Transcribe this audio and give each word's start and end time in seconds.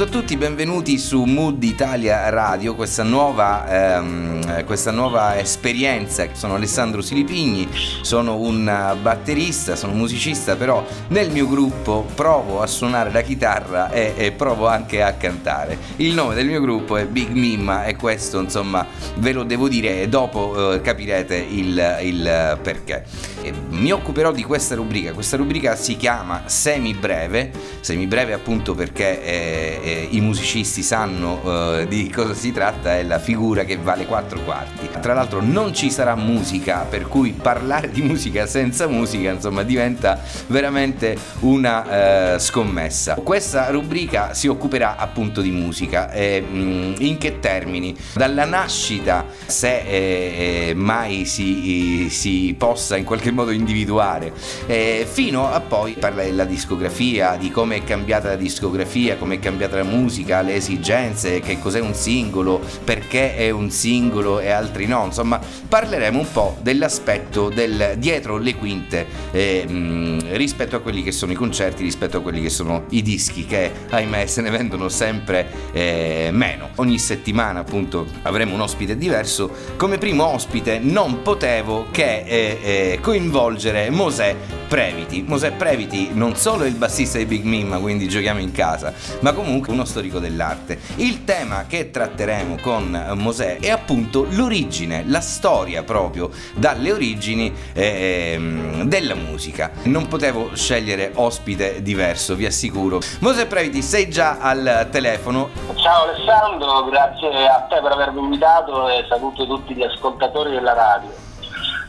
saluto 0.00 0.16
a 0.16 0.20
tutti, 0.20 0.36
benvenuti 0.38 0.96
su 0.96 1.24
Mood 1.24 1.62
Italia 1.62 2.30
Radio, 2.30 2.74
questa 2.74 3.02
nuova, 3.02 3.98
ehm, 3.98 4.64
questa 4.64 4.90
nuova 4.90 5.38
esperienza. 5.38 6.26
Sono 6.32 6.54
Alessandro 6.54 7.02
Silipigni, 7.02 7.68
sono 8.00 8.36
un 8.36 8.64
batterista, 9.02 9.76
sono 9.76 9.92
musicista, 9.92 10.56
però 10.56 10.82
nel 11.08 11.30
mio 11.30 11.46
gruppo 11.46 12.06
provo 12.14 12.62
a 12.62 12.66
suonare 12.66 13.12
la 13.12 13.20
chitarra 13.20 13.90
e, 13.90 14.14
e 14.16 14.32
provo 14.32 14.68
anche 14.68 15.02
a 15.02 15.12
cantare. 15.14 15.76
Il 15.96 16.14
nome 16.14 16.34
del 16.34 16.46
mio 16.46 16.62
gruppo 16.62 16.96
è 16.96 17.04
Big 17.04 17.28
Mimma 17.28 17.84
e 17.84 17.96
questo 17.96 18.40
insomma 18.40 18.86
ve 19.16 19.32
lo 19.32 19.42
devo 19.42 19.68
dire 19.68 20.00
e 20.00 20.08
dopo 20.08 20.72
eh, 20.72 20.80
capirete 20.80 21.36
il, 21.36 21.98
il 22.02 22.58
perché. 22.62 23.04
E 23.42 23.52
mi 23.68 23.90
occuperò 23.90 24.32
di 24.32 24.44
questa 24.44 24.74
rubrica, 24.74 25.12
questa 25.12 25.36
rubrica 25.36 25.76
si 25.76 25.96
chiama 25.96 26.44
Semi 26.46 26.94
Breve, 26.94 27.50
semi 27.80 28.06
breve 28.06 28.32
appunto 28.32 28.74
perché... 28.74 29.22
Eh, 29.22 29.88
eh, 29.90 30.08
i 30.10 30.20
musicisti 30.20 30.82
sanno 30.82 31.40
eh, 31.78 31.86
di 31.88 32.08
cosa 32.10 32.34
si 32.34 32.52
tratta, 32.52 32.96
è 32.96 33.02
la 33.02 33.18
figura 33.18 33.64
che 33.64 33.76
vale 33.76 34.06
quattro 34.06 34.40
quarti. 34.40 34.88
Tra 35.00 35.14
l'altro 35.14 35.40
non 35.42 35.74
ci 35.74 35.90
sarà 35.90 36.14
musica, 36.14 36.86
per 36.88 37.08
cui 37.08 37.32
parlare 37.32 37.90
di 37.90 38.02
musica 38.02 38.46
senza 38.46 38.86
musica 38.86 39.30
insomma 39.30 39.62
diventa 39.62 40.20
veramente 40.46 41.16
una 41.40 42.34
eh, 42.34 42.38
scommessa. 42.38 43.14
Questa 43.14 43.70
rubrica 43.70 44.34
si 44.34 44.48
occuperà 44.48 44.96
appunto 44.96 45.40
di 45.40 45.50
musica. 45.50 46.10
Mm, 46.10 46.94
in 46.98 47.18
che 47.18 47.40
termini? 47.40 47.96
Dalla 48.14 48.44
nascita, 48.44 49.26
se 49.46 49.78
eh, 49.80 50.68
eh, 50.68 50.74
mai 50.74 51.24
si, 51.24 52.08
si, 52.10 52.54
possa 52.56 52.96
in 52.96 53.04
qualche 53.04 53.30
modo 53.30 53.50
individuare, 53.50 54.32
eh, 54.66 55.06
fino 55.10 55.50
a 55.50 55.60
poi 55.60 55.92
parlare 55.92 56.28
della 56.28 56.44
discografia, 56.44 57.36
di 57.36 57.50
come 57.50 57.76
è 57.76 57.84
cambiata 57.84 58.28
la 58.28 58.36
discografia, 58.36 59.16
come 59.16 59.36
è 59.36 59.38
cambiata 59.38 59.69
la 59.76 59.84
musica, 59.84 60.42
le 60.42 60.54
esigenze, 60.54 61.40
che 61.40 61.58
cos'è 61.58 61.80
un 61.80 61.94
singolo, 61.94 62.60
perché 62.84 63.36
è 63.36 63.50
un 63.50 63.70
singolo 63.70 64.40
e 64.40 64.50
altri 64.50 64.86
no. 64.86 65.04
Insomma, 65.04 65.40
parleremo 65.68 66.18
un 66.18 66.30
po' 66.30 66.56
dell'aspetto 66.60 67.48
del 67.48 67.94
dietro 67.98 68.38
le 68.38 68.54
quinte 68.54 69.06
eh, 69.30 69.66
mh, 69.66 70.36
rispetto 70.36 70.76
a 70.76 70.80
quelli 70.80 71.02
che 71.02 71.12
sono 71.12 71.32
i 71.32 71.34
concerti, 71.34 71.82
rispetto 71.82 72.18
a 72.18 72.20
quelli 72.20 72.40
che 72.40 72.50
sono 72.50 72.84
i 72.90 73.02
dischi, 73.02 73.46
che 73.46 73.70
ahimè 73.88 74.26
se 74.26 74.40
ne 74.40 74.50
vendono 74.50 74.88
sempre 74.88 75.48
eh, 75.72 76.28
meno. 76.32 76.70
Ogni 76.76 76.98
settimana 76.98 77.60
appunto 77.60 78.06
avremo 78.22 78.54
un 78.54 78.60
ospite 78.60 78.96
diverso. 78.96 79.50
Come 79.76 79.98
primo 79.98 80.26
ospite 80.26 80.78
non 80.78 81.22
potevo 81.22 81.86
che 81.90 82.24
eh, 82.26 82.58
eh 82.62 82.98
coinvolgere 83.00 83.90
Mosè 83.90 84.36
Previti. 84.68 85.24
Mosè 85.26 85.52
Previti 85.52 86.10
non 86.12 86.36
solo 86.36 86.64
è 86.64 86.68
il 86.68 86.74
bassista 86.74 87.18
di 87.18 87.26
Big 87.26 87.44
Mim, 87.44 87.80
quindi 87.80 88.08
giochiamo 88.08 88.40
in 88.40 88.52
casa, 88.52 88.92
ma 89.20 89.32
comunque 89.32 89.59
uno 89.68 89.84
storico 89.84 90.18
dell'arte. 90.18 90.78
Il 90.96 91.24
tema 91.24 91.66
che 91.66 91.90
tratteremo 91.90 92.56
con 92.60 93.14
Mosè 93.16 93.58
è 93.58 93.70
appunto 93.70 94.26
l'origine, 94.30 95.04
la 95.06 95.20
storia 95.20 95.82
proprio 95.82 96.30
dalle 96.54 96.92
origini 96.92 97.52
eh, 97.72 98.82
della 98.84 99.14
musica. 99.14 99.70
Non 99.84 100.08
potevo 100.08 100.54
scegliere 100.54 101.12
ospite 101.14 101.82
diverso, 101.82 102.34
vi 102.34 102.46
assicuro. 102.46 103.00
Mosè 103.20 103.46
Previti, 103.46 103.82
sei 103.82 104.08
già 104.08 104.38
al 104.40 104.88
telefono. 104.90 105.50
Ciao 105.74 106.08
Alessandro, 106.08 106.84
grazie 106.84 107.48
a 107.48 107.60
te 107.68 107.80
per 107.80 107.92
avermi 107.92 108.20
invitato 108.20 108.88
e 108.88 109.04
saluto 109.08 109.46
tutti 109.46 109.74
gli 109.74 109.82
ascoltatori 109.82 110.50
della 110.52 110.74
radio. 110.74 111.10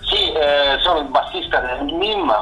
Sì, 0.04 0.32
eh, 0.32 0.78
sono 0.84 1.00
il 1.00 1.08
bassista 1.08 1.60
del 1.60 1.94
MIM 1.94 2.34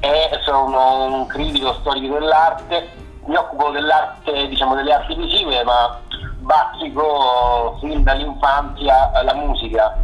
e 0.00 0.30
sono 0.44 1.04
un 1.04 1.26
critico 1.26 1.74
storico 1.80 2.14
dell'arte, 2.14 2.88
mi 3.26 3.36
occupo 3.36 3.70
dell'arte, 3.70 4.48
diciamo 4.48 4.74
delle 4.74 4.92
arti 4.92 5.14
visive, 5.14 5.62
ma 5.64 6.00
bazzico 6.38 7.76
fin 7.80 8.02
dall'infanzia 8.02 9.22
la 9.22 9.34
musica 9.34 9.96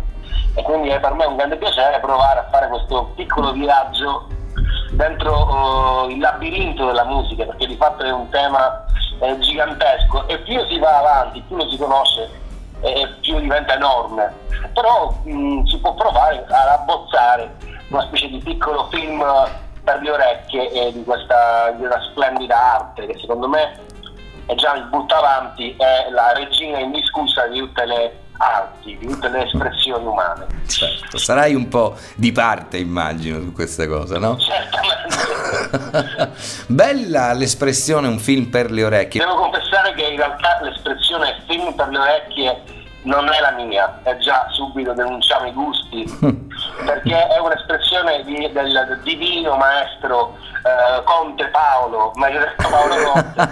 e 0.55 0.62
quindi 0.62 0.89
è 0.89 0.99
per 0.99 1.15
me 1.15 1.25
un 1.25 1.37
grande 1.37 1.57
piacere 1.57 2.01
provare 2.01 2.41
a 2.41 2.49
fare 2.51 2.69
questo 2.69 3.12
piccolo 3.15 3.53
viaggio 3.53 4.27
dentro 4.91 6.05
uh, 6.05 6.11
il 6.11 6.19
labirinto 6.19 6.87
della 6.87 7.05
musica, 7.05 7.45
perché 7.45 7.67
di 7.67 7.77
fatto 7.77 8.03
è 8.03 8.11
un 8.11 8.28
tema 8.31 8.84
eh, 9.21 9.39
gigantesco 9.39 10.27
e 10.27 10.39
più 10.39 10.61
si 10.67 10.78
va 10.78 10.99
avanti, 10.99 11.43
più 11.47 11.57
lo 11.57 11.69
si 11.69 11.77
conosce 11.77 12.31
e 12.81 13.09
più 13.21 13.39
diventa 13.39 13.75
enorme. 13.75 14.34
Però 14.75 15.15
mh, 15.23 15.65
si 15.65 15.78
può 15.78 15.95
provare 15.95 16.45
ad 16.45 16.51
abbozzare 16.51 17.55
una 17.91 18.03
specie 18.03 18.28
di 18.28 18.39
piccolo 18.39 18.89
film 18.91 19.25
per 19.88 20.03
le 20.03 20.10
orecchie 20.10 20.71
e 20.71 20.93
di 20.93 21.03
questa, 21.03 21.71
di 21.71 21.84
una 21.84 21.99
splendida 22.10 22.75
arte 22.75 23.06
che 23.06 23.19
secondo 23.19 23.49
me 23.49 23.87
è 24.44 24.54
già 24.54 24.75
il 24.75 24.84
butta 24.84 25.16
avanti, 25.16 25.75
è 25.78 26.10
la 26.10 26.32
regina 26.34 26.78
indiscussa 26.78 27.47
di 27.47 27.59
tutte 27.59 27.87
le 27.87 28.19
arti, 28.37 28.98
di 28.98 29.06
tutte 29.06 29.28
le 29.28 29.47
espressioni 29.47 30.04
umane. 30.04 30.47
Certo, 30.66 31.16
sarai 31.16 31.54
un 31.54 31.69
po' 31.69 31.97
di 32.15 32.32
parte 32.32 32.77
immagino 32.77 33.41
su 33.41 33.53
questa 33.53 33.87
cosa, 33.87 34.19
no? 34.19 34.37
Certamente. 34.38 35.16
Bella 36.69 37.32
l'espressione 37.32 38.09
un 38.09 38.19
film 38.19 38.47
per 38.47 38.71
le 38.71 38.84
orecchie. 38.84 39.21
Devo 39.21 39.37
confessare 39.37 39.94
che 39.94 40.03
in 40.03 40.16
realtà 40.16 40.60
l'espressione 40.62 41.43
film 41.47 41.72
per 41.75 41.88
le 41.88 41.98
orecchie 41.98 42.62
non 43.09 43.27
è 43.33 43.41
la 43.41 43.53
mia, 43.53 44.01
è 44.03 44.17
già 44.19 44.47
subito 44.51 44.93
denunciamo 44.93 45.47
i 45.47 45.53
gusti, 45.53 46.05
perché 46.85 47.27
è 47.27 47.39
un'espressione 47.39 48.23
di, 48.25 48.53
del 48.53 49.01
divino 49.03 49.57
maestro 49.57 50.37
eh, 50.63 51.03
Conte 51.05 51.47
Paolo, 51.47 52.13
detto 52.15 52.69
Paolo 52.69 52.95
Conte, 53.11 53.49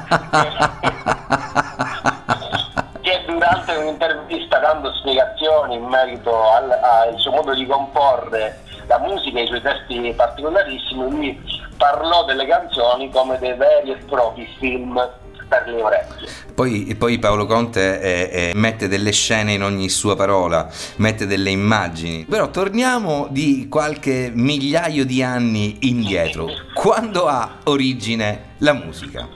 che 3.00 3.24
durante 3.26 3.76
un'intervista 3.76 4.58
dando 4.58 4.92
spiegazioni 4.92 5.76
in 5.76 5.84
merito 5.84 6.50
al, 6.50 6.70
al 6.70 7.18
suo 7.18 7.30
modo 7.30 7.54
di 7.54 7.66
comporre 7.66 8.60
la 8.88 8.98
musica 8.98 9.38
e 9.38 9.44
i 9.44 9.46
suoi 9.46 9.62
testi 9.62 10.12
particolarissimi, 10.14 11.10
lui 11.10 11.64
parlò 11.78 12.24
delle 12.24 12.46
canzoni 12.46 13.10
come 13.10 13.38
dei 13.38 13.54
veri 13.54 13.92
e 13.92 13.96
propri 14.04 14.46
film 14.58 15.02
per 15.48 15.64
le 15.66 15.82
orecchie. 15.82 16.28
Poi, 16.54 16.94
poi 16.98 17.18
Paolo 17.18 17.46
Conte 17.46 18.00
eh, 18.00 18.30
eh, 18.32 18.52
mette 18.54 18.88
delle 18.88 19.12
scene 19.12 19.52
in 19.52 19.62
ogni 19.62 19.88
sua 19.88 20.16
parola, 20.16 20.68
mette 20.96 21.26
delle 21.26 21.50
immagini. 21.50 22.24
Però 22.24 22.48
torniamo 22.48 23.26
di 23.30 23.68
qualche 23.68 24.30
migliaio 24.32 25.04
di 25.04 25.22
anni 25.22 25.78
indietro. 25.82 26.48
Quando 26.74 27.26
ha 27.26 27.56
origine 27.64 28.54
la 28.58 28.72
musica? 28.72 29.28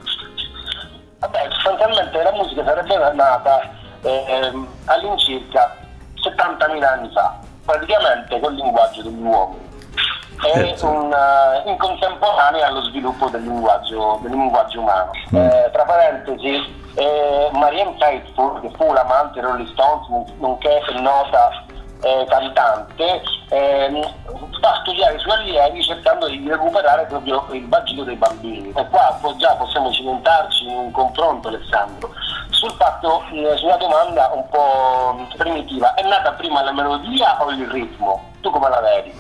Vabbè, 1.19 1.49
sostanzialmente 1.51 2.23
la 2.23 2.33
musica 2.33 2.65
sarebbe 2.65 2.97
nata 3.15 3.71
eh, 4.03 4.53
all'incirca 4.87 5.77
70.000 6.15 6.83
anni 6.85 7.11
fa, 7.13 7.39
praticamente 7.65 8.41
col 8.41 8.55
linguaggio 8.55 9.03
degli 9.03 9.21
uomini 9.21 9.70
è 10.43 10.75
un, 10.83 11.13
uh, 11.13 11.69
in 11.69 11.77
contemporanea 11.77 12.67
allo 12.67 12.83
sviluppo 12.85 13.29
del 13.29 13.43
linguaggio, 13.43 14.19
del 14.23 14.31
linguaggio 14.31 14.81
umano. 14.81 15.11
Mm. 15.35 15.37
Eh, 15.37 15.71
tra 15.73 15.85
parentesi, 15.85 16.79
eh, 16.95 17.51
Marianne 17.53 17.97
Faithfull, 17.99 18.61
che 18.61 18.71
fu 18.77 18.93
l'amante 18.93 19.41
Rolling 19.41 19.69
Stones, 19.69 20.33
nonché 20.39 20.81
nota 20.99 21.65
eh, 22.03 22.27
cantante, 22.29 23.23
ehm, 23.51 24.01
fa 24.61 24.81
studiare 24.83 25.17
i 25.17 25.19
suoi 25.19 25.35
allievi 25.35 25.83
cercando 25.83 26.29
di 26.29 26.43
recuperare 26.49 27.05
proprio 27.07 27.47
il 27.53 27.69
vagito 27.69 28.05
dei 28.05 28.17
bambini. 28.17 28.73
E 28.75 28.89
qua 28.89 29.19
già 29.37 29.55
possiamo 29.57 29.93
cimentarci 29.93 30.67
in 30.67 30.77
un 30.77 30.91
confronto, 30.91 31.49
Alessandro, 31.49 32.11
sul 32.51 32.73
fatto, 32.73 33.23
eh, 33.33 33.57
sulla 33.57 33.77
domanda 33.77 34.31
un 34.33 34.49
po' 34.49 35.27
primitiva, 35.37 35.95
è 35.95 36.03
nata 36.03 36.33
prima 36.33 36.63
la 36.63 36.73
melodia 36.73 37.43
o 37.43 37.51
il 37.51 37.69
ritmo? 37.69 38.30
Tu 38.41 38.51
come 38.51 38.69
la 38.69 38.81
vedi? 38.81 39.13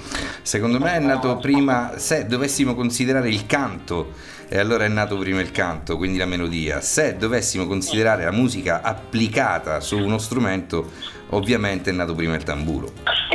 Secondo 0.42 0.78
me 0.78 0.94
è 0.94 0.99
nato 0.99 1.37
prima, 1.37 1.93
se 1.96 2.26
dovessimo 2.26 2.75
considerare 2.75 3.28
il 3.28 3.46
canto, 3.46 4.12
e 4.49 4.58
allora 4.58 4.84
è 4.84 4.88
nato 4.88 5.17
prima 5.17 5.40
il 5.40 5.52
canto, 5.52 5.96
quindi 5.96 6.19
la 6.19 6.26
melodia. 6.26 6.81
Se 6.81 7.17
dovessimo 7.17 7.67
considerare 7.67 8.25
la 8.25 8.32
musica 8.32 8.81
applicata 8.82 9.81
su 9.81 9.96
uno 9.96 10.19
strumento, 10.19 10.90
ovviamente 11.31 11.90
è 11.90 11.93
nato 11.93 12.14
prima 12.14 12.34
il 12.34 12.43
tamburo. 12.43 12.88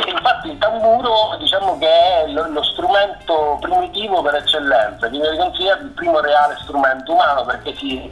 Infatti 0.08 0.50
il 0.50 0.58
tamburo 0.58 1.38
diciamo 1.40 1.78
che 1.78 1.88
è 1.88 2.28
lo, 2.32 2.50
lo 2.52 2.64
strumento 2.64 3.60
primitivo 3.62 4.22
per 4.24 4.36
eccellenza, 4.36 5.08
viene 5.08 5.38
considerato 5.38 5.84
il 5.84 5.92
primo 5.92 6.20
reale 6.20 6.58
strumento 6.64 7.14
umano 7.14 7.46
perché 7.46 7.76
si 7.76 8.10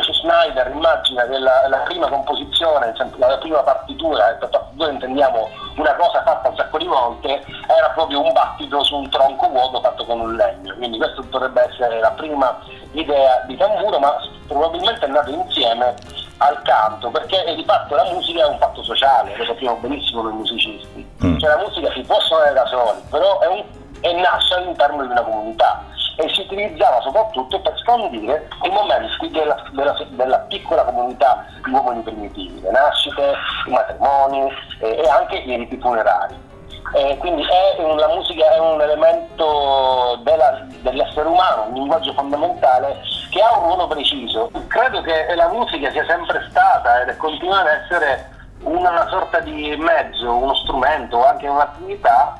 Schneider 0.00 0.70
immagina 0.70 1.24
che 1.26 1.38
la, 1.38 1.68
la 1.68 1.78
prima 1.78 2.08
composizione, 2.08 2.94
la 3.16 3.38
prima 3.38 3.62
partitura, 3.62 4.30
e 4.30 4.34
per 4.36 4.48
partitura 4.48 4.90
intendiamo 4.90 5.48
una 5.76 5.94
cosa 5.96 6.22
fatta 6.22 6.48
un 6.48 6.56
sacco 6.56 6.78
di 6.78 6.86
volte, 6.86 7.44
era 7.66 7.90
proprio 7.90 8.22
un 8.22 8.32
battito 8.32 8.82
su 8.84 8.96
un 8.96 9.08
tronco 9.10 9.48
vuoto 9.48 9.80
fatto 9.80 10.04
con 10.04 10.20
un 10.20 10.34
legno. 10.34 10.74
Quindi 10.76 10.98
questa 10.98 11.20
dovrebbe 11.22 11.68
essere 11.68 12.00
la 12.00 12.10
prima 12.12 12.58
idea 12.92 13.42
di 13.46 13.56
tamburo, 13.56 13.98
ma 13.98 14.16
probabilmente 14.46 15.04
è 15.04 15.08
nato 15.08 15.30
insieme 15.30 15.94
al 16.38 16.60
canto, 16.62 17.10
perché 17.10 17.54
di 17.54 17.64
fatto 17.64 17.94
la 17.94 18.04
musica 18.10 18.42
è 18.42 18.48
un 18.48 18.58
fatto 18.58 18.82
sociale, 18.82 19.36
lo 19.36 19.44
sappiamo 19.44 19.76
benissimo 19.76 20.22
noi 20.22 20.32
musicisti. 20.32 21.08
Mm. 21.24 21.38
Cioè 21.38 21.50
la 21.50 21.58
musica 21.58 21.92
si 21.92 22.00
può 22.02 22.18
suonare 22.20 22.54
da 22.54 22.66
soli, 22.66 23.00
però 23.10 23.38
è, 23.40 23.46
un, 23.46 23.62
è 24.00 24.12
nasce 24.12 24.54
all'interno 24.54 25.02
di 25.04 25.10
una 25.10 25.22
comunità 25.22 25.84
e 26.16 26.28
si 26.28 26.40
utilizzava 26.42 27.00
soprattutto 27.00 27.60
per 27.60 27.76
scandire 27.78 28.48
i 28.62 28.68
momenti 28.68 29.30
della 29.30 29.62
della, 29.72 29.96
della, 30.10 30.38
piccola 30.40 30.84
comunità 30.84 31.46
di 31.64 31.70
uomini 31.70 32.02
primitivi, 32.02 32.60
le 32.60 32.70
nascite, 32.70 33.34
i 33.66 33.70
matrimoni 33.70 34.52
eh, 34.80 35.02
e 35.02 35.08
anche 35.08 35.36
i 35.36 35.56
riti 35.56 35.78
funerari. 35.78 36.50
Eh, 36.94 37.16
quindi 37.18 37.42
un, 37.78 37.96
la 37.96 38.08
musica 38.08 38.50
è 38.50 38.58
un 38.58 38.80
elemento 38.80 40.20
della, 40.22 40.66
dell'essere 40.82 41.26
umano, 41.26 41.66
un 41.68 41.74
linguaggio 41.74 42.12
fondamentale 42.12 43.00
che 43.30 43.40
ha 43.40 43.56
un 43.56 43.64
ruolo 43.64 43.86
preciso. 43.86 44.50
Credo 44.68 45.00
che 45.00 45.34
la 45.34 45.48
musica 45.48 45.90
sia 45.90 46.04
sempre 46.06 46.46
stata 46.50 47.02
ed 47.02 47.16
continua 47.16 47.60
ad 47.60 47.66
essere 47.66 48.30
una 48.64 49.06
sorta 49.08 49.40
di 49.40 49.74
mezzo, 49.76 50.36
uno 50.36 50.54
strumento, 50.54 51.24
anche 51.24 51.48
un'attività 51.48 52.38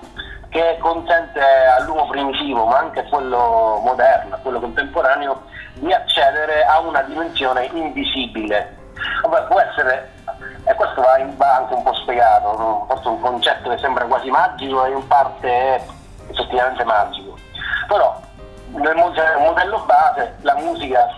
che 0.52 0.76
consente 0.80 1.40
all'uomo 1.78 2.06
primitivo, 2.08 2.66
ma 2.66 2.78
anche 2.78 3.00
a 3.00 3.08
quello 3.08 3.80
moderno, 3.82 4.34
a 4.34 4.38
quello 4.38 4.60
contemporaneo, 4.60 5.44
di 5.76 5.90
accedere 5.90 6.62
a 6.64 6.78
una 6.80 7.00
dimensione 7.02 7.70
invisibile. 7.72 8.76
Può 9.22 9.58
essere, 9.58 10.12
e 10.64 10.74
questo 10.74 11.00
va, 11.00 11.56
anche 11.56 11.74
un 11.74 11.82
po' 11.82 11.94
spiegato, 11.94 12.84
forse 12.86 13.08
un 13.08 13.20
concetto 13.22 13.70
che 13.70 13.78
sembra 13.78 14.04
quasi 14.04 14.28
magico 14.28 14.84
e 14.84 14.90
in 14.90 15.06
parte 15.06 15.48
è 15.48 15.82
effettivamente 16.28 16.84
magico. 16.84 17.34
Però 17.88 18.20
nel 18.74 18.96
modello 19.38 19.78
base 19.86 20.36
la 20.42 20.54
musica, 20.56 21.08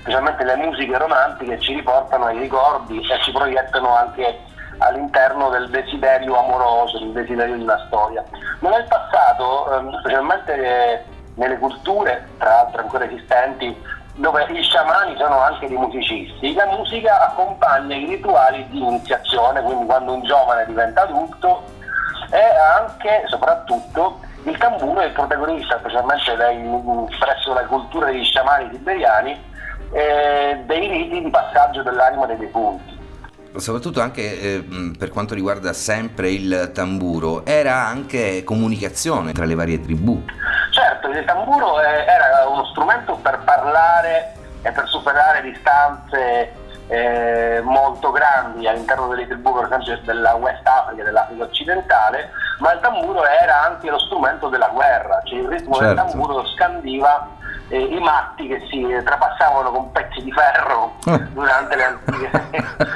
specialmente 0.00 0.44
le 0.44 0.56
musiche 0.56 0.96
romantiche, 0.96 1.60
ci 1.60 1.74
riportano 1.74 2.24
ai 2.24 2.38
ricordi 2.38 3.00
e 3.00 3.20
ci 3.20 3.32
proiettano 3.32 3.94
anche 3.94 4.40
all'interno 4.78 5.48
del 5.50 5.68
desiderio 5.70 6.38
amoroso, 6.38 6.98
del 6.98 7.12
desiderio 7.12 7.56
di 7.56 7.62
una 7.62 7.82
storia. 7.86 8.24
Ma 8.60 8.70
nel 8.70 8.84
passato, 8.84 9.72
ehm, 9.72 9.98
specialmente 10.00 11.04
nelle 11.34 11.58
culture, 11.58 12.28
tra 12.38 12.48
l'altro 12.48 12.82
ancora 12.82 13.04
esistenti, 13.04 13.76
dove 14.14 14.46
gli 14.48 14.62
sciamani 14.62 15.14
sono 15.18 15.40
anche 15.40 15.68
dei 15.68 15.76
musicisti, 15.76 16.54
la 16.54 16.66
musica 16.66 17.26
accompagna 17.26 17.94
i 17.94 18.06
rituali 18.06 18.66
di 18.70 18.78
iniziazione, 18.78 19.62
quindi 19.62 19.84
quando 19.84 20.14
un 20.14 20.22
giovane 20.22 20.64
diventa 20.66 21.02
adulto, 21.02 21.62
e 22.30 22.42
anche 22.78 23.22
e 23.22 23.28
soprattutto 23.28 24.20
il 24.44 24.56
tamburo 24.56 25.00
è 25.00 25.06
il 25.06 25.12
protagonista, 25.12 25.78
specialmente 25.78 26.34
dai, 26.36 26.56
presso 27.18 27.52
la 27.52 27.64
cultura 27.66 28.06
degli 28.06 28.24
sciamani 28.24 28.70
siberiani, 28.72 29.54
eh, 29.92 30.62
dei 30.64 30.88
riti 30.88 31.22
di 31.22 31.30
passaggio 31.30 31.82
dell'anima 31.82 32.26
dei 32.26 32.38
defunti 32.38 32.95
soprattutto 33.58 34.00
anche 34.00 34.40
eh, 34.40 34.64
per 34.98 35.10
quanto 35.10 35.34
riguarda 35.34 35.72
sempre 35.72 36.30
il 36.30 36.70
tamburo, 36.72 37.44
era 37.44 37.86
anche 37.86 38.44
comunicazione 38.44 39.32
tra 39.32 39.44
le 39.44 39.54
varie 39.54 39.80
tribù. 39.80 40.22
Certo, 40.70 41.08
il 41.08 41.24
tamburo 41.24 41.80
eh, 41.80 42.04
era 42.06 42.46
uno 42.48 42.64
strumento 42.66 43.16
per 43.16 43.40
parlare 43.44 44.34
e 44.62 44.70
per 44.72 44.86
superare 44.88 45.42
distanze 45.42 46.52
eh, 46.88 47.60
molto 47.64 48.10
grandi 48.10 48.66
all'interno 48.66 49.08
delle 49.08 49.26
tribù, 49.26 49.54
per 49.54 49.64
esempio 49.64 49.98
della 50.04 50.34
West 50.34 50.66
Africa, 50.66 51.02
dell'Africa 51.02 51.44
occidentale, 51.44 52.30
ma 52.58 52.72
il 52.72 52.80
tamburo 52.80 53.24
era 53.24 53.64
anche 53.64 53.90
lo 53.90 53.98
strumento 53.98 54.48
della 54.48 54.70
guerra, 54.72 55.20
cioè 55.24 55.38
il 55.38 55.48
ritmo 55.48 55.74
certo. 55.74 55.94
del 55.94 55.96
tamburo 55.96 56.46
scandiva 56.46 57.28
eh, 57.68 57.78
i 57.78 57.98
matti 57.98 58.46
che 58.46 58.66
si 58.70 58.86
trapassavano 59.04 59.70
con 59.70 59.92
pezzi 59.92 60.22
di 60.22 60.32
ferro 60.32 60.94
durante 61.32 61.76
le 61.76 61.84
antiche, 61.84 62.30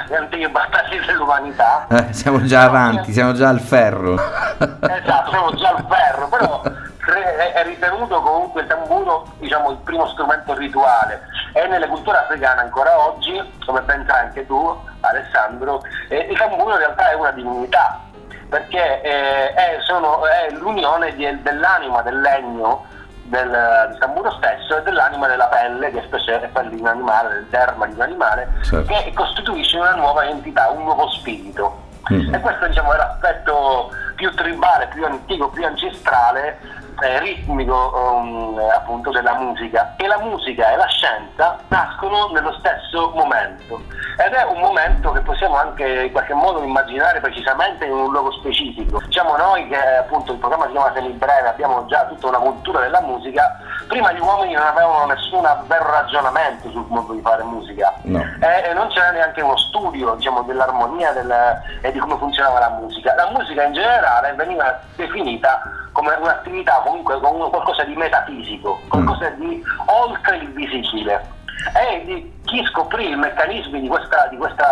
le 0.08 0.16
antiche 0.16 0.48
battaglie 0.48 1.04
dell'umanità. 1.04 1.86
Eh, 1.88 2.12
siamo 2.12 2.42
già 2.44 2.62
avanti, 2.62 3.12
siamo 3.12 3.32
già 3.32 3.48
al 3.48 3.60
ferro. 3.60 4.14
esatto, 4.18 5.30
siamo 5.30 5.54
già 5.54 5.68
al 5.68 5.86
ferro, 5.88 6.28
però 6.28 6.62
è 7.10 7.62
ritenuto 7.64 8.20
comunque 8.20 8.62
il 8.62 8.66
tamburo 8.68 9.26
diciamo, 9.38 9.70
il 9.70 9.78
primo 9.78 10.06
strumento 10.08 10.54
rituale 10.54 11.22
e 11.52 11.66
nelle 11.66 11.88
culture 11.88 12.18
africane 12.18 12.60
ancora 12.60 13.06
oggi, 13.06 13.40
come 13.64 13.80
ben 13.82 14.04
sai 14.06 14.26
anche 14.26 14.46
tu 14.46 14.78
Alessandro, 15.00 15.82
eh, 16.08 16.28
il 16.30 16.36
tamburo 16.38 16.72
in 16.72 16.78
realtà 16.78 17.10
è 17.10 17.14
una 17.14 17.32
divinità 17.32 18.00
perché 18.48 19.00
eh, 19.02 19.54
è, 19.54 19.78
sono, 19.86 20.26
è, 20.26 20.50
l'unione 20.52 21.14
di, 21.14 21.40
dell'anima 21.42 22.02
del 22.02 22.20
legno 22.20 22.84
del, 23.30 23.48
del 23.88 23.98
tamburo 23.98 24.30
stesso 24.32 24.76
e 24.76 24.82
dell'anima 24.82 25.26
della 25.28 25.46
pelle, 25.46 25.90
che 25.90 26.02
spesso 26.06 26.30
è 26.30 26.48
quella 26.52 26.68
di 26.68 26.80
un 26.80 26.86
animale, 26.86 27.28
del 27.34 27.46
derma 27.48 27.86
di 27.86 27.94
un 27.94 28.00
animale, 28.00 28.48
certo. 28.62 28.92
che 28.92 29.12
costituisce 29.14 29.78
una 29.78 29.94
nuova 29.94 30.26
entità, 30.26 30.68
un 30.68 30.82
nuovo 30.82 31.08
spirito. 31.10 31.88
Mm-hmm. 32.12 32.34
E 32.34 32.40
questo 32.40 32.66
diciamo, 32.66 32.92
è 32.92 32.96
l'aspetto 32.96 33.90
più 34.16 34.34
tribale, 34.34 34.88
più 34.88 35.04
antico, 35.04 35.48
più 35.48 35.64
ancestrale 35.64 36.58
eh, 37.02 37.18
ritmico 37.20 37.92
um, 37.94 38.58
appunto 38.74 39.10
della 39.10 39.34
musica 39.34 39.94
e 39.96 40.06
la 40.06 40.18
musica 40.18 40.72
e 40.72 40.76
la 40.76 40.86
scienza 40.86 41.58
nascono 41.68 42.28
nello 42.32 42.52
stesso 42.58 43.10
momento 43.14 43.80
ed 44.24 44.34
è 44.34 44.44
un 44.44 44.60
momento 44.60 45.12
che 45.12 45.20
possiamo 45.20 45.56
anche 45.56 45.86
in 46.04 46.12
qualche 46.12 46.34
modo 46.34 46.62
immaginare 46.62 47.20
precisamente 47.20 47.86
in 47.86 47.92
un 47.92 48.10
luogo 48.10 48.30
specifico. 48.32 49.00
Diciamo 49.06 49.36
noi 49.36 49.66
che 49.68 49.78
appunto 49.78 50.32
il 50.32 50.38
programma 50.38 50.66
si 50.66 50.72
chiama 50.72 50.92
Semibreve, 50.92 51.48
abbiamo 51.48 51.86
già 51.86 52.04
tutta 52.04 52.26
una 52.26 52.38
cultura 52.38 52.80
della 52.80 53.00
musica, 53.00 53.58
prima 53.88 54.12
gli 54.12 54.20
uomini 54.20 54.52
non 54.52 54.66
avevano 54.66 55.06
nessun 55.06 55.48
vero 55.66 55.90
ragionamento 55.90 56.70
sul 56.70 56.84
modo 56.88 57.14
di 57.14 57.20
fare 57.22 57.42
musica 57.44 57.94
no. 58.02 58.20
e, 58.40 58.68
e, 58.68 58.74
non 58.74 58.88
c'era 58.88 59.10
neanche 59.10 59.40
uno 59.40 59.56
studio 59.56 60.14
diciamo, 60.14 60.42
dell'armonia 60.42 61.12
del, 61.12 61.60
e 61.80 61.90
di 61.90 61.98
come 61.98 62.16
funzionava 62.18 62.58
la 62.58 62.70
musica. 62.78 63.14
La 63.14 63.30
musica 63.30 63.62
in 63.64 63.72
generale 63.72 64.34
veniva 64.34 64.80
definita 64.96 65.62
come 65.92 66.14
un'attività 66.14 66.82
comunque 66.84 67.20
come 67.20 67.48
qualcosa 67.48 67.84
di 67.84 67.94
metafisico, 67.94 68.78
qualcosa 68.88 69.28
di 69.30 69.62
oltre 69.86 70.36
il 70.36 70.52
visibile. 70.52 71.38
E 71.74 72.04
di 72.06 72.32
chi 72.46 72.64
scoprì 72.66 73.10
i 73.10 73.16
meccanismi 73.16 73.80
di 73.80 73.88
questa, 73.88 74.26
di 74.28 74.36
questa 74.36 74.64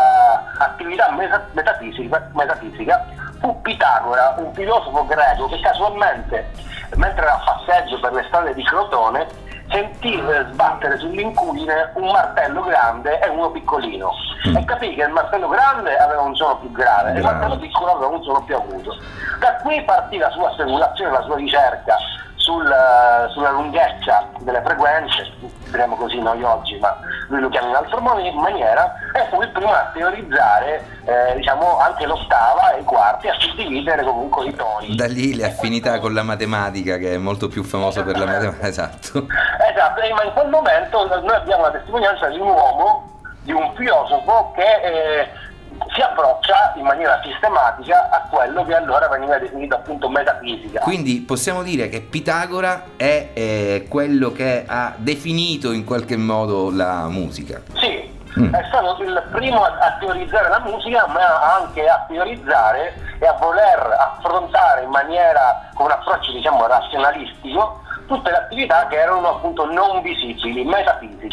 attività 0.59 1.11
metafisica, 1.53 2.31
metafisica 2.33 3.07
fu 3.41 3.61
Pitagora, 3.61 4.35
un 4.39 4.53
filosofo 4.55 5.05
greco 5.05 5.49
che 5.49 5.61
casualmente, 5.61 6.51
mentre 6.97 7.23
era 7.23 7.35
a 7.35 7.45
passeggio 7.45 8.01
per 8.01 8.13
le 8.13 8.25
strade 8.29 8.55
di 8.55 8.65
Crotone, 8.65 9.27
sentì 9.71 10.23
sbattere 10.51 10.99
sull'inculine 10.99 11.93
un 11.95 12.11
martello 12.11 12.63
grande 12.63 13.19
e 13.21 13.29
uno 13.29 13.51
piccolino 13.51 14.13
mm. 14.49 14.57
e 14.57 14.65
capì 14.65 14.95
che 14.95 15.03
il 15.03 15.13
martello 15.13 15.49
grande 15.49 15.97
aveva 15.97 16.23
un 16.23 16.35
suono 16.35 16.59
più 16.59 16.73
grave 16.73 17.13
e 17.13 17.19
il 17.19 17.25
martello 17.25 17.59
piccolo 17.59 17.93
aveva 17.93 18.09
un 18.09 18.23
suono 18.23 18.43
più 18.43 18.57
acuto. 18.57 18.97
Da 19.41 19.57
qui 19.63 19.83
partì 19.83 20.19
la 20.19 20.31
sua 20.31 20.51
speculazione, 20.53 21.13
la 21.13 21.23
sua 21.23 21.37
ricerca 21.37 21.97
sul, 22.49 22.75
sulla 23.33 23.51
lunghezza 23.51 24.27
delle 24.39 24.63
frequenze, 24.63 25.31
diremo 25.67 25.97
così 25.97 26.19
noi 26.19 26.43
oggi, 26.43 26.79
ma 26.79 26.97
lui 27.29 27.41
lo 27.41 27.51
chiama 27.51 27.67
in 27.67 27.73
un'altra 27.75 28.01
maniera, 28.01 28.95
e 29.13 29.27
fu 29.29 29.43
il 29.43 29.51
primo 29.51 29.71
a 29.71 29.91
teorizzare 29.93 30.83
eh, 31.05 31.37
diciamo, 31.37 31.79
anche 31.79 32.07
l'ottava 32.07 32.73
e 32.73 32.81
i 32.81 32.85
quarti, 32.85 33.29
a 33.29 33.35
suddividere 33.39 34.03
comunque 34.03 34.47
i 34.47 34.55
toni. 34.55 34.97
Da 34.97 35.07
lì 35.07 35.35
le 35.35 35.45
affinità 35.45 35.99
con 35.99 36.15
la 36.15 36.23
matematica, 36.23 36.97
che 36.97 37.13
è 37.13 37.19
molto 37.19 37.49
più 37.49 37.63
famosa 37.63 38.03
per 38.03 38.17
la 38.17 38.25
matematica, 38.25 38.67
esatto. 38.67 39.27
Esatto, 39.71 40.01
ma 40.15 40.23
in 40.25 40.33
quel 40.33 40.49
momento 40.49 41.07
noi 41.07 41.35
abbiamo 41.35 41.65
la 41.65 41.71
testimonianza 41.71 42.29
di 42.29 42.39
un 42.39 42.49
uomo, 42.49 43.21
di 43.43 43.53
un 43.53 43.71
filosofo 43.77 44.53
che... 44.57 44.81
Eh, 44.83 45.47
si 45.95 46.01
approccia 46.01 46.75
in 46.77 46.85
maniera 46.85 47.21
sistematica 47.23 48.09
a 48.11 48.29
quello 48.31 48.65
che 48.65 48.75
allora 48.75 49.09
veniva 49.09 49.39
definito 49.39 49.77
appunto 49.77 50.09
metafisica. 50.09 50.81
Quindi 50.81 51.21
possiamo 51.21 51.63
dire 51.63 51.89
che 51.89 52.01
Pitagora 52.01 52.85
è 52.97 53.31
eh, 53.33 53.87
quello 53.89 54.33
che 54.33 54.65
ha 54.67 54.93
definito 54.97 55.73
in 55.73 55.85
qualche 55.85 56.17
modo 56.17 56.71
la 56.71 57.09
musica. 57.09 57.61
Sì, 57.75 58.11
mm. 58.39 58.55
è 58.55 58.65
stato 58.69 59.03
il 59.03 59.23
primo 59.33 59.65
a, 59.65 59.77
a 59.79 59.97
teorizzare 59.99 60.49
la 60.49 60.61
musica, 60.61 61.07
ma 61.09 61.57
anche 61.57 61.87
a 61.87 62.05
teorizzare 62.09 62.95
e 63.19 63.27
a 63.27 63.33
voler 63.41 63.97
affrontare 63.99 64.83
in 64.83 64.91
maniera 64.91 65.71
con 65.75 65.87
un 65.87 65.93
approccio 65.93 66.33
diciamo 66.33 66.67
razionalistico 66.67 67.83
tutte 68.09 68.31
le 68.31 68.37
attività 68.39 68.89
che 68.89 68.97
erano 68.97 69.37
appunto 69.37 69.65
non 69.71 70.03
visibili, 70.03 70.65
metafisiche. 70.65 71.29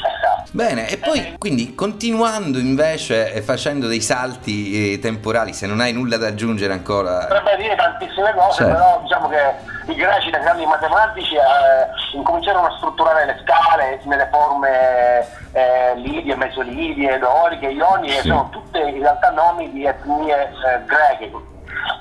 Bene, 0.52 0.88
e 0.88 0.98
poi 0.98 1.36
quindi 1.38 1.76
continuando 1.76 2.60
invece 2.60 3.34
e 3.34 3.42
facendo 3.42 3.88
dei 3.88 4.00
salti 4.00 4.94
eh, 4.94 5.00
temporali, 5.00 5.52
se 5.52 5.68
non 5.68 5.82
hai 5.82 5.92
nulla 5.92 6.16
da 6.16 6.28
aggiungere 6.28 6.72
ancora. 6.72 7.26
Potrebbe 7.28 7.58
dire 7.58 7.76
tantissime 7.76 8.34
cose, 8.34 8.64
certo. 8.64 8.74
però 8.74 9.00
diciamo 9.02 9.28
che 9.28 9.92
i 9.92 9.96
greci 9.96 10.30
da 10.30 10.38
grandi 10.38 10.66
matematici 10.66 11.36
eh, 11.36 12.16
incominciarono 12.16 12.68
a 12.68 12.76
strutturare 12.78 13.26
le 13.26 13.42
scale 13.44 14.00
nelle 14.06 14.30
forme 14.32 15.28
eh, 15.52 15.96
lidie, 15.98 16.36
mesolidie, 16.36 17.20
doriche, 17.20 17.68
ionie, 17.68 18.22
sì. 18.22 18.28
sono 18.28 18.48
tutte 18.52 18.80
in 18.80 19.00
realtà 19.00 19.32
nomi 19.32 19.72
di 19.72 19.86
etnie 19.86 20.42
eh, 20.42 20.86
greche 20.86 21.32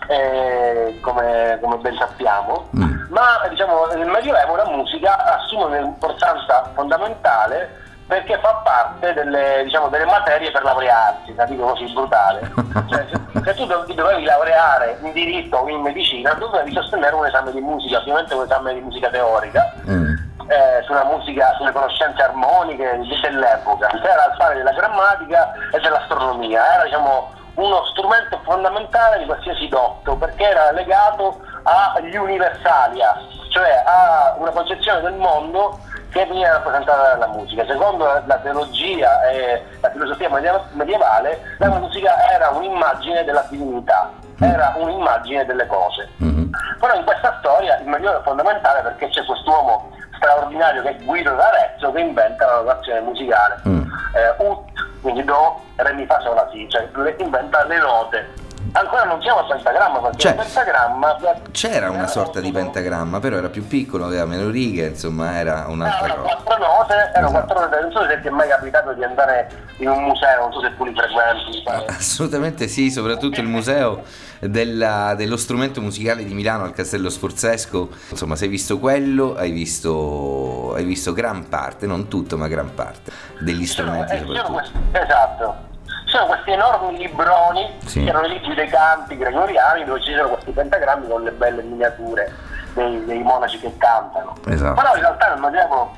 eh, 0.08 0.98
come, 1.00 1.58
come, 1.60 1.76
ben 1.78 1.96
sappiamo, 1.96 2.68
mm. 2.76 3.06
ma 3.10 3.46
diciamo, 3.48 3.86
nel 3.86 4.08
Medioevo 4.08 4.56
la 4.56 4.68
musica 4.68 5.36
assume 5.36 5.78
un'importanza 5.78 6.70
fondamentale 6.74 7.82
perché 8.06 8.38
fa 8.38 8.60
parte 8.62 9.14
delle, 9.14 9.62
diciamo, 9.64 9.88
delle 9.88 10.04
materie 10.04 10.50
per 10.50 10.62
laurearsi, 10.62 11.34
la 11.34 11.44
dico 11.46 11.64
così 11.64 11.90
brutale. 11.92 12.52
Cioè, 12.88 13.06
se, 13.08 13.20
se, 13.44 13.54
tu 13.54 13.66
dovevi 13.66 14.24
laureare 14.24 14.98
in 15.00 15.12
diritto 15.12 15.58
o 15.58 15.68
in 15.68 15.80
medicina, 15.80 16.32
dovevi 16.34 16.72
sostenere 16.72 17.14
un 17.14 17.24
esame 17.24 17.52
di 17.52 17.60
musica, 17.60 17.98
ovviamente 17.98 18.34
un 18.34 18.42
esame 18.42 18.74
di 18.74 18.80
musica 18.80 19.08
teorica, 19.10 19.72
mm. 19.88 20.14
eh, 20.48 20.82
sulla 20.84 21.04
musica, 21.04 21.54
sulle 21.56 21.70
conoscenze 21.70 22.20
armoniche 22.20 22.98
dell'epoca, 23.22 23.88
era 23.90 24.26
il 24.26 24.34
fare 24.36 24.56
della 24.56 24.72
grammatica 24.72 25.52
e 25.72 25.80
dell'astronomia, 25.80 26.74
era 26.74 26.84
diciamo, 26.84 27.32
uno 27.54 27.84
strumento 27.86 28.40
fondamentale 28.42 29.18
di 29.18 29.26
qualsiasi 29.26 29.68
dotto 29.68 30.16
perché 30.16 30.44
era 30.44 30.72
legato 30.72 31.40
agli 31.62 32.16
universalia, 32.16 33.16
cioè 33.50 33.82
a 33.86 34.34
una 34.38 34.50
concezione 34.50 35.00
del 35.02 35.14
mondo 35.14 35.78
che 36.10 36.26
veniva 36.26 36.52
rappresentata 36.52 37.14
dalla 37.14 37.28
musica. 37.28 37.64
Secondo 37.66 38.04
la 38.04 38.38
teologia 38.38 39.28
e 39.28 39.64
la 39.80 39.90
filosofia 39.90 40.28
medievale, 40.72 41.56
la 41.58 41.68
musica 41.70 42.30
era 42.30 42.50
un'immagine 42.50 43.24
della 43.24 43.44
divinità, 43.48 44.10
mm. 44.12 44.42
era 44.42 44.74
un'immagine 44.76 45.44
delle 45.44 45.66
cose. 45.66 46.08
Mm-hmm. 46.22 46.52
Però 46.78 46.94
in 46.94 47.04
questa 47.04 47.36
storia 47.40 47.78
il 47.78 47.86
Medioevo 47.86 48.20
è 48.20 48.22
fondamentale 48.22 48.82
perché 48.82 49.08
c'è 49.08 49.24
quest'uomo 49.24 49.90
straordinario 50.24 50.82
che 50.82 50.96
è 50.96 51.04
Guido 51.04 51.34
d'Arezzo 51.34 51.92
che 51.92 52.00
inventa 52.00 52.46
la 52.46 52.56
notazione 52.62 53.00
musicale. 53.00 53.60
Mm. 53.68 53.82
Eh, 53.82 54.34
ut, 54.38 55.00
quindi 55.02 55.22
do, 55.24 55.60
re 55.76 55.92
mi 55.92 56.06
fa 56.06 56.18
sola 56.20 56.48
si, 56.50 56.66
cioè 56.70 56.88
inventa 57.18 57.64
le 57.64 57.78
note 57.78 58.43
ancora 58.76 59.04
non 59.04 59.22
siamo 59.22 59.40
a 59.40 59.44
pentagramma 59.44 60.00
perché 60.00 60.18
cioè, 60.18 60.34
pentagramma 60.34 61.16
c'era 61.52 61.90
una 61.90 62.08
sorta 62.08 62.40
di 62.40 62.50
pentagramma 62.50 63.20
però 63.20 63.36
era 63.36 63.48
più 63.48 63.66
piccolo 63.66 64.04
aveva 64.04 64.24
meno 64.24 64.50
righe 64.50 64.86
insomma 64.86 65.38
era 65.38 65.66
un'altra 65.68 66.06
erano 66.06 66.22
cosa. 66.22 66.34
quattro 66.34 66.66
note 66.66 66.92
erano 66.92 67.28
esatto. 67.28 67.44
quattro 67.44 67.60
note 67.60 67.80
non 67.80 67.92
so 67.92 68.08
se 68.08 68.20
ti 68.20 68.26
è 68.26 68.30
mai 68.30 68.48
capitato 68.48 68.92
di 68.92 69.04
andare 69.04 69.48
in 69.76 69.88
un 69.88 70.02
museo 70.02 70.40
non 70.40 70.52
so 70.52 70.60
se 70.60 70.76
tu 70.76 70.84
li 70.84 70.92
frequenti 70.92 71.62
assolutamente 71.86 72.66
sì 72.66 72.90
soprattutto 72.90 73.40
il 73.40 73.46
museo 73.46 74.02
della, 74.40 75.14
dello 75.16 75.36
strumento 75.36 75.80
musicale 75.80 76.24
di 76.24 76.34
Milano 76.34 76.64
al 76.64 76.72
Castello 76.72 77.08
Sforzesco. 77.08 77.88
Insomma 78.10 78.36
se 78.36 78.44
hai 78.44 78.50
visto 78.50 78.78
quello 78.78 79.34
hai 79.34 79.52
visto, 79.52 80.74
hai 80.74 80.84
visto 80.84 81.12
gran 81.12 81.48
parte 81.48 81.86
non 81.86 82.08
tutto 82.08 82.36
ma 82.36 82.48
gran 82.48 82.74
parte 82.74 83.10
degli 83.40 83.64
strumenti 83.64 84.14
eh, 84.14 84.18
soprattutto. 84.18 84.70
esatto 84.92 85.72
sono 86.14 86.26
questi 86.26 86.52
enormi 86.52 86.96
libroni 86.96 87.74
sì. 87.84 88.04
che 88.04 88.08
erano 88.08 88.26
i 88.26 88.30
libri 88.30 88.54
dei 88.54 88.68
canti 88.68 89.16
gregoriani 89.16 89.84
dove 89.84 90.00
ci 90.00 90.14
sono 90.14 90.28
questi 90.28 90.52
pentagrammi 90.52 91.08
con 91.08 91.24
le 91.24 91.32
belle 91.32 91.62
miniature 91.62 92.32
dei, 92.74 93.04
dei 93.04 93.22
monaci 93.22 93.58
che 93.58 93.76
cantano. 93.76 94.36
Esatto. 94.46 94.80
Però 94.80 94.94
in 94.94 95.00
realtà 95.00 95.28
nel 95.30 95.40
Medioevo 95.40 95.92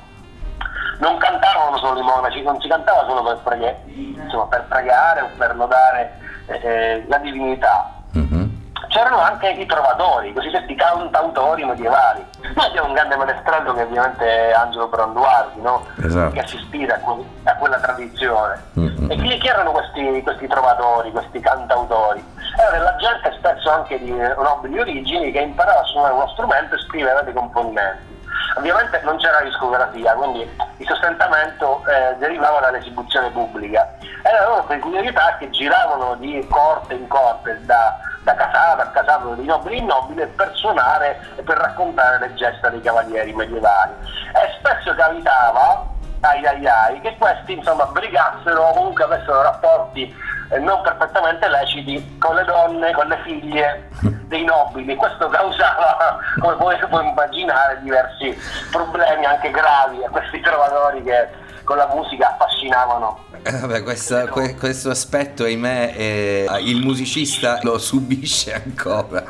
non 0.99 1.17
cantavano 1.17 1.77
solo 1.77 1.99
i 1.99 2.03
monaci, 2.03 2.41
non 2.41 2.59
si 2.59 2.67
cantava 2.67 3.05
solo 3.05 3.21
per, 3.21 3.39
pregare, 3.43 3.83
insomma, 3.85 4.45
per 4.45 4.65
pregare 4.67 5.21
o 5.21 5.29
per 5.37 5.55
lodare 5.55 6.17
eh, 6.47 6.59
eh 6.63 7.05
la 7.07 7.17
divinità. 7.19 7.93
Mm-hmm 8.17 8.56
c'erano 8.87 9.19
anche 9.19 9.49
i 9.49 9.65
trovatori, 9.65 10.29
i 10.29 10.33
cosiddetti 10.33 10.75
cantautori 10.75 11.65
medievali. 11.65 12.25
Noi 12.55 12.65
abbiamo 12.65 12.87
un 12.87 12.93
grande 12.93 13.15
maestranzo 13.15 13.73
che 13.73 13.81
ovviamente 13.81 14.25
è 14.25 14.53
Angelo 14.53 14.87
Branduardi, 14.87 15.61
no? 15.61 15.85
esatto. 16.03 16.33
che 16.33 16.47
si 16.47 16.55
ispira 16.55 16.95
a, 16.95 16.99
que- 16.99 17.25
a 17.43 17.55
quella 17.55 17.79
tradizione. 17.79 18.63
Mm-hmm. 18.79 19.11
E 19.11 19.15
chi, 19.15 19.37
chi 19.37 19.47
erano 19.47 19.71
questi, 19.71 20.21
questi, 20.23 20.47
trovatori, 20.47 21.11
questi 21.11 21.39
cantautori? 21.39 22.23
Era 22.57 22.71
della 22.71 22.95
gente 22.95 23.33
spesso 23.37 23.69
anche 23.69 23.99
di 23.99 24.11
nobili 24.11 24.79
origini 24.79 25.31
che 25.31 25.39
imparava 25.39 25.81
a 25.81 25.85
suonare 25.85 26.13
uno 26.13 26.27
strumento 26.29 26.75
e 26.75 26.79
scrivere 26.79 27.23
dei 27.23 27.33
componimenti. 27.33 28.15
Ovviamente 28.55 28.99
non 29.03 29.17
c'era 29.17 29.41
discografia, 29.41 30.13
quindi 30.13 30.49
il 30.77 30.87
sostentamento 30.87 31.83
eh, 31.85 32.15
derivava 32.17 32.59
dall'esibizione 32.59 33.29
pubblica. 33.29 33.87
Erano 34.23 34.49
loro 34.49 34.63
peculiarità 34.63 35.35
che 35.37 35.49
giravano 35.51 36.15
di 36.15 36.45
corte 36.49 36.95
in 36.95 37.07
corte, 37.07 37.59
da 37.65 37.97
da 38.27 38.35
casato 38.35 38.81
a 38.81 38.87
casato 38.87 39.33
di 39.35 39.45
nobile 39.45 39.77
in 39.77 39.85
nobile 39.85 40.27
per 40.27 40.51
suonare 40.53 41.17
e 41.37 41.43
per 41.43 41.55
raccontare 41.55 42.19
le 42.19 42.33
gesta 42.33 42.67
dei 42.67 42.81
cavalieri 42.81 43.31
medievali. 43.31 43.93
E 44.33 44.57
spesso 44.59 44.93
capitava 44.95 45.85
ai 46.19 46.45
ai 46.45 46.67
ai 46.67 46.99
che 46.99 47.15
questi 47.17 47.53
insomma 47.53 47.85
brigassero 47.85 48.63
o 48.63 48.73
comunque 48.73 49.05
avessero 49.05 49.43
rapporti 49.43 50.13
eh, 50.49 50.59
non 50.59 50.81
perfettamente 50.81 51.47
leciti 51.47 52.17
con 52.19 52.35
le 52.35 52.43
donne, 52.43 52.91
con 52.91 53.07
le 53.07 53.17
figlie 53.23 53.87
dei 54.27 54.43
nobili. 54.43 54.95
Questo 54.95 55.29
causava, 55.29 56.19
come 56.39 56.55
puoi, 56.55 56.77
puoi 56.89 57.07
immaginare, 57.07 57.79
diversi 57.81 58.37
problemi 58.71 59.23
anche 59.23 59.51
gravi 59.51 60.03
a 60.03 60.09
questi 60.09 60.41
trovatori 60.41 61.01
che 61.03 61.29
con 61.67 61.75
la 61.75 61.87
musica 61.93 62.29
affascinavano 62.31 63.25
eh, 63.43 63.51
vabbè, 63.51 63.83
questa, 63.83 64.27
que, 64.27 64.55
questo 64.55 64.89
aspetto, 64.89 65.43
ahimè, 65.43 65.93
eh, 65.95 66.47
il 66.63 66.81
musicista 66.81 67.59
lo 67.61 67.77
subisce 67.77 68.53
ancora. 68.53 69.23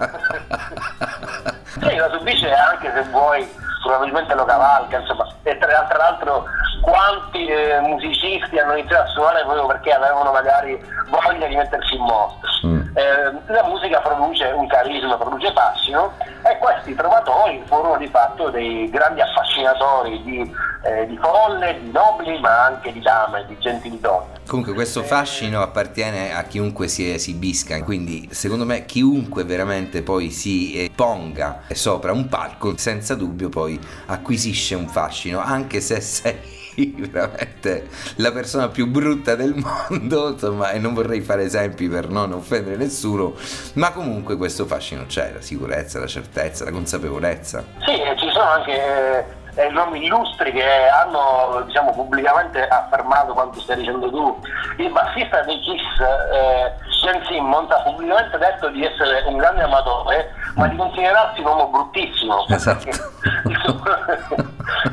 sì, 1.80 1.96
lo 1.96 2.18
subisce 2.18 2.52
anche 2.52 2.92
se 2.96 3.10
vuoi, 3.10 3.48
probabilmente 3.82 4.34
lo 4.34 4.46
cavalca, 4.46 5.00
insomma. 5.00 5.28
E 5.44 5.58
tra, 5.58 5.86
tra 5.90 5.98
l'altro 5.98 6.46
quanti 6.82 7.46
eh, 7.46 7.80
musicisti 7.82 8.58
hanno 8.60 8.78
iniziato 8.78 9.04
a 9.04 9.12
suonare 9.12 9.44
proprio 9.44 9.66
perché 9.66 9.92
avevano 9.92 10.32
magari 10.32 10.80
voglia 11.10 11.48
di 11.48 11.56
mettersi 11.56 11.96
in 11.96 12.04
mostra. 12.04 12.50
Mm. 12.66 12.82
Eh, 12.94 13.54
la 13.54 13.64
musica 13.64 14.00
produce 14.00 14.46
un 14.46 14.68
carisma, 14.68 15.18
produce 15.18 15.52
fascino 15.52 16.14
e 16.44 16.58
questi 16.58 16.96
trovatori 16.96 17.62
furono 17.68 17.98
di 17.98 18.08
fatto 18.08 18.50
dei 18.50 18.90
grandi 18.90 19.22
affascinatori 19.22 20.24
di 20.24 20.56
eh, 20.88 21.06
di 21.06 21.18
folle, 21.18 21.80
di 21.82 21.92
nobili, 21.92 22.40
ma 22.40 22.66
anche 22.66 22.92
di 22.94 23.02
dame, 23.02 23.46
di 23.48 23.58
gentili 23.60 24.00
donne. 24.00 24.36
Comunque 24.48 24.74
questo 24.74 25.04
fascino 25.04 25.62
appartiene 25.62 26.34
a 26.34 26.44
chiunque 26.44 26.88
si 26.88 27.12
esibisca, 27.12 27.84
quindi 27.84 28.30
secondo 28.32 28.64
me 28.64 28.86
chiunque 28.86 29.44
veramente 29.44 30.02
poi 30.02 30.30
si 30.32 30.74
eh, 30.76 30.92
ponga 30.96 31.64
sopra 31.72 32.14
un 32.14 32.30
palco, 32.30 32.78
senza 32.78 33.16
dubbio 33.16 33.50
poi 33.50 33.67
acquisisce 34.06 34.76
un 34.76 34.88
fascino, 34.88 35.40
anche 35.40 35.82
se 35.82 36.00
sei 36.02 36.56
veramente 37.10 37.88
la 38.18 38.32
persona 38.32 38.70
più 38.70 38.88
brutta 38.88 39.36
del 39.36 39.56
mondo, 39.56 40.30
insomma, 40.30 40.72
e 40.72 40.80
non 40.80 40.94
vorrei 40.94 41.22
fare 41.22 41.44
esempi 41.44 41.88
per 41.88 42.10
non 42.10 42.32
offendere 42.34 42.76
nessuno, 42.78 43.34
ma 43.74 43.92
comunque 43.92 44.38
questo 44.38 44.66
fascino 44.66 45.06
c'è, 45.06 45.32
la 45.34 45.42
sicurezza, 45.42 46.00
la 46.00 46.08
certezza, 46.08 46.64
la 46.64 46.72
consapevolezza. 46.72 47.64
Sì, 47.86 47.96
ci 48.18 48.30
sono 48.32 48.50
anche 48.50 48.74
eh, 48.76 49.26
eh, 49.58 49.70
nomi 49.70 50.06
illustri 50.06 50.52
che 50.52 50.88
hanno 50.88 51.64
diciamo, 51.66 51.92
pubblicamente 51.92 52.68
affermato 52.68 53.34
quanto 53.34 53.60
stai 53.60 53.78
dicendo 53.78 54.10
tu. 54.10 54.40
Il 54.78 54.92
bassista 54.92 55.42
dei 55.42 55.60
Kiss, 55.60 56.00
eh, 56.00 56.87
Jen 57.02 57.24
Simmons, 57.26 57.72
ha 57.72 57.82
pubblicamente 57.82 58.38
detto 58.38 58.70
di 58.70 58.86
essere 58.86 59.24
un 59.28 59.38
grande 59.38 59.64
amatore, 59.64 60.34
ma 60.56 60.68
di 60.68 60.76
considerarsi 60.76 61.40
un 61.42 61.48
uomo 61.48 61.68
bruttissimo. 61.68 62.46
Esatto. 62.48 62.88
Il 62.88 63.58
suo, 63.64 63.82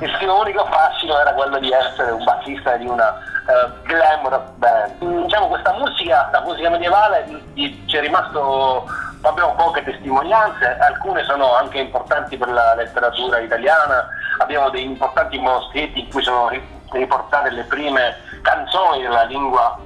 il 0.00 0.16
suo, 0.18 0.40
unico 0.40 0.64
fascino 0.66 1.18
era 1.18 1.32
quello 1.32 1.58
di 1.58 1.70
essere 1.70 2.10
un 2.12 2.22
bassista 2.24 2.76
di 2.76 2.86
una 2.86 3.08
uh, 3.08 3.82
glamorous 3.82 4.50
band. 4.56 5.24
Diciamo 5.24 5.48
questa 5.48 5.72
musica, 5.74 6.28
la 6.32 6.40
musica 6.42 6.70
medievale, 6.70 7.26
ci 7.54 7.96
è 7.96 8.00
rimasto 8.00 8.86
abbiamo 9.28 9.54
poche 9.54 9.82
testimonianze, 9.82 10.76
alcune 10.78 11.24
sono 11.24 11.54
anche 11.54 11.78
importanti 11.78 12.36
per 12.36 12.50
la 12.50 12.74
letteratura 12.74 13.38
italiana, 13.38 14.06
abbiamo 14.38 14.70
dei 14.70 14.84
importanti 14.84 15.38
manoscritti 15.38 16.00
in 16.00 16.10
cui 16.10 16.22
sono 16.22 16.50
riportate 16.90 17.50
le 17.50 17.64
prime 17.64 18.16
canzoni 18.42 19.02
della 19.02 19.24
lingua, 19.24 19.78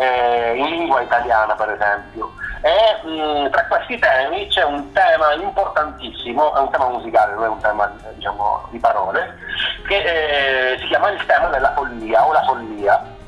eh, 0.00 0.54
in 0.56 0.66
lingua 0.66 1.02
italiana 1.02 1.54
per 1.54 1.70
esempio. 1.70 2.32
E 2.62 3.06
mh, 3.06 3.50
tra 3.50 3.66
questi 3.66 3.98
temi 3.98 4.46
c'è 4.48 4.64
un 4.64 4.92
tema 4.92 5.32
importantissimo, 5.34 6.54
è 6.54 6.58
un 6.58 6.70
tema 6.70 6.88
musicale, 6.88 7.34
non 7.34 7.44
è 7.44 7.48
un 7.48 7.60
tema 7.60 7.92
diciamo, 8.14 8.66
di 8.70 8.78
parole, 8.78 9.38
che 9.86 9.96
eh, 9.96 10.78
si 10.78 10.86
chiama 10.86 11.10
il 11.10 11.24
tema 11.26 11.48
della 11.48 11.72
follia 11.74 12.26
o 12.26 12.32
la 12.32 12.42
follia 12.44 13.18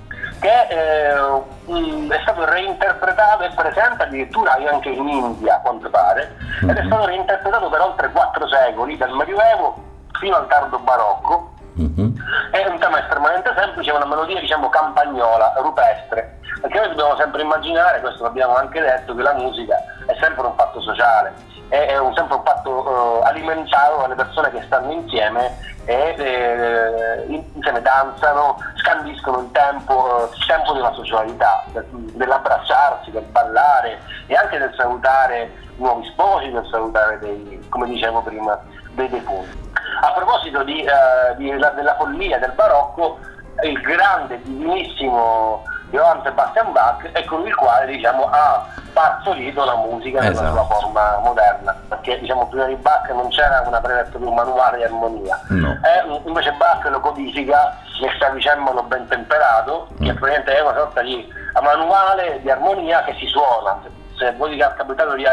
che 0.40 0.66
eh, 0.70 1.14
è 1.14 2.20
stato 2.22 2.44
reinterpretato 2.44 3.44
e 3.44 3.50
presente 3.54 4.02
addirittura 4.02 4.58
anche 4.70 4.88
in 4.88 5.08
India, 5.08 5.54
a 5.54 5.60
quanto 5.60 5.88
pare, 5.88 6.34
ed 6.62 6.76
è 6.76 6.82
mhm. 6.82 6.86
stato 6.86 7.06
reinterpretato 7.06 7.68
per 7.68 7.80
oltre 7.80 8.10
quattro 8.10 8.48
secoli, 8.48 8.96
dal 8.96 9.14
Medioevo 9.14 9.76
fino 10.18 10.36
al 10.36 10.48
tardo 10.48 10.78
barocco. 10.78 11.50
Uh-huh. 11.74 12.12
È 12.50 12.66
un 12.66 12.78
tema 12.78 13.00
estremamente 13.00 13.54
semplice, 13.56 13.92
una 13.92 14.04
melodia 14.04 14.40
diciamo 14.40 14.68
campagnola, 14.68 15.54
rupestre, 15.58 16.40
perché 16.62 16.78
noi 16.78 16.88
dobbiamo 16.90 17.16
sempre 17.16 17.42
immaginare, 17.42 18.00
questo 18.00 18.22
l'abbiamo 18.22 18.54
anche 18.54 18.80
detto, 18.80 19.16
che 19.16 19.22
la 19.22 19.34
musica 19.34 19.76
è 20.06 20.16
sempre 20.20 20.46
un 20.46 20.54
fatto 20.54 20.80
sociale, 20.80 21.34
è, 21.68 21.98
un, 21.98 22.14
sempre 22.14 22.36
un 22.36 22.44
fatto 22.44 22.70
uh, 22.70 23.22
alimentato 23.24 23.96
dalle 24.02 24.14
persone 24.14 24.50
che 24.52 24.62
stanno 24.62 24.92
insieme 24.92 25.58
e 25.84 26.14
eh, 26.16 27.24
insieme 27.54 27.82
danzano, 27.82 28.58
scandiscono 28.76 29.40
il 29.40 29.50
tempo, 29.50 30.30
il 30.32 30.46
tempo 30.46 30.72
della 30.72 30.92
socialità, 30.92 31.64
dell'abbracciarsi, 31.90 33.10
del 33.10 33.24
ballare 33.24 33.98
e 34.28 34.36
anche 34.36 34.58
del 34.58 34.72
salutare 34.76 35.50
nuovi 35.78 36.06
sposi, 36.12 36.52
del 36.52 36.68
salutare 36.70 37.18
dei, 37.18 37.66
come 37.70 37.88
dicevo 37.88 38.20
prima, 38.20 38.56
dei 38.92 39.08
defunti. 39.08 39.70
A 40.02 40.12
proposito 40.12 40.62
di, 40.62 40.86
uh, 40.86 41.36
di, 41.36 41.58
la, 41.58 41.70
della 41.70 41.96
follia 41.96 42.38
del 42.38 42.52
barocco, 42.52 43.18
il 43.64 43.80
grande, 43.80 44.40
divinissimo 44.42 45.64
Johann 45.92 46.22
Sebastian 46.24 46.72
Bach 46.72 47.04
è 47.12 47.22
colui 47.26 47.48
il 47.48 47.54
quale 47.54 47.84
diciamo, 47.86 48.28
ha 48.30 48.64
partorito 48.94 49.62
la 49.64 49.76
musica 49.76 50.20
nella 50.20 50.32
Esatto. 50.32 50.52
sua 50.52 50.64
forma 50.64 51.18
moderna, 51.22 51.76
perché 51.88 52.18
diciamo, 52.18 52.46
prima 52.48 52.64
di 52.64 52.74
Bach 52.76 53.08
non 53.10 53.28
c'era 53.28 53.62
una 53.66 53.78
predetta 53.80 54.16
di 54.16 54.24
un 54.24 54.34
manuale 54.34 54.78
di 54.78 54.84
armonia, 54.84 55.38
No. 55.48 55.68
Eh, 55.82 56.20
invece 56.24 56.52
Bach 56.52 56.82
lo 56.86 57.00
codifica 57.00 57.76
nel 58.00 58.16
clavicembalo 58.18 58.82
ben 58.84 59.06
temperato, 59.06 59.88
che 59.98 60.12
Mm. 60.12 60.16
praticamente 60.16 60.56
è 60.56 60.60
una 60.60 60.74
sorta 60.74 61.02
di 61.02 61.30
manuale 61.60 62.40
di 62.40 62.50
armonia 62.50 63.02
che 63.04 63.14
si 63.18 63.26
suona. 63.26 63.78
Se, 64.16 64.32
voi 64.32 64.54
vi 64.54 64.60
è 64.60 64.74
capitato 64.74 65.12
di 65.14 65.24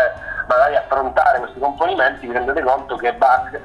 magari 0.48 0.76
affrontare 0.76 1.40
questi 1.40 1.60
componimenti, 1.60 2.28
vi 2.28 2.34
rendete 2.34 2.62
conto 2.64 2.96
che 2.98 3.14
Bach 3.14 3.58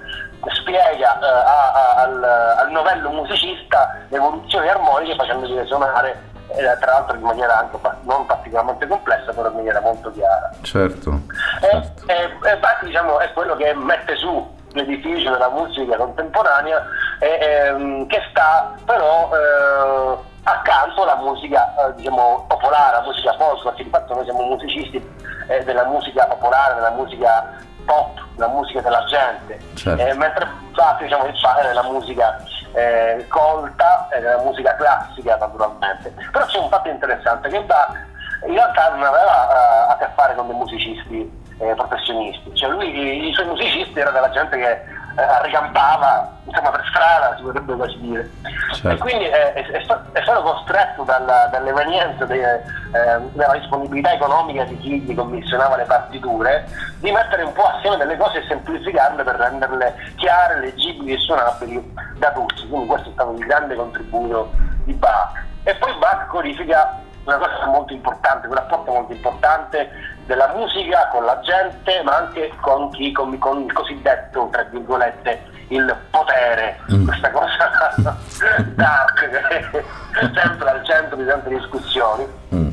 spiega 0.53 1.19
eh, 1.19 1.27
a- 1.27 1.73
a- 1.73 1.95
al, 2.03 2.23
al 2.59 2.71
novello 2.71 3.11
musicista 3.11 3.95
le 4.09 4.17
evoluzioni 4.17 4.69
armoniche 4.69 5.15
facendole 5.17 5.65
suonare 5.67 6.33
eh, 6.49 6.77
tra 6.81 6.93
l'altro 6.93 7.17
in 7.17 7.23
maniera 7.23 7.59
anche 7.59 7.79
non 8.03 8.27
particolarmente 8.27 8.87
complessa, 8.87 9.33
però 9.33 9.49
in 9.49 9.55
maniera 9.57 9.81
molto 9.81 10.11
chiara. 10.13 10.51
Certo, 10.63 11.21
E, 11.61 11.69
certo. 11.71 12.07
e- 12.47 12.51
e 12.51 12.57
Bach 12.59 12.85
diciamo, 12.85 13.19
è 13.19 13.33
quello 13.33 13.57
che 13.57 13.73
mette 13.75 14.17
su 14.17 14.53
l'edificio 14.73 15.31
della 15.31 15.51
musica 15.51 15.97
contemporanea 15.97 16.85
e, 17.21 17.39
ehm, 17.41 18.07
che 18.09 18.21
sta 18.31 18.75
però 18.85 19.31
eh, 19.33 20.17
accanto 20.43 21.03
alla 21.03 21.17
musica 21.17 21.73
eh, 21.77 21.95
diciamo, 21.95 22.45
popolare, 22.49 22.97
alla 22.97 23.07
musica 23.07 23.35
folk, 23.39 23.63
perché 23.63 23.85
di 23.85 23.91
fatto 23.91 24.15
noi 24.15 24.25
siamo 24.25 24.43
musicisti 24.43 25.13
eh, 25.49 25.63
della 25.65 25.85
musica 25.85 26.27
popolare, 26.27 26.75
della 26.75 26.91
musica 26.91 27.53
pop, 27.85 28.19
della 28.35 28.49
musica 28.49 28.81
della 28.81 29.05
gente, 29.05 29.59
Certo. 29.75 30.03
Eh, 30.03 30.15
mentre 30.15 30.49
Bach 30.73 31.01
diciamo, 31.03 31.27
il 31.27 31.39
padre 31.41 31.69
della 31.69 31.83
musica 31.85 32.37
eh, 32.75 33.27
colta 33.29 34.09
e 34.11 34.21
della 34.21 34.43
musica 34.43 34.75
classica 34.77 35.37
naturalmente. 35.37 36.13
Però 36.31 36.45
c'è 36.45 36.59
un 36.59 36.69
fatto 36.69 36.89
interessante 36.89 37.49
che 37.49 37.63
Bach 37.63 37.97
in 38.47 38.53
realtà 38.53 38.91
non 38.91 39.03
aveva 39.03 39.89
eh, 39.89 39.93
a 39.93 39.97
che 39.99 40.09
fare 40.15 40.35
con 40.35 40.47
dei 40.47 40.57
musicisti 40.57 41.43
eh, 41.59 41.75
professionisti, 41.75 42.55
cioè 42.55 42.71
lui 42.71 42.91
i, 42.91 43.29
i 43.29 43.33
suoi 43.33 43.47
musicisti 43.47 43.99
erano 43.99 44.21
della 44.21 44.31
gente 44.31 44.59
che 44.59 44.83
eh, 45.17 45.43
ricampava 45.43 46.33
insomma 46.45 46.71
per 46.71 46.85
strada 46.89 47.35
si 47.37 47.43
potrebbe 47.43 47.77
così 47.77 48.01
dire. 48.01 48.31
Certo. 48.73 48.89
e 48.89 48.97
quindi 48.99 49.25
eh, 49.25 49.53
è, 49.53 49.67
è 49.67 49.83
sta- 49.83 50.05
è 50.13 50.21
stato 50.23 50.43
costretto 50.43 51.03
dalla, 51.05 51.49
dall'evenienza 51.51 52.25
de- 52.25 52.55
eh, 52.55 53.21
della 53.33 53.57
disponibilità 53.59 54.13
economica 54.13 54.65
di 54.65 54.77
chi 54.79 55.01
gli 55.01 55.15
commissionava 55.15 55.77
le 55.77 55.85
partiture 55.85 56.67
di 56.99 57.11
mettere 57.11 57.43
un 57.43 57.53
po' 57.53 57.67
assieme 57.67 57.97
delle 57.97 58.17
cose 58.17 58.39
e 58.39 58.47
semplificarle 58.47 59.23
per 59.23 59.37
renderle 59.37 59.95
chiare, 60.17 60.61
leggibili 60.61 61.15
e 61.15 61.19
suonabili 61.19 61.95
da 62.17 62.33
tutti. 62.33 62.67
Quindi 62.69 62.87
questo 62.87 63.09
è 63.09 63.13
stato 63.13 63.33
il 63.33 63.45
grande 63.47 63.75
contributo 63.75 64.51
di 64.85 64.93
Bach. 64.95 65.43
E 65.63 65.75
poi 65.77 65.95
Bach 65.99 66.27
codifica 66.29 67.01
una 67.25 67.39
cosa 67.39 67.67
molto 67.67 67.93
importante, 67.93 68.47
un 68.47 68.55
rapporto 68.55 68.93
molto 68.93 69.13
importante 69.13 69.91
della 70.27 70.53
musica 70.55 71.09
con 71.09 71.25
la 71.25 71.41
gente, 71.41 72.03
ma 72.03 72.17
anche 72.17 72.53
con 72.61 72.91
chi, 72.91 73.13
con, 73.13 73.37
con 73.39 73.63
il 73.63 73.73
cosiddetto, 73.73 74.49
tra 74.51 74.63
virgolette, 74.65 75.53
il 75.69 75.97
potere, 76.11 76.79
Mm. 76.93 77.07
questa 77.07 77.31
cosa 77.31 77.73
dark 78.75 79.29
che 79.31 79.71
è 79.71 80.31
sempre 80.35 80.71
al 80.71 80.85
centro 80.85 81.17
di 81.17 81.25
tante 81.25 81.49
discussioni. 81.49 82.27
Mm. 82.55 82.69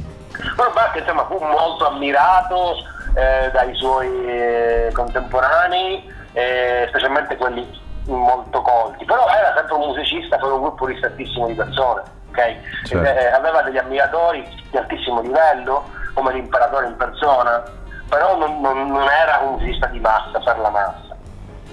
Però 0.55 0.71
Bach 0.71 0.95
insomma, 0.95 1.25
fu 1.25 1.37
molto 1.39 1.87
ammirato 1.87 2.75
eh, 3.15 3.49
dai 3.51 3.73
suoi 3.75 4.25
eh, 4.25 4.89
contemporanei, 4.93 6.11
eh, 6.33 6.85
specialmente 6.89 7.37
quelli 7.37 7.79
molto 8.05 8.61
colti, 8.61 9.05
però 9.05 9.27
era 9.29 9.53
sempre 9.55 9.75
un 9.75 9.87
musicista 9.87 10.37
con 10.39 10.51
un 10.51 10.61
gruppo 10.61 10.85
ristrettissimo 10.85 11.47
di 11.47 11.53
persone, 11.53 12.01
ok? 12.29 12.55
Certo. 12.85 13.09
Eh, 13.09 13.25
aveva 13.27 13.61
degli 13.61 13.77
ammiratori 13.77 14.45
di 14.69 14.77
altissimo 14.77 15.21
livello, 15.21 15.85
come 16.13 16.33
l'imperatore 16.33 16.87
in 16.87 16.97
persona, 16.97 17.63
però 18.09 18.37
non, 18.37 18.59
non- 18.61 18.87
non 18.87 19.07
era 19.09 19.39
un 19.43 19.53
musicista 19.53 19.87
di 19.87 19.99
massa 19.99 20.39
per 20.39 20.59
la 20.59 20.69
massa. 20.69 21.15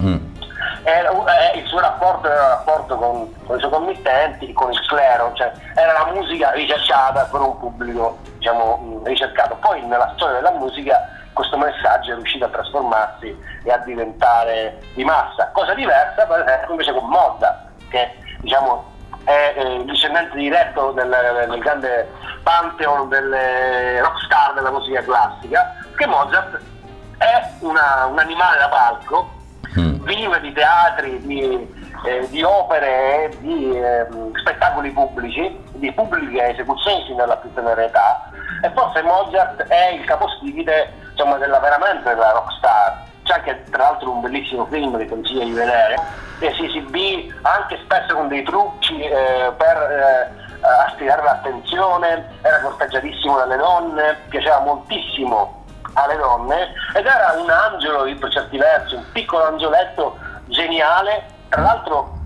Mm. 0.01 0.27
Era 0.83 1.11
eh, 1.51 1.59
il 1.59 1.67
suo 1.67 1.79
rapporto 1.79 2.29
era 2.29 2.41
un 2.41 2.49
rapporto 2.49 2.95
con, 2.95 3.33
con 3.45 3.57
i 3.57 3.59
suoi 3.59 3.71
committenti, 3.71 4.53
con 4.53 4.71
il 4.71 4.87
clero, 4.87 5.31
cioè 5.33 5.51
era 5.75 5.91
la 5.93 6.11
musica 6.13 6.51
ricercata 6.51 7.25
per 7.25 7.41
un 7.41 7.57
pubblico 7.59 8.17
diciamo, 8.37 8.77
mh, 8.77 9.03
ricercato. 9.05 9.55
Poi 9.55 9.81
nella 9.85 10.11
storia 10.15 10.35
della 10.35 10.51
musica 10.51 11.07
questo 11.33 11.57
messaggio 11.57 12.11
è 12.11 12.15
riuscito 12.15 12.45
a 12.45 12.49
trasformarsi 12.49 13.37
e 13.63 13.71
a 13.71 13.77
diventare 13.79 14.81
di 14.93 15.03
massa. 15.03 15.49
Cosa 15.53 15.73
diversa 15.73 16.25
per 16.25 16.41
esempio 16.41 16.71
invece 16.71 16.93
con 16.93 17.07
Mozart, 17.07 17.67
che 17.89 18.11
diciamo, 18.39 18.88
è 19.23 19.53
eh, 19.55 19.73
il 19.75 19.85
discendente 19.85 20.35
diretto 20.37 20.91
del, 20.91 21.09
del 21.47 21.59
grande 21.59 22.09
pantheon 22.43 23.09
delle 23.09 23.99
rockstar 24.01 24.53
della 24.53 24.71
musica 24.71 25.01
classica, 25.03 25.75
che 25.95 26.05
Mozart 26.07 26.59
è 27.17 27.49
una- 27.59 28.05
un 28.05 28.19
animale 28.19 28.57
da 28.57 28.69
palco 28.69 29.37
Mm. 29.77 30.03
vive 30.03 30.39
di 30.41 30.51
teatri, 30.51 31.19
di, 31.27 31.93
eh, 32.05 32.27
di 32.29 32.41
opere 32.41 33.25
e 33.25 33.37
di 33.39 33.77
ehm, 33.79 34.35
spettacoli 34.39 34.89
pubblici, 34.89 35.59
di 35.73 35.91
pubbliche 35.91 36.43
esecuzioni 36.49 37.03
sin 37.05 37.17
dalla 37.17 37.37
più 37.37 37.53
tenera 37.53 37.83
età 37.83 38.31
e 38.63 38.71
forse 38.71 39.03
Mozart 39.03 39.61
è 39.67 39.89
il 39.89 40.03
capostipite 40.05 40.91
insomma, 41.11 41.37
della 41.37 41.59
veramente 41.59 42.09
della 42.09 42.31
rockstar. 42.31 43.03
C'è 43.29 43.35
anche 43.35 43.63
tra 43.69 43.83
l'altro 43.83 44.09
un 44.09 44.21
bellissimo 44.21 44.65
film 44.65 44.97
che 44.97 45.07
consiglio 45.07 45.43
di 45.43 45.51
vedere. 45.51 46.01
E 46.39 46.51
si 46.55 46.65
esibì 46.65 47.31
anche 47.43 47.77
spesso 47.83 48.15
con 48.15 48.27
dei 48.27 48.41
trucchi 48.41 48.99
eh, 49.01 49.53
per 49.55 49.77
eh, 49.77 50.67
attirare 50.87 51.21
l'attenzione, 51.21 52.37
era 52.41 52.59
corteggiatissimo 52.61 53.37
dalle 53.37 53.57
donne, 53.57 54.17
piaceva 54.29 54.61
moltissimo 54.61 55.63
alle 55.93 56.15
donne 56.17 56.73
ed 56.95 57.05
era 57.05 57.35
un 57.37 57.49
angelo 57.51 58.03
per 58.17 58.31
certi 58.31 58.57
versi, 58.57 58.95
un 58.95 59.03
piccolo 59.11 59.45
angioletto 59.45 60.17
geniale, 60.45 61.25
tra 61.49 61.61
l'altro 61.61 62.17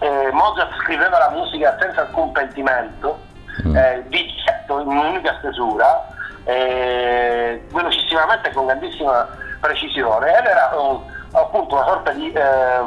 eh, 0.00 0.30
Mozart 0.32 0.76
scriveva 0.82 1.18
la 1.18 1.30
musica 1.30 1.76
senza 1.78 2.00
alcun 2.00 2.32
pentimento, 2.32 3.22
Mm. 3.64 3.74
eh, 3.74 4.04
di 4.08 4.34
getto 4.44 4.80
in 4.80 4.88
un'unica 4.88 5.36
stesura, 5.38 6.06
eh, 6.44 7.64
velocissimamente 7.72 8.52
con 8.52 8.66
grandissima 8.66 9.26
precisione 9.60 10.38
ed 10.38 10.44
era 10.46 10.70
un- 10.78 11.00
appunto 11.32 11.74
una 11.74 11.84
sorta 11.84 12.10
di, 12.12 12.32
eh, 12.32 12.80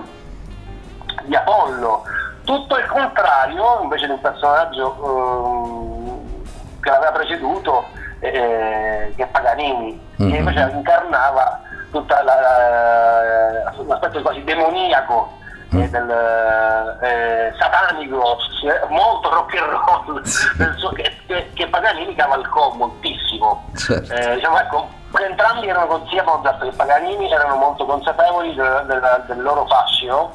di 1.24 1.36
Apollo, 1.36 2.04
tutto 2.46 2.78
il 2.78 2.86
contrario 2.88 3.80
invece 3.84 4.06
di 4.06 4.12
un 4.12 4.22
personaggio 4.22 4.96
ehm, 5.04 6.44
che 6.82 6.90
l'aveva 6.90 7.12
preceduto, 7.12 7.86
eh, 8.20 9.14
che 9.16 9.24
è 9.24 9.28
Paganini, 9.28 10.00
Mhm. 10.16 10.32
che 10.32 10.38
invece 10.38 10.70
incarnava 10.74 11.60
tutta 11.92 12.22
la- 12.24 12.40
la- 12.42 13.74
l'aspetto 13.88 14.22
quasi 14.22 14.44
demoniaco 14.44 15.38
eh, 15.72 15.76
Mm. 15.78 15.86
del 15.92 16.98
eh, 17.02 17.54
satanico, 17.60 18.38
eh, 18.64 18.88
molto 18.90 19.30
rock 19.30 19.56
and 19.56 19.70
roll, 19.70 20.24
suo- 20.78 20.90
che, 20.94 21.16
che- 21.28 21.52
che 21.54 21.68
Paganini 21.68 22.16
cavalcò 22.16 22.72
moltissimo. 22.72 23.70
Certo. 23.76 24.12
Eh, 24.14 24.36
diciamo, 24.36 24.58
ecco, 24.60 24.90
entrambi 25.18 25.68
erano 25.68 25.88
con- 25.88 26.08
sia 26.08 26.24
Mozart 26.24 26.62
che 26.64 26.72
Paganini 26.76 27.32
erano 27.32 27.56
molto 27.56 27.86
consapevoli 27.86 28.54
del, 28.54 28.84
del- 28.88 29.24
del 29.28 29.42
loro 29.42 29.66
fascino, 29.66 30.32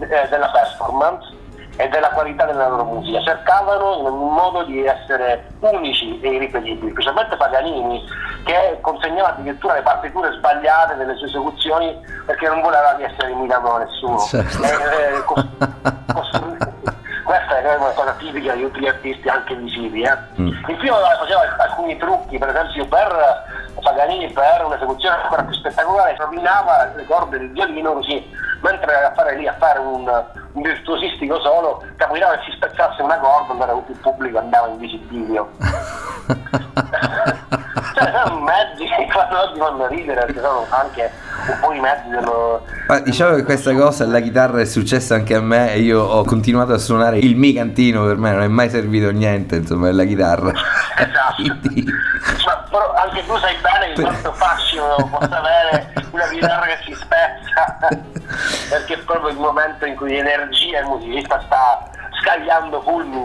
eh, 0.00 0.26
della 0.28 0.48
performance 0.50 1.38
e 1.76 1.88
della 1.88 2.10
qualità 2.10 2.44
della 2.44 2.68
loro 2.68 2.84
musica. 2.84 3.20
Cercavano 3.22 3.98
in 4.00 4.06
un 4.06 4.34
modo 4.34 4.64
di 4.64 4.84
essere 4.84 5.46
unici 5.60 6.20
e 6.20 6.28
irripetibili, 6.34 6.90
specialmente 6.92 7.36
Paganini, 7.36 8.04
che 8.44 8.78
consegnava 8.82 9.28
addirittura 9.30 9.74
le 9.74 9.82
partiture 9.82 10.32
sbagliate 10.32 10.96
delle 10.96 11.14
sue 11.16 11.26
esecuzioni 11.28 11.98
perché 12.26 12.48
non 12.48 12.60
voleva 12.60 12.92
di 12.94 13.04
essere 13.04 13.30
imitato 13.30 13.66
da 13.72 13.78
nessuno. 13.78 14.18
Certo. 14.18 14.62
Eh, 14.62 15.14
eh, 15.16 15.24
cos- 15.24 15.46
costru- 16.12 16.56
questa 17.24 17.58
è 17.58 17.76
una 17.76 17.90
cosa 17.90 18.12
tipica 18.18 18.54
di 18.54 18.62
tutti 18.62 18.80
gli 18.80 18.88
artisti 18.88 19.28
anche 19.28 19.54
visivi. 19.54 20.02
Eh. 20.02 20.16
Mm. 20.40 20.48
In 20.66 20.76
più 20.78 20.92
eh, 20.92 21.16
faceva 21.18 21.40
alcuni 21.58 21.96
trucchi, 21.96 22.38
per 22.38 22.48
esempio 22.48 22.86
per 22.86 23.44
Paganini 23.80 24.30
per 24.32 24.64
un'esecuzione 24.64 25.22
ancora 25.22 25.42
più 25.44 25.54
spettacolare, 25.54 26.16
rovinava 26.16 26.90
le 26.94 27.04
corde 27.04 27.38
del 27.38 27.50
violino 27.52 27.92
così, 27.94 28.24
mentre 28.62 29.04
a 29.04 29.12
fare 29.12 29.36
lì 29.36 29.46
a 29.46 29.54
fare 29.58 29.78
un, 29.78 30.24
un 30.52 30.62
virtuosistico 30.62 31.40
solo, 31.40 31.82
capitava 31.96 32.36
che 32.36 32.50
si 32.50 32.56
spezzasse 32.56 33.02
una 33.02 33.18
corda, 33.18 33.52
allora 33.52 33.72
il 33.86 33.96
pubblico 33.96 34.38
andava 34.38 34.68
in 34.68 34.78
visibilio. 34.78 35.50
cioè 38.00 38.32
mezzi 38.40 38.84
che 38.84 39.08
quando 39.12 39.40
oggi 39.40 39.58
fanno 39.58 39.86
ridere, 39.88 40.24
perché 40.24 40.40
sono 40.40 40.66
anche 40.70 41.10
un 41.48 41.58
po' 41.60 41.72
i 41.72 41.80
mezzi 41.80 42.08
dello... 42.08 42.64
Ma 42.86 43.00
diciamo 43.00 43.36
che 43.36 43.44
questa 43.44 43.74
cosa 43.74 44.04
alla 44.04 44.20
chitarra 44.20 44.60
è 44.60 44.64
successa 44.64 45.14
anche 45.14 45.34
a 45.34 45.40
me 45.40 45.72
e 45.72 45.80
io 45.80 46.02
ho 46.02 46.24
continuato 46.24 46.72
a 46.72 46.78
suonare 46.78 47.18
il 47.18 47.36
mi 47.36 47.52
cantino 47.52 48.04
per 48.04 48.16
me 48.16 48.32
non 48.32 48.42
è 48.42 48.48
mai 48.48 48.68
servito 48.68 49.10
niente 49.10 49.56
insomma 49.56 49.92
la 49.92 50.04
chitarra 50.04 50.52
Esatto. 50.96 51.70
Ma 52.44 52.56
però 52.70 52.92
anche 52.94 53.24
tu 53.26 53.36
sai 53.38 53.56
bene 53.60 53.92
che 53.94 54.02
quanto 54.02 54.32
fascino 54.32 54.94
possa 55.10 55.38
avere 55.38 55.92
una 56.10 56.28
chitarra 56.28 56.66
che 56.66 56.78
si 56.84 56.94
spezza 56.94 57.78
perché 58.68 58.94
è 58.94 58.98
proprio 58.98 59.30
il 59.30 59.38
momento 59.38 59.86
in 59.86 59.96
cui 59.96 60.10
l'energia 60.10 60.80
il 60.80 60.86
musicista 60.86 61.40
sta 61.46 61.90
scagliando 62.20 62.80
fulmini 62.82 63.24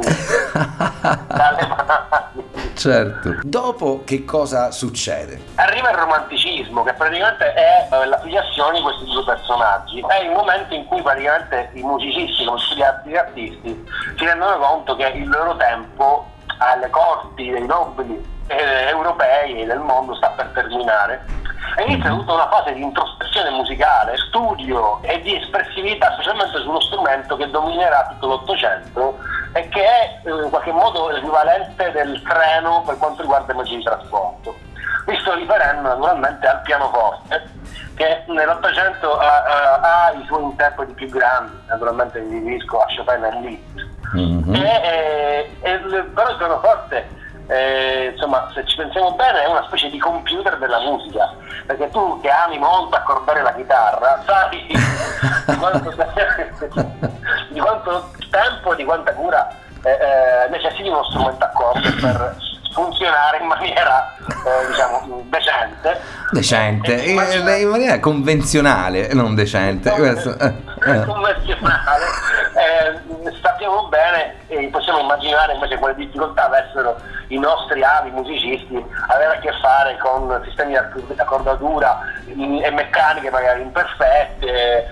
dalle 1.27 1.67
mani. 1.67 2.44
Certo. 2.75 3.39
Dopo 3.43 4.03
che 4.05 4.25
cosa 4.25 4.71
succede? 4.71 5.39
Arriva 5.55 5.89
il 5.91 5.97
romanticismo, 5.97 6.83
che 6.83 6.93
praticamente 6.93 7.53
è 7.53 7.87
eh, 7.89 8.05
la 8.05 8.19
filiazione 8.19 8.77
di 8.77 8.83
questi 8.83 9.05
due 9.05 9.23
personaggi. 9.23 10.03
È 10.05 10.23
il 10.23 10.31
momento 10.31 10.73
in 10.73 10.85
cui 10.85 11.01
praticamente 11.01 11.69
i 11.73 11.81
musicisti, 11.81 12.45
come 12.45 12.59
tutti 12.59 12.75
gli 12.75 12.83
altri 12.83 13.17
artisti, 13.17 13.85
si 14.17 14.25
rendono 14.25 14.57
conto 14.57 14.95
che 14.95 15.07
il 15.07 15.27
loro 15.27 15.55
tempo 15.55 16.31
alle 16.57 16.89
corti 16.89 17.49
dei 17.49 17.65
nobili 17.65 18.23
eh, 18.47 18.89
europei 18.89 19.61
e 19.61 19.65
del 19.65 19.79
mondo 19.79 20.15
sta 20.15 20.29
per 20.29 20.51
terminare 20.53 21.25
e 21.77 21.83
inizia 21.83 22.11
tutta 22.11 22.33
una 22.33 22.49
fase 22.49 22.73
di 22.73 22.81
introspezione 22.81 23.49
musicale, 23.49 24.15
studio 24.29 24.99
e 25.01 25.19
di 25.21 25.35
espressività, 25.35 26.13
specialmente 26.13 26.59
sullo 26.59 26.79
strumento 26.79 27.35
che 27.35 27.49
dominerà 27.49 28.07
tutto 28.11 28.27
l'Ottocento 28.27 29.17
e 29.55 29.69
che 29.69 29.81
è 29.81 30.19
eh, 30.21 30.43
in 30.43 30.49
qualche 30.49 30.73
modo 30.73 31.07
l'equivalente 31.09 31.89
del 31.91 32.21
treno 32.23 32.83
per 32.85 32.97
quanto 32.97 33.21
riguarda 33.21 33.53
i 33.53 33.55
mezzi 33.55 33.77
di 33.77 33.83
trasporto. 33.83 34.53
Mi 35.07 35.17
sto 35.21 35.33
riferendo 35.33 35.87
naturalmente 35.87 36.45
al 36.45 36.61
pianoforte, 36.61 37.49
che 37.95 38.23
nell'Ottocento 38.27 39.17
ha, 39.17 39.43
ha, 39.43 40.07
ha, 40.07 40.11
i 40.11 40.25
suoi 40.25 40.43
interpreti 40.43 40.93
più 40.93 41.07
grandi, 41.07 41.53
naturalmente 41.67 42.19
mi 42.19 42.39
riferisco 42.39 42.81
a 42.81 42.85
Chopin 42.93 43.23
e 43.23 43.39
Liszt. 43.39 43.87
Mm-hmm. 44.17 44.55
E, 44.55 45.49
e, 45.61 45.71
e, 45.71 45.77
però 46.13 46.29
il 46.29 46.37
pianoforte 46.37 47.07
eh, 47.47 48.11
insomma, 48.13 48.49
se 48.53 48.65
ci 48.65 48.75
pensiamo 48.75 49.13
bene, 49.13 49.43
è 49.43 49.47
una 49.47 49.63
specie 49.67 49.89
di 49.89 49.99
computer 49.99 50.57
della 50.57 50.79
musica, 50.79 51.33
perché 51.65 51.89
tu 51.91 52.19
che 52.21 52.29
ami 52.29 52.57
molto 52.57 52.95
accordare 52.95 53.41
la 53.41 53.53
chitarra, 53.53 54.23
sai 54.25 54.49
di 54.49 54.73
quanto, 55.59 55.93
di 57.49 57.59
quanto 57.59 58.11
tempo 58.29 58.73
e 58.73 58.75
di 58.75 58.83
quanta 58.83 59.13
cura 59.13 59.47
eh, 59.83 59.91
eh, 59.91 60.49
necessiti 60.49 60.89
uno 60.89 61.03
strumento 61.03 61.45
a 61.45 61.49
corde 61.49 61.91
per 61.91 62.35
funzionare 62.75 63.39
in 63.39 63.47
maniera 63.47 64.13
eh, 64.19 64.67
diciamo 64.67 65.23
decente. 65.29 66.01
Decente. 66.31 66.93
In 66.93 67.15
maniera, 67.15 67.55
in 67.55 67.69
maniera 67.69 67.99
convenzionale 67.99 69.13
non 69.13 69.33
decente. 69.33 69.89
Convenzionale. 70.85 72.05
Eh, 72.55 73.31
sappiamo 73.41 73.87
bene 73.87 74.35
e 74.47 74.67
possiamo 74.67 74.99
immaginare 74.99 75.53
invece 75.53 75.77
quale 75.77 75.95
difficoltà 75.95 76.45
avessero 76.45 76.99
i 77.29 77.39
nostri 77.39 77.81
avi 77.81 78.11
musicisti 78.11 78.83
avere 79.07 79.37
a 79.37 79.39
che 79.39 79.51
fare 79.61 79.97
con 79.97 80.41
sistemi 80.43 80.71
di 80.71 81.19
accordatura 81.19 82.01
e 82.27 82.71
meccaniche 82.71 83.31
magari 83.31 83.61
imperfette 83.61 84.87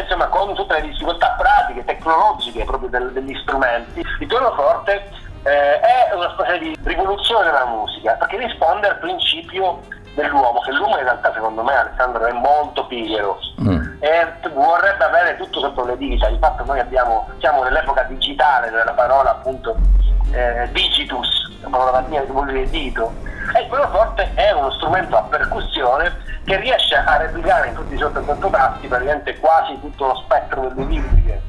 insomma 0.00 0.26
con 0.26 0.54
tutte 0.54 0.74
le 0.74 0.88
difficoltà 0.88 1.36
pratiche, 1.38 1.84
tecnologiche 1.84 2.64
proprio 2.64 2.88
del, 2.88 3.12
degli 3.12 3.34
strumenti, 3.42 4.00
il 4.00 4.26
pianoforte 4.26 5.08
eh, 5.46 5.80
è 5.80 6.12
una 6.12 6.30
specie 6.30 6.58
di 6.58 6.76
rivoluzione 6.82 7.44
della 7.44 7.66
musica 7.66 8.14
perché 8.14 8.36
risponde 8.36 8.88
al 8.88 8.98
principio 8.98 9.80
dell'uomo, 10.14 10.60
che 10.60 10.72
l'uomo 10.72 10.98
in 10.98 11.04
realtà 11.04 11.32
secondo 11.32 11.62
me 11.62 11.74
Alessandro 11.76 12.24
è 12.26 12.32
molto 12.32 12.86
pigliero. 12.86 13.38
Mm. 13.60 13.96
e 14.00 14.48
vorrebbe 14.52 15.04
avere 15.04 15.36
tutto 15.36 15.60
sotto 15.60 15.84
le 15.84 15.96
dita, 15.96 16.28
infatti 16.28 16.62
noi 16.66 16.78
abbiamo, 16.78 17.28
siamo 17.38 17.62
nell'epoca 17.62 18.02
digitale 18.02 18.70
della 18.70 18.92
parola 18.92 19.30
appunto 19.30 19.74
eh, 20.32 20.68
digitus, 20.72 21.58
la 21.62 21.68
parola 21.70 21.90
latina 21.92 22.20
che 22.20 22.32
vuol 22.32 22.46
dire 22.46 22.68
dito, 22.68 23.14
e 23.54 23.60
il 23.60 23.68
pianoforte 23.68 24.30
è 24.34 24.52
uno 24.52 24.70
strumento 24.72 25.16
a 25.16 25.22
percussione 25.22 26.14
che 26.44 26.56
riesce 26.58 26.96
a 26.96 27.16
replicare 27.16 27.68
in 27.68 27.74
tutti 27.74 27.94
i 27.94 27.98
78 27.98 28.48
tasti 28.50 28.86
praticamente 28.86 29.38
quasi 29.38 29.78
tutto 29.80 30.06
lo 30.06 30.16
spettro 30.16 30.68
delle 30.68 30.86
ritmiche, 30.86 31.42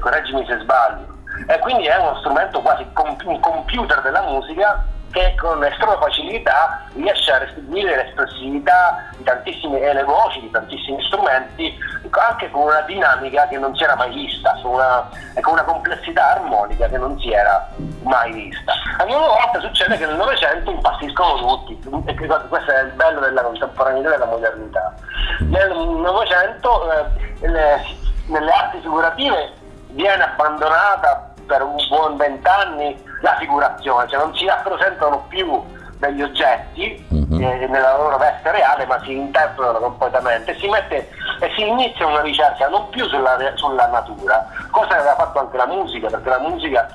correggimi 0.00 0.46
se 0.46 0.58
sbaglio, 0.60 1.15
e 1.46 1.58
quindi 1.60 1.86
è 1.86 1.96
uno 1.96 2.16
strumento 2.18 2.60
quasi 2.60 2.86
un 2.94 3.40
computer 3.40 4.02
della 4.02 4.22
musica 4.22 4.84
che 5.16 5.34
con 5.38 5.64
estrema 5.64 5.96
facilità 5.98 6.84
riesce 6.94 7.32
a 7.32 7.38
restituire 7.38 7.96
l'espressività 7.96 9.08
di 9.16 9.22
tantissime 9.22 9.80
e 9.80 9.94
le 9.94 10.02
voci 10.04 10.40
di 10.40 10.50
tantissimi 10.50 11.02
strumenti 11.04 11.74
anche 12.10 12.50
con 12.50 12.62
una 12.62 12.80
dinamica 12.82 13.46
che 13.48 13.58
non 13.58 13.74
si 13.76 13.82
era 13.82 13.94
mai 13.96 14.12
vista 14.12 14.58
con 14.62 14.72
una, 14.72 15.08
con 15.40 15.52
una 15.54 15.64
complessità 15.64 16.32
armonica 16.32 16.86
che 16.88 16.98
non 16.98 17.18
si 17.18 17.30
era 17.32 17.68
mai 18.02 18.32
vista. 18.32 18.72
A 18.98 19.04
una 19.04 19.18
volta 19.18 19.60
succede 19.60 19.96
che 19.96 20.06
nel 20.06 20.16
Novecento 20.16 20.70
impazziscono 20.70 21.36
tutti 21.38 21.78
e 22.06 22.14
questo 22.14 22.72
è 22.72 22.82
il 22.82 22.92
bello 22.92 23.20
della 23.20 23.42
contemporaneità 23.42 24.08
e 24.08 24.12
della 24.12 24.26
modernità. 24.26 24.94
Nel 25.40 25.72
Novecento 25.76 26.92
eh, 26.92 27.04
nelle 27.40 28.50
arti 28.50 28.80
figurative 28.80 29.64
viene 29.96 30.22
abbandonata 30.22 31.32
per 31.46 31.62
un 31.62 31.76
buon 31.88 32.16
vent'anni 32.16 33.02
la 33.22 33.34
figurazione, 33.38 34.06
cioè 34.08 34.20
non 34.20 34.36
si 34.36 34.46
rappresentano 34.46 35.24
più 35.28 35.62
degli 35.98 36.22
oggetti 36.22 37.06
mm-hmm. 37.12 37.42
eh, 37.42 37.66
nella 37.66 37.96
loro 37.96 38.18
veste 38.18 38.50
reale, 38.50 38.84
ma 38.84 39.00
si 39.02 39.12
interpretano 39.12 39.78
completamente 39.78 40.56
si 40.58 40.68
mette, 40.68 41.08
e 41.40 41.50
si 41.56 41.66
inizia 41.66 42.06
una 42.06 42.20
ricerca 42.20 42.68
non 42.68 42.88
più 42.90 43.06
sulla, 43.06 43.36
sulla 43.54 43.86
natura, 43.86 44.46
cosa 44.70 44.88
che 44.88 44.94
aveva 44.94 45.16
fatto 45.16 45.40
anche 45.40 45.56
la 45.56 45.66
musica, 45.66 46.08
perché 46.08 46.28
la 46.28 46.40
musica 46.40 46.86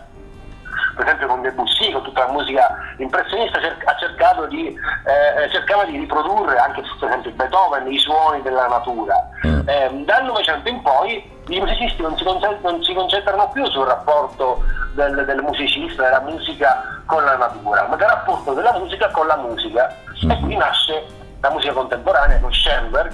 per 0.96 1.06
esempio 1.06 1.28
con 1.28 1.42
Debussy, 1.42 1.92
con 1.92 2.04
tutta 2.04 2.26
la 2.26 2.32
musica 2.32 2.76
impressionista, 2.98 3.60
ha 3.60 3.96
cercato 3.98 4.46
di, 4.48 4.68
eh, 4.68 5.50
cercava 5.50 5.86
di 5.86 5.98
riprodurre 5.98 6.58
anche 6.58 6.82
per 7.00 7.10
esempio 7.10 7.32
Beethoven 7.32 7.92
i 7.92 8.00
suoni 8.00 8.42
della 8.42 8.68
natura. 8.68 9.16
Mm. 9.46 9.68
Eh, 9.68 10.04
dal 10.06 10.26
Novecento 10.26 10.70
in 10.70 10.82
poi 10.82 11.24
i 11.48 11.60
musicisti 11.60 12.02
non 12.02 12.16
si, 12.18 12.24
non 12.24 12.84
si, 12.84 12.94
concentrano 12.94 13.50
più 13.50 13.66
sul 13.68 13.86
rapporto 13.86 14.64
del, 14.94 15.26
del, 15.26 15.42
musicista, 15.42 16.04
della 16.04 16.22
musica 16.22 17.02
con 17.06 17.24
la 17.24 17.36
natura, 17.38 17.88
ma 17.88 17.96
del 17.96 18.08
rapporto 18.08 18.54
della 18.54 18.78
musica 18.78 19.10
con 19.10 19.28
la 19.28 19.38
musica. 19.38 19.96
Mm. 20.26 20.32
E 20.32 20.40
qui 20.42 20.56
nasce 20.56 21.06
la 21.40 21.50
musica 21.50 21.74
contemporanea 21.74 22.40
con 22.40 22.54
Schoenberg 22.54 23.12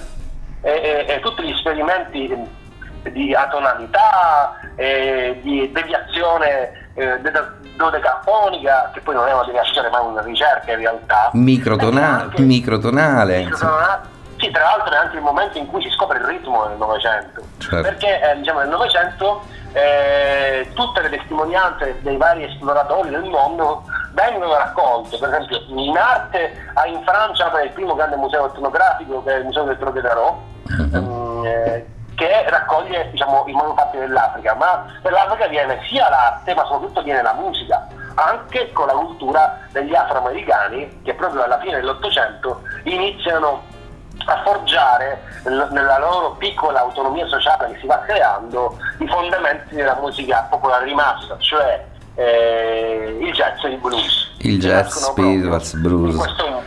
e, 0.60 0.70
e, 0.70 1.12
e 1.14 1.20
tutti 1.20 1.42
gli 1.42 1.50
esperimenti 1.50 2.66
di 3.12 3.34
atonalità, 3.34 4.58
eh, 4.76 5.38
di 5.42 5.70
deviazione 5.72 6.90
eh, 6.94 7.20
dodecafonica, 7.76 8.90
che 8.92 9.00
poi 9.00 9.14
non 9.14 9.26
è 9.28 9.32
una 9.32 9.44
deviazione 9.44 9.88
ma 9.88 10.00
una 10.00 10.22
ricerca 10.22 10.72
in 10.72 10.78
realtà. 10.78 11.30
Microtona- 11.32 12.20
anche, 12.20 12.42
microtonale. 12.42 13.38
microtonale 13.38 14.16
sì, 14.38 14.50
tra 14.52 14.62
l'altro 14.62 14.94
è 14.94 14.96
anche 14.96 15.16
il 15.16 15.22
momento 15.22 15.58
in 15.58 15.66
cui 15.66 15.82
si 15.82 15.90
scopre 15.90 16.18
il 16.18 16.24
ritmo 16.24 16.64
nel 16.66 16.76
Novecento, 16.76 17.42
certo. 17.58 17.82
perché 17.82 18.20
eh, 18.20 18.36
diciamo, 18.36 18.60
nel 18.60 18.68
Novecento 18.68 19.42
eh, 19.72 20.70
tutte 20.74 21.02
le 21.02 21.10
testimonianze 21.10 21.98
dei 22.02 22.16
vari 22.16 22.44
esploratori 22.44 23.10
del 23.10 23.24
mondo 23.24 23.82
vengono 24.12 24.56
raccolte, 24.56 25.18
per 25.18 25.28
esempio 25.28 25.60
in 25.66 25.96
arte 25.96 26.52
in 26.86 27.02
Francia 27.04 27.50
il 27.62 27.70
primo 27.70 27.94
grande 27.94 28.16
museo 28.16 28.46
etnografico 28.46 29.22
che 29.24 29.34
è 29.34 29.38
il 29.38 29.44
Museo 29.44 29.64
del 29.64 29.78
Trocadero, 29.78 30.42
mm-hmm. 30.72 31.44
eh, 31.44 31.86
che 32.18 32.44
raccoglie 32.48 33.10
diciamo, 33.12 33.44
i 33.46 33.52
manufatti 33.52 33.96
dell'Africa, 33.96 34.52
ma 34.54 34.84
nell'Africa 35.04 35.46
viene 35.46 35.80
sia 35.88 36.08
l'arte 36.08 36.52
ma 36.52 36.64
soprattutto 36.64 37.02
viene 37.02 37.22
la 37.22 37.32
musica, 37.34 37.86
anche 38.16 38.72
con 38.72 38.88
la 38.88 38.94
cultura 38.94 39.60
degli 39.70 39.94
afroamericani 39.94 41.02
che 41.04 41.14
proprio 41.14 41.44
alla 41.44 41.60
fine 41.60 41.76
dell'Ottocento 41.76 42.62
iniziano 42.82 43.62
a 44.26 44.42
forgiare 44.42 45.22
nella 45.44 45.98
loro 46.00 46.32
piccola 46.32 46.80
autonomia 46.80 47.26
sociale 47.28 47.72
che 47.72 47.78
si 47.78 47.86
va 47.86 48.00
creando 48.00 48.76
i 48.98 49.06
fondamenti 49.06 49.76
della 49.76 49.96
musica 50.00 50.48
popolare 50.50 50.86
rimasta, 50.86 51.36
cioè 51.38 51.84
eh, 52.16 53.16
il 53.20 53.32
jazz 53.32 53.62
e 53.62 53.68
il 53.68 53.78
blues. 53.78 54.34
Il 54.38 54.58
jazz, 54.58 54.92
Spirituals, 54.92 55.72
blues. 55.74 56.14
In 56.14 56.18
questo, 56.18 56.62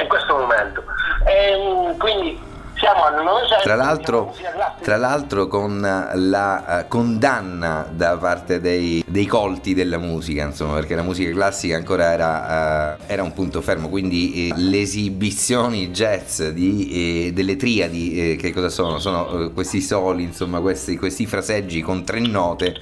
in 0.00 0.08
questo 0.08 0.36
momento. 0.38 0.84
E, 1.26 1.50
ehm, 1.50 1.96
quindi 1.98 2.48
siamo 2.80 3.04
al 3.04 3.22
Novecento. 3.22 3.62
Tra 3.62 3.74
l'altro, 3.76 4.34
tra 4.80 4.96
l'altro 4.96 5.46
con 5.46 5.80
la 6.14 6.82
uh, 6.82 6.88
condanna 6.88 7.86
da 7.90 8.16
parte 8.16 8.60
dei, 8.60 9.04
dei, 9.06 9.26
colti 9.26 9.74
della 9.74 9.98
musica, 9.98 10.44
insomma, 10.44 10.74
perché 10.74 10.94
la 10.94 11.02
musica 11.02 11.30
classica 11.30 11.76
ancora 11.76 12.12
era, 12.12 12.96
uh, 12.98 13.02
era 13.06 13.22
un 13.22 13.32
punto 13.32 13.60
fermo, 13.60 13.88
quindi 13.88 14.48
eh, 14.48 14.54
le 14.56 14.80
esibizioni 14.80 15.90
jazz 15.90 16.42
di, 16.42 17.26
eh, 17.26 17.32
delle 17.32 17.56
triadi, 17.56 18.32
eh, 18.32 18.36
che 18.36 18.52
cosa 18.52 18.70
sono? 18.70 18.98
Sono 18.98 19.44
eh, 19.44 19.52
questi 19.52 19.80
soli, 19.82 20.22
insomma, 20.24 20.60
questi, 20.60 20.96
questi 20.96 21.26
fraseggi 21.26 21.82
con 21.82 22.04
tre 22.04 22.20
note 22.20 22.80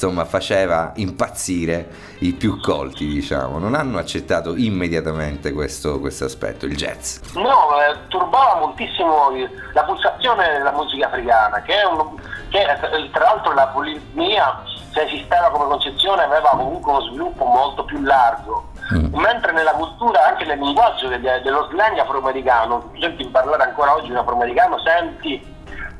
insomma 0.00 0.24
faceva 0.24 0.92
impazzire 0.96 1.90
i 2.20 2.32
più 2.32 2.58
colti 2.58 3.06
diciamo. 3.06 3.58
Non 3.58 3.74
hanno 3.74 3.98
accettato 3.98 4.56
immediatamente 4.56 5.52
questo, 5.52 6.00
questo 6.00 6.24
aspetto 6.24 6.64
il 6.64 6.74
jazz. 6.74 7.18
No 7.34 7.78
eh, 7.82 8.08
turbava 8.08 8.60
moltissimo 8.60 9.30
la 9.74 9.84
pulsazione 9.84 10.52
della 10.52 10.72
musica 10.72 11.06
africana 11.06 11.60
che, 11.60 11.82
è 11.82 11.84
un, 11.84 12.16
che 12.48 12.64
tra 13.12 13.24
l'altro 13.24 13.52
la 13.52 13.66
polimia 13.66 14.62
se 14.92 15.02
esisteva 15.02 15.50
come 15.50 15.66
concezione 15.66 16.22
aveva 16.22 16.48
comunque 16.50 16.92
uno 16.92 17.02
sviluppo 17.02 17.44
molto 17.44 17.84
più 17.84 18.00
largo. 18.00 18.68
Mm. 18.92 19.14
mentre 19.14 19.52
nella 19.52 19.70
cultura 19.70 20.26
anche 20.26 20.44
nel 20.44 20.58
linguaggio 20.58 21.06
dello 21.06 21.68
slang 21.70 21.96
afroamericano 21.96 22.90
senti 22.98 23.24
parlare 23.26 23.62
ancora 23.62 23.94
oggi 23.94 24.10
un 24.10 24.16
afroamericano 24.16 24.80
senti 24.80 25.40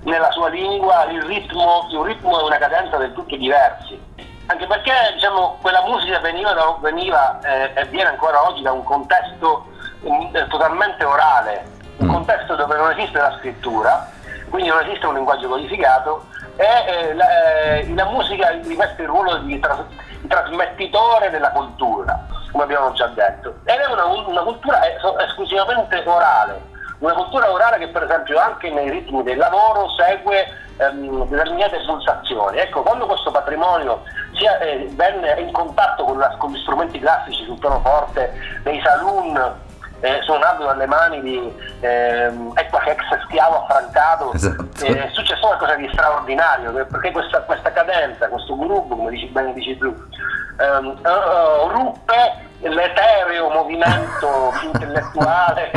nella 0.02 0.30
sua 0.30 0.48
lingua 0.48 1.04
il 1.10 1.22
ritmo, 1.22 1.86
un 1.90 2.02
ritmo 2.04 2.40
e 2.40 2.44
una 2.44 2.58
cadenza 2.58 2.96
del 2.96 3.12
tutto 3.12 3.36
diversi. 3.36 3.98
anche 4.46 4.66
perché 4.66 4.92
diciamo, 5.14 5.58
quella 5.60 5.82
musica 5.84 6.18
veniva, 6.18 6.52
da, 6.52 6.76
veniva 6.80 7.38
eh, 7.40 7.72
e 7.74 7.84
viene 7.86 8.10
ancora 8.10 8.46
oggi 8.46 8.62
da 8.62 8.72
un 8.72 8.82
contesto 8.82 9.66
eh, 10.02 10.46
totalmente 10.48 11.04
orale, 11.04 11.64
un 11.98 12.08
mm. 12.08 12.12
contesto 12.12 12.56
dove 12.56 12.76
non 12.76 12.90
esiste 12.90 13.18
la 13.18 13.36
scrittura, 13.38 14.10
quindi 14.48 14.70
non 14.70 14.80
esiste 14.80 15.06
un 15.06 15.14
linguaggio 15.14 15.48
codificato 15.48 16.26
e 16.56 16.64
eh, 16.64 17.14
la, 17.14 17.24
eh, 17.74 17.94
la, 17.94 18.04
musica 18.06 18.50
riveste 18.50 19.02
il 19.02 19.08
ruolo 19.08 19.36
di, 19.38 19.58
tras- 19.60 19.84
di, 20.20 20.26
trasmettitore 20.26 21.30
della 21.30 21.50
cultura, 21.50 22.26
come 22.50 22.64
abbiamo 22.64 22.92
già 22.92 23.06
detto, 23.08 23.54
ed 23.64 23.78
è 23.78 23.86
una, 23.86 24.04
una 24.04 24.42
cultura 24.42 24.80
esclusivamente 25.22 26.02
orale, 26.04 26.60
una 27.00 27.14
cultura 27.14 27.50
orale 27.50 27.78
che 27.78 27.88
per 27.88 28.04
esempio 28.04 28.38
anche 28.38 28.70
nei 28.70 28.90
ritmi 28.90 29.22
del 29.22 29.38
lavoro 29.38 29.88
segue 29.96 30.46
ehm, 30.76 31.28
determinate 31.28 31.82
pulsazioni. 31.84 32.58
Ecco, 32.58 32.82
quando 32.82 33.06
questo 33.06 33.30
patrimonio 33.30 34.02
sia, 34.34 34.58
eh, 34.58 34.88
venne 34.92 35.40
in 35.40 35.50
contatto 35.52 36.04
con, 36.04 36.18
la, 36.18 36.34
con, 36.38 36.52
gli 36.52 36.60
strumenti 36.60 36.98
classici 36.98 37.44
sul 37.44 37.58
pianoforte, 37.58 38.32
nei 38.64 38.80
saloon, 38.82 39.68
eh, 40.00 40.20
suonato 40.22 40.64
dalle 40.64 40.86
mani 40.86 41.20
di 41.20 41.54
ehm, 41.80 42.52
ecco, 42.54 42.80
ex 42.80 43.22
schiavo 43.24 43.62
affrancato, 43.64 44.32
esatto. 44.34 44.84
eh, 44.84 45.04
è 45.04 45.08
successo 45.12 45.46
qualcosa 45.46 45.74
di 45.76 45.88
straordinario, 45.92 46.72
perché 46.86 47.12
questa, 47.12 47.40
questa 47.42 47.72
cadenza, 47.72 48.28
questo 48.28 48.56
gruppo, 48.56 48.94
come 48.94 49.10
dici, 49.10 49.26
bene 49.26 49.54
dici 49.54 49.76
tu, 49.78 49.94
uh, 50.60 51.68
ruppe 51.68 52.48
l'etereo 52.60 53.48
movimento 53.48 54.52
intellettuale 54.62 55.70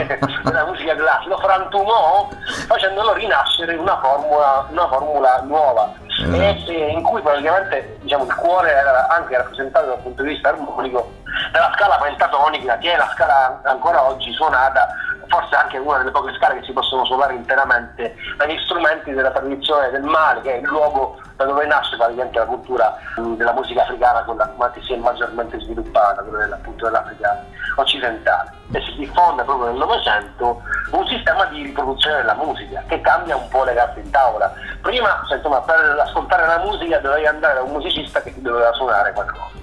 della 0.44 0.66
musica 0.66 0.96
classica, 0.96 1.30
lo 1.30 1.38
frantumò 1.38 2.30
facendolo 2.68 3.14
rinascere 3.14 3.74
in 3.74 3.80
una 3.80 3.98
formula, 4.00 4.68
una 4.70 4.88
formula 4.88 5.42
nuova 5.46 5.94
esatto. 6.08 6.72
e, 6.72 6.92
in 6.92 7.02
cui 7.04 7.22
praticamente 7.22 7.98
diciamo, 8.02 8.26
il 8.26 8.36
cuore 8.36 8.72
era 8.72 9.08
anche 9.08 9.38
rappresentato 9.38 9.88
dal 9.88 10.00
punto 10.00 10.24
di 10.24 10.30
vista 10.30 10.50
armonico 10.50 11.12
della 11.52 11.72
scala 11.76 11.98
pentatonica 11.98 12.78
che 12.78 12.94
è 12.94 12.98
la 12.98 13.10
scala 13.14 13.60
ancora 13.64 14.04
oggi 14.04 14.32
suonata 14.34 14.88
forse 15.28 15.56
anche 15.56 15.78
una 15.80 15.98
delle 15.98 16.12
poche 16.12 16.34
scale 16.36 16.60
che 16.60 16.66
si 16.66 16.74
possono 16.74 17.06
suonare 17.06 17.34
interamente 17.34 18.16
dagli 18.38 18.58
strumenti 18.66 19.12
della 19.12 19.32
tradizione 19.32 19.90
del 19.90 20.04
Mali, 20.04 20.42
che 20.42 20.54
è 20.54 20.58
il 20.58 20.68
luogo 20.68 21.20
da 21.36 21.46
dove 21.46 21.66
nasce 21.66 21.98
praticamente 21.98 22.38
la 22.38 22.46
cultura 22.46 22.98
della 23.16 23.54
musica 23.54 23.82
africana, 23.82 24.24
quella 24.24 24.72
che 24.72 24.82
si 24.84 24.94
è 24.94 24.98
maggiormente 24.98 25.60
sviluppata, 25.60 26.22
quella 26.22 26.56
appunto 26.56 26.86
dell'Africa 26.86 27.44
occidentale. 27.76 28.52
E 28.72 28.82
si 28.82 28.96
diffonde 28.96 29.44
proprio 29.44 29.68
nel 29.68 29.78
Novecento 29.78 30.62
un 30.92 31.08
sistema 31.08 31.46
di 31.46 31.64
riproduzione 31.64 32.18
della 32.18 32.36
musica 32.36 32.84
che 32.88 33.02
cambia 33.02 33.36
un 33.36 33.48
po' 33.48 33.64
le 33.64 33.74
carte 33.74 34.02
in 34.02 34.12
tavola. 34.12 34.54
Prima, 34.82 35.26
insomma, 35.30 35.62
per 35.62 35.98
ascoltare 36.00 36.46
la 36.46 36.60
musica 36.60 37.00
dovevi 37.00 37.26
andare 37.26 37.56
da 37.56 37.62
un 37.64 37.72
musicista 37.72 38.22
che 38.22 38.34
ti 38.34 38.42
doveva 38.42 38.72
suonare 38.74 39.14
qualcosa. 39.14 39.63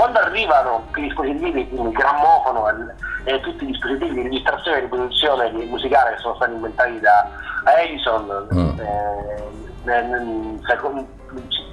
Quando 0.00 0.18
arrivano 0.18 0.86
i 0.96 1.02
dispositivi, 1.02 1.68
quindi 1.68 1.88
il 1.88 1.94
grammofono 1.94 2.70
e, 2.70 2.72
e 3.24 3.38
tutti 3.40 3.64
i 3.64 3.66
dispositivi 3.66 4.14
di 4.14 4.22
registrazione 4.22 4.78
e 4.78 4.80
riproduzione 4.80 5.50
musicale 5.50 6.14
che 6.14 6.20
sono 6.22 6.36
stati 6.36 6.52
inventati 6.52 6.98
da 7.00 7.28
Edison, 7.82 8.48
mm. 8.54 8.80
eh, 8.80 9.44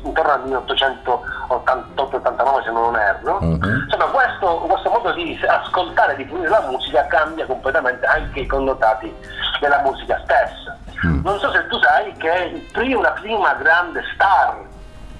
intorno 0.03 0.31
al 0.31 0.43
1888-89 0.43 2.63
se 2.65 2.71
non 2.71 2.97
erro, 2.97 3.39
mm-hmm. 3.41 3.83
insomma 3.85 4.05
questo, 4.07 4.57
questo, 4.57 4.89
modo 4.89 5.13
di 5.13 5.39
ascoltare 5.47 6.11
e 6.11 6.17
di 6.17 6.25
fruire 6.25 6.49
la 6.49 6.67
musica 6.69 7.07
cambia 7.07 7.45
completamente 7.45 8.05
anche 8.07 8.41
i 8.41 8.45
connotati 8.45 9.15
della 9.61 9.79
musica 9.83 10.21
stessa. 10.25 10.77
Mm. 11.07 11.21
Non 11.23 11.39
so 11.39 11.49
se 11.53 11.65
tu 11.67 11.79
sai 11.79 12.11
che 12.17 12.67
prima, 12.73 13.03
la 13.03 13.11
prima 13.11 13.53
grande 13.53 14.03
star, 14.13 14.57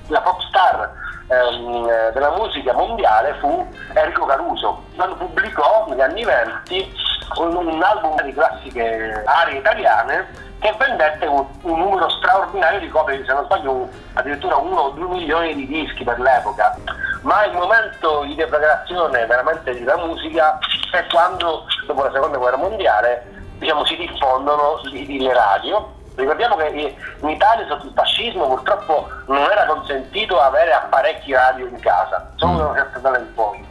la 0.07 0.19
pop 0.19 0.41
star 0.41 1.05
ehm, 1.27 2.11
della 2.11 2.31
musica 2.31 2.73
mondiale 2.73 3.35
fu 3.39 3.67
Enrico 3.93 4.25
Caruso, 4.25 4.83
quando 4.95 5.15
pubblicò 5.15 5.85
negli 5.89 6.01
anni 6.01 6.23
20 6.23 6.93
un, 7.37 7.55
un 7.55 7.83
album 7.83 8.21
di 8.21 8.33
classiche 8.33 9.23
arie 9.25 9.59
italiane 9.59 10.45
che 10.59 10.73
vendette 10.77 11.25
un, 11.25 11.45
un, 11.61 11.79
numero 11.79 12.09
straordinario 12.09 12.79
di 12.79 12.89
copie, 12.89 13.23
se 13.25 13.33
non 13.33 13.45
sbaglio 13.45 13.87
addirittura 14.13 14.55
uno 14.55 14.79
o 14.79 14.89
due 14.91 15.07
milioni 15.07 15.53
di 15.53 15.67
dischi 15.67 16.03
per 16.03 16.19
l'epoca. 16.19 16.75
Ma 17.21 17.45
il 17.45 17.53
momento 17.53 18.23
di 18.23 18.35
deflagrazione 18.35 19.25
veramente 19.25 19.73
della 19.73 19.97
musica 19.97 20.57
è 20.91 21.05
quando, 21.11 21.65
dopo 21.85 22.03
la 22.03 22.11
seconda 22.11 22.37
guerra 22.37 22.57
mondiale, 22.57 23.23
diciamo, 23.59 23.85
si 23.85 23.95
diffondono 23.97 24.79
le 24.91 25.33
radio 25.33 25.95
Ricordiamo 26.17 26.55
che 26.55 26.95
in 27.21 27.29
Italia 27.29 27.67
sotto 27.67 27.85
il 27.85 27.93
fascismo 27.93 28.47
purtroppo 28.47 29.07
non 29.27 29.37
era 29.51 29.67
consentito 29.67 30.39
avere 30.39 30.73
apparecchi 30.73 31.31
radio 31.31 31.67
in 31.67 31.79
casa, 31.79 32.31
solo 32.37 32.57
da 32.57 32.65
una 32.65 32.75
certa 32.75 32.97
età 32.97 33.19
in 33.19 33.33
poi 33.35 33.65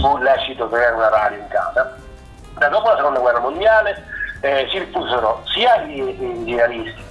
fu 0.00 0.16
lecito 0.16 0.64
avere 0.64 0.92
una 0.92 1.08
radio 1.08 1.38
in 1.38 1.48
casa. 1.48 1.96
Da 2.58 2.68
dopo 2.68 2.88
la 2.88 2.96
seconda 2.96 3.20
guerra 3.20 3.38
mondiale 3.38 4.04
eh, 4.40 4.66
si 4.70 4.78
diffusero 4.80 5.42
sia 5.44 5.82
gli, 5.82 6.02
gli 6.02 6.56
giornalisti, 6.56 7.04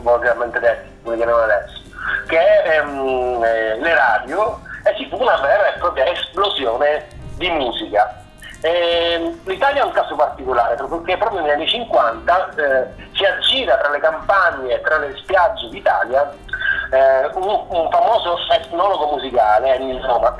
volgarmente 0.00 0.58
detti, 0.58 0.88
come 1.02 1.16
chiamano 1.16 1.42
adesso, 1.42 1.82
che 2.26 2.62
ehm, 2.62 3.44
eh, 3.44 3.78
le 3.78 3.94
radio 3.94 4.58
e 4.84 4.96
ci 4.96 5.06
fu 5.10 5.20
una 5.20 5.36
vera 5.36 5.74
e 5.74 5.78
propria 5.78 6.10
esplosione 6.10 7.08
di 7.36 7.50
musica 7.50 8.23
eh, 8.64 9.38
L'Italia 9.44 9.82
è 9.82 9.84
un 9.84 9.92
caso 9.92 10.14
particolare 10.14 10.74
perché 10.74 11.18
proprio 11.18 11.42
negli 11.42 11.50
anni 11.50 11.68
50 11.68 12.48
eh, 12.56 12.86
si 13.12 13.22
aggira 13.22 13.76
tra 13.76 13.90
le 13.90 14.00
campagne 14.00 14.72
e 14.72 14.80
tra 14.80 14.96
le 14.96 15.14
spiagge 15.18 15.68
d'Italia 15.68 16.32
eh, 16.90 17.26
un, 17.34 17.66
un, 17.68 17.90
famoso 17.90 18.38
etnologo 18.50 19.12
musicale, 19.12 19.76
Neil 19.76 20.00
Lomax, 20.00 20.36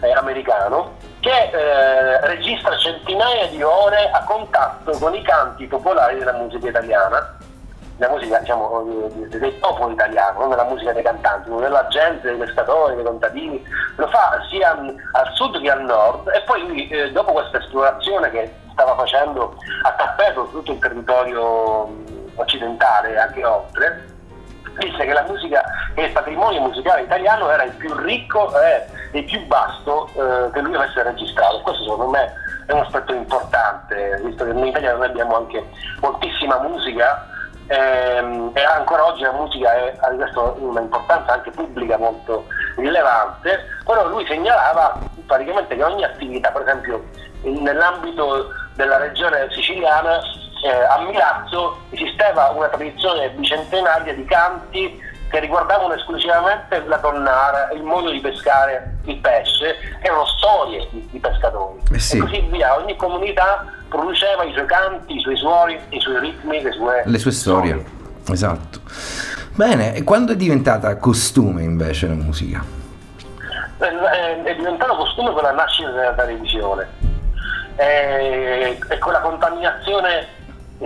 eh, 0.00 0.12
americano, 0.12 0.94
che 1.20 1.50
eh, 1.52 2.26
registra 2.26 2.74
centinaia 2.78 3.46
di 3.48 3.62
ore 3.62 4.08
a 4.10 4.24
contatto 4.24 4.92
con 4.98 5.14
i 5.14 5.20
canti 5.20 5.66
popolari 5.66 6.18
della 6.18 6.32
musica 6.32 6.68
italiana 6.68 7.36
la 8.02 8.08
musica 8.08 8.38
diciamo, 8.38 9.08
del 9.28 9.52
popolo 9.60 9.92
italiano, 9.92 10.40
non 10.40 10.50
della 10.50 10.64
musica 10.64 10.92
dei 10.92 11.04
cantanti, 11.04 11.48
non 11.48 11.60
della 11.60 11.86
gente, 11.88 12.28
dei 12.28 12.36
pescatori, 12.36 12.96
dei 12.96 13.04
contadini, 13.04 13.64
lo 13.96 14.08
fa 14.08 14.44
sia 14.50 14.70
al 14.70 15.30
sud 15.34 15.60
che 15.60 15.70
al 15.70 15.82
nord 15.82 16.28
e 16.34 16.42
poi 16.42 16.66
lui 16.66 16.88
eh, 16.88 17.12
dopo 17.12 17.32
questa 17.32 17.58
esplorazione 17.58 18.30
che 18.30 18.52
stava 18.72 18.96
facendo 18.96 19.54
a 19.84 19.92
tappeto 19.92 20.48
tutto 20.50 20.72
il 20.72 20.78
territorio 20.78 21.88
occidentale 22.34 23.12
e 23.12 23.18
anche 23.18 23.44
oltre, 23.44 24.08
disse 24.78 25.04
che 25.04 25.12
la 25.12 25.24
musica, 25.28 25.62
che 25.94 26.02
il 26.02 26.12
patrimonio 26.12 26.60
musicale 26.60 27.02
italiano 27.02 27.50
era 27.50 27.62
il 27.62 27.72
più 27.72 27.94
ricco 27.98 28.50
e 28.60 28.84
il 29.12 29.24
più 29.24 29.46
vasto 29.46 30.08
eh, 30.14 30.50
che 30.50 30.60
lui 30.60 30.74
avesse 30.74 31.02
registrato. 31.04 31.60
Questo 31.60 31.82
secondo 31.84 32.08
me 32.08 32.32
è 32.66 32.72
un 32.72 32.80
aspetto 32.80 33.12
importante, 33.12 34.20
visto 34.24 34.44
che 34.44 34.52
noi 34.52 34.72
abbiamo 34.74 35.36
anche 35.36 35.64
moltissima 36.00 36.58
musica 36.58 37.30
ehm, 37.72 38.50
e 38.52 38.62
ancora 38.62 39.06
oggi 39.06 39.22
la 39.22 39.32
musica 39.32 39.72
è, 39.72 39.96
ha 40.00 40.08
rivestito 40.10 40.56
un'importanza 40.58 41.32
anche 41.32 41.50
pubblica 41.50 41.96
molto 41.96 42.46
rilevante, 42.76 43.58
però 43.84 44.06
lui 44.08 44.26
segnalava 44.26 44.98
praticamente 45.26 45.74
che 45.74 45.82
ogni 45.82 46.04
attività, 46.04 46.50
per 46.50 46.62
esempio 46.62 47.04
nell'ambito 47.42 48.48
della 48.74 48.98
regione 48.98 49.48
siciliana, 49.50 50.20
eh, 50.64 50.84
a 50.84 51.00
Milazzo 51.00 51.78
esisteva 51.90 52.50
una 52.50 52.68
tradizione 52.68 53.30
bicentenaria 53.30 54.14
di 54.14 54.24
canti 54.24 55.00
che 55.32 55.40
riguardavano 55.40 55.94
esclusivamente 55.94 56.84
la 56.84 56.98
tonnara, 56.98 57.70
il 57.72 57.82
modo 57.82 58.10
di 58.10 58.20
pescare 58.20 58.98
il 59.04 59.16
pesce, 59.16 59.76
erano 60.02 60.26
storie 60.26 60.86
di, 60.90 61.08
di 61.10 61.18
pescatori. 61.18 61.80
Eh 61.90 61.98
sì. 61.98 62.18
E 62.18 62.20
così 62.20 62.40
via, 62.50 62.76
ogni 62.76 62.94
comunità 62.96 63.64
produceva 63.88 64.44
i 64.44 64.52
suoi 64.52 64.66
canti, 64.66 65.16
i 65.16 65.20
suoi 65.20 65.36
suoni, 65.36 65.80
i 65.88 66.00
suoi 66.00 66.20
ritmi, 66.20 66.60
le 66.60 66.72
sue, 66.72 67.02
le 67.06 67.18
sue 67.18 67.30
storie. 67.30 67.80
storie. 67.80 68.34
Esatto. 68.34 68.80
Bene, 69.54 69.94
e 69.94 70.04
quando 70.04 70.32
è 70.32 70.36
diventata 70.36 70.94
costume 70.98 71.62
invece 71.62 72.08
la 72.08 72.14
musica? 72.14 72.62
È, 73.78 74.42
è 74.42 74.54
diventato 74.54 74.94
costume 74.96 75.32
con 75.32 75.42
la 75.44 75.52
nascita 75.52 75.90
della 75.92 76.12
televisione 76.12 76.88
e, 77.76 78.78
e 78.86 78.98
con 78.98 79.12
la 79.12 79.20
contaminazione 79.20 80.28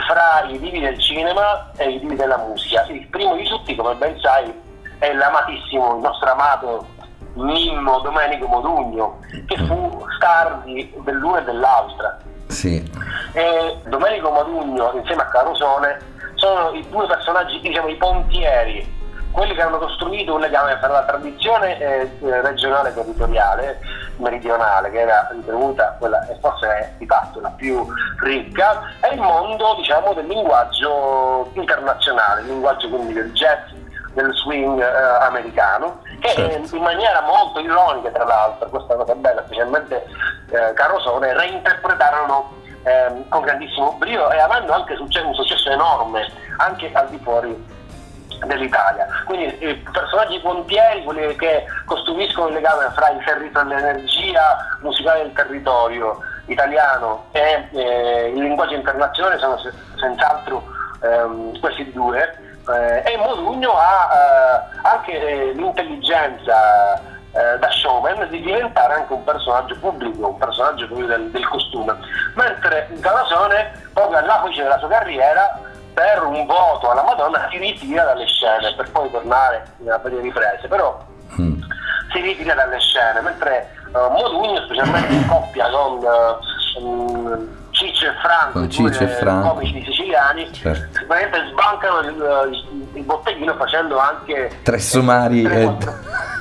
fra 0.00 0.46
i 0.48 0.58
divi 0.58 0.80
del 0.80 0.98
cinema 0.98 1.70
e 1.76 1.90
i 1.90 2.00
divi 2.00 2.16
della 2.16 2.38
musica. 2.38 2.84
Il 2.88 3.06
primo 3.08 3.34
di 3.34 3.44
tutti, 3.44 3.74
come 3.74 3.94
ben 3.94 4.18
sai, 4.20 4.52
è 4.98 5.12
l'amatissimo, 5.12 5.96
il 5.96 6.00
nostro 6.02 6.30
amato 6.30 6.86
Mimmo 7.34 8.00
Domenico 8.00 8.46
Modugno, 8.46 9.20
che 9.46 9.56
fu 9.66 10.04
star 10.16 10.62
di, 10.64 10.92
dell'una 11.04 11.40
e 11.40 11.44
dell'altra. 11.44 12.18
Sì. 12.48 12.90
E 13.32 13.78
Domenico 13.86 14.30
Modugno 14.30 14.92
insieme 14.94 15.22
a 15.22 15.26
Carosone 15.26 15.98
sono 16.34 16.70
i 16.72 16.86
due 16.88 17.06
personaggi, 17.06 17.60
diciamo, 17.60 17.88
i 17.88 17.96
pontieri, 17.96 18.94
quelli 19.36 19.54
che 19.54 19.60
hanno 19.60 19.76
costruito 19.76 20.32
un 20.32 20.40
legame 20.40 20.78
tra 20.78 20.88
la 20.88 21.02
tradizione 21.02 21.78
eh, 21.78 22.10
regionale 22.40 22.94
territoriale 22.94 23.78
meridionale, 24.16 24.90
che 24.90 25.00
era 25.00 25.28
ritenuta 25.30 25.94
quella 25.98 26.26
e 26.26 26.38
forse 26.40 26.66
è 26.66 26.92
di 26.96 27.04
fatto 27.04 27.40
la 27.42 27.50
più 27.50 27.86
ricca, 28.20 28.80
e 29.02 29.12
il 29.12 29.20
mondo 29.20 29.74
diciamo, 29.74 30.14
del 30.14 30.26
linguaggio 30.26 31.50
internazionale, 31.52 32.40
il 32.40 32.46
linguaggio 32.46 32.88
quindi 32.88 33.12
del 33.12 33.30
jazz, 33.32 33.72
del 34.14 34.32
swing 34.36 34.80
eh, 34.80 35.24
americano, 35.26 36.00
che 36.18 36.28
certo. 36.28 36.74
in 36.74 36.82
maniera 36.82 37.20
molto 37.20 37.60
ironica 37.60 38.08
tra 38.08 38.24
l'altro, 38.24 38.70
questa 38.70 38.94
è 38.94 38.96
una 38.96 39.04
cosa 39.04 39.18
bella, 39.18 39.42
specialmente 39.44 40.06
eh, 40.48 40.72
Carosone, 40.72 41.34
reinterpretarono 41.34 42.52
eh, 42.84 43.24
con 43.28 43.42
grandissimo 43.42 43.92
brio 43.98 44.30
e 44.30 44.38
avendo 44.38 44.72
anche 44.72 44.96
successo, 44.96 45.26
un 45.26 45.34
successo 45.34 45.68
enorme 45.68 46.26
anche 46.56 46.90
al 46.94 47.08
di 47.10 47.18
fuori 47.22 47.74
dell'Italia. 48.44 49.06
Quindi 49.24 49.56
i 49.64 49.74
personaggi 49.92 50.38
pontieri, 50.40 51.02
quelli 51.04 51.34
che 51.36 51.64
costruiscono 51.84 52.48
il 52.48 52.54
legame 52.54 52.90
fra 52.94 53.10
il 53.10 53.24
territorio, 53.24 53.74
l'energia 53.74 54.56
musicale 54.80 55.22
del 55.22 55.32
territorio 55.32 56.18
italiano 56.46 57.26
e 57.32 57.68
eh, 57.72 58.32
il 58.34 58.42
linguaggio 58.42 58.74
internazionale 58.74 59.38
sono 59.38 59.60
senz'altro 59.96 60.62
ehm, 61.02 61.58
questi 61.60 61.90
due. 61.92 62.38
Eh, 62.68 63.12
e 63.12 63.16
Modugno 63.16 63.72
ha 63.76 64.10
eh, 64.12 64.78
anche 64.82 65.52
l'intelligenza 65.54 67.00
eh, 67.36 67.58
da 67.58 67.70
showman 67.70 68.28
di 68.30 68.40
diventare 68.40 68.94
anche 68.94 69.12
un 69.12 69.22
personaggio 69.22 69.76
pubblico, 69.78 70.28
un 70.28 70.38
personaggio 70.38 70.86
del, 70.86 71.30
del 71.30 71.48
costume, 71.48 71.94
mentre 72.34 72.88
Galasone 72.94 73.72
proprio 73.92 74.18
all'apice 74.18 74.62
della 74.62 74.78
sua 74.78 74.88
carriera 74.88 75.60
per 75.96 76.22
un 76.24 76.44
voto 76.44 76.90
alla 76.90 77.02
Madonna 77.02 77.48
si 77.50 77.56
ritira 77.56 78.04
dalle 78.04 78.26
scene 78.26 78.74
per 78.76 78.90
poi 78.90 79.10
tornare 79.10 79.64
nella 79.78 79.96
varie 79.96 80.20
riprese, 80.20 80.68
però 80.68 81.02
mm. 81.40 81.62
si 82.12 82.20
ritira 82.20 82.52
dalle 82.52 82.78
scene, 82.78 83.22
mentre 83.22 83.70
uh, 83.92 84.12
Modugno, 84.12 84.60
specialmente 84.66 85.14
in 85.14 85.26
coppia 85.26 85.70
con 85.70 85.98
uh, 86.02 87.48
Ciccio 87.70 88.08
e 88.08 88.12
Franco, 88.20 88.58
con 88.58 88.70
Ciccio 88.70 89.04
e 89.04 89.08
Franco. 89.08 89.54
comici 89.54 89.82
siciliani, 89.84 90.52
certo. 90.52 90.98
sicuramente 90.98 91.38
sbancano 91.50 92.00
il, 92.00 92.48
il, 92.52 92.88
il, 92.92 93.02
botteghino 93.02 93.54
facendo 93.54 93.98
anche 93.98 94.50
tre 94.62 94.78
somari, 94.78 95.42
tre, 95.44 95.76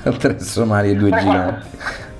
e, 0.03 0.17
tre 0.19 0.39
somari 0.41 0.89
e 0.89 0.95
due 0.95 1.11
giganti. 1.11 1.77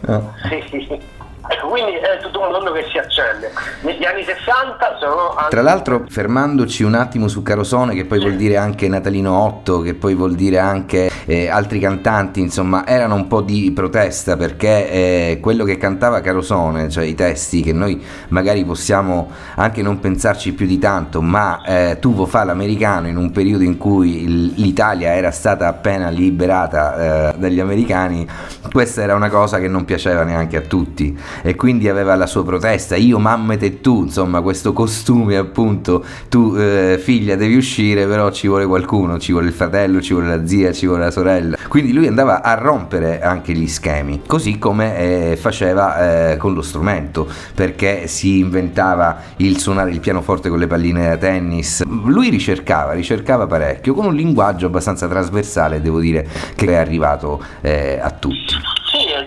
No. 0.08 0.34
Sì, 0.48 0.64
sì. 0.70 1.14
Ecco, 1.48 1.68
quindi 1.68 1.92
è 1.94 2.18
tutto 2.22 2.42
un 2.42 2.52
mondo 2.52 2.72
che 2.72 2.88
si 2.90 2.98
accende. 2.98 3.52
Negli 3.82 4.04
anni 4.04 4.24
60 4.24 4.98
sono... 5.00 5.36
Anche... 5.36 5.50
Tra 5.50 5.62
l'altro, 5.62 6.04
fermandoci 6.08 6.84
un 6.84 6.96
attimo 6.96 7.28
su 7.28 7.44
Carosone, 7.44 7.94
che 7.94 8.06
poi 8.06 8.20
sì. 8.20 8.26
vuol 8.26 8.38
dire 8.38 8.58
anche 8.58 8.88
Natalino 8.88 9.38
Otto, 9.38 9.82
che 9.82 9.94
poi 9.94 10.16
vuol 10.16 10.34
dire 10.34 10.58
anche 10.58 11.12
eh, 11.26 11.48
altri 11.50 11.80
cantanti, 11.80 12.40
insomma, 12.40 12.88
erano 12.88 13.16
un 13.16 13.28
po' 13.28 13.42
di 13.42 13.72
protesta 13.72 14.38
perché 14.38 14.90
eh, 14.90 15.40
quello 15.40 15.66
che 15.66 15.78
cantava 15.78 16.22
Carosone, 16.22 16.90
cioè 16.90 17.06
i 17.06 17.14
testi 17.14 17.62
che 17.62 17.74
noi 17.74 18.04
magari 18.30 18.64
possiamo 18.66 19.30
anche 19.56 19.84
non 19.84 20.00
pensarci 20.00 20.54
più 20.54 20.66
di 20.66 20.80
tanto, 20.80 21.22
ma 21.22 21.62
eh, 21.64 21.98
tu 22.00 22.14
vuoi 22.14 22.28
fare 22.28 22.48
l'americano 22.48 23.08
in 23.08 23.18
un 23.18 23.32
periodo 23.32 23.64
in 23.64 23.78
cui 23.78 24.54
l'Italia 24.56 25.14
era 25.14 25.32
stata 25.32 25.68
appena 25.68 26.10
liberata 26.10 27.34
eh, 27.34 27.38
dagli 27.38 27.60
americani, 27.60 28.28
questa 28.72 29.04
era 29.04 29.14
una 29.14 29.30
cosa 29.30 29.60
che 29.60 29.68
non 29.68 29.86
piaceva 29.86 30.24
neanche 30.24 30.58
a 30.58 30.62
tutti 30.62 31.16
e 31.42 31.56
quindi 31.56 31.90
aveva 31.90 32.16
la 32.16 32.28
sua 32.28 32.44
protesta, 32.44 32.96
io 32.96 33.20
mamma 33.20 33.54
e 33.54 33.82
tu, 33.82 34.04
insomma 34.04 34.42
questo 34.42 34.74
costume 34.74 35.38
appunto, 35.38 36.04
tu 36.30 36.56
eh, 36.56 37.00
figlia 37.02 37.36
devi 37.36 37.56
uscire 37.56 38.06
però 38.06 38.32
ci 38.32 38.48
vuole 38.48 38.66
qualcuno, 38.66 39.18
ci 39.20 39.32
vuole 39.32 39.48
il 39.48 39.54
fratello, 39.54 40.02
ci 40.02 40.14
vuole 40.14 40.28
la 40.28 40.46
zia, 40.46 40.72
ci 40.72 40.86
vuole 40.88 41.04
la 41.04 41.12
sorella, 41.12 41.58
quindi 41.68 41.94
lui 41.94 42.08
andava 42.08 42.42
a 42.42 42.54
rompere 42.56 43.22
anche 43.22 43.54
gli 43.54 43.68
schemi, 43.68 44.22
così 44.26 44.58
come 44.58 44.98
eh, 44.98 45.38
faceva 45.38 46.32
eh, 46.32 46.38
con 46.38 46.54
lo 46.54 46.62
strumento, 46.62 47.28
perché 47.54 48.08
si 48.08 48.40
inventava 48.40 49.18
il 49.38 49.58
suonare 49.58 49.92
il 49.92 50.00
pianoforte 50.00 50.50
con 50.50 50.60
le 50.60 50.68
palline 50.68 51.08
da 51.08 51.18
tennis, 51.18 51.84
lui 51.86 52.30
ricercava, 52.30 52.94
ricercava 52.94 53.48
parecchio, 53.48 53.94
con 53.94 54.06
un 54.06 54.16
linguaggio 54.16 54.68
abbastanza 54.68 55.08
trasversale, 55.08 55.82
devo 55.82 56.00
dire 56.00 56.28
che 56.56 56.68
è 56.68 56.76
arrivato 56.76 57.42
eh, 57.62 58.00
a 58.02 58.12
tutti. 58.12 58.56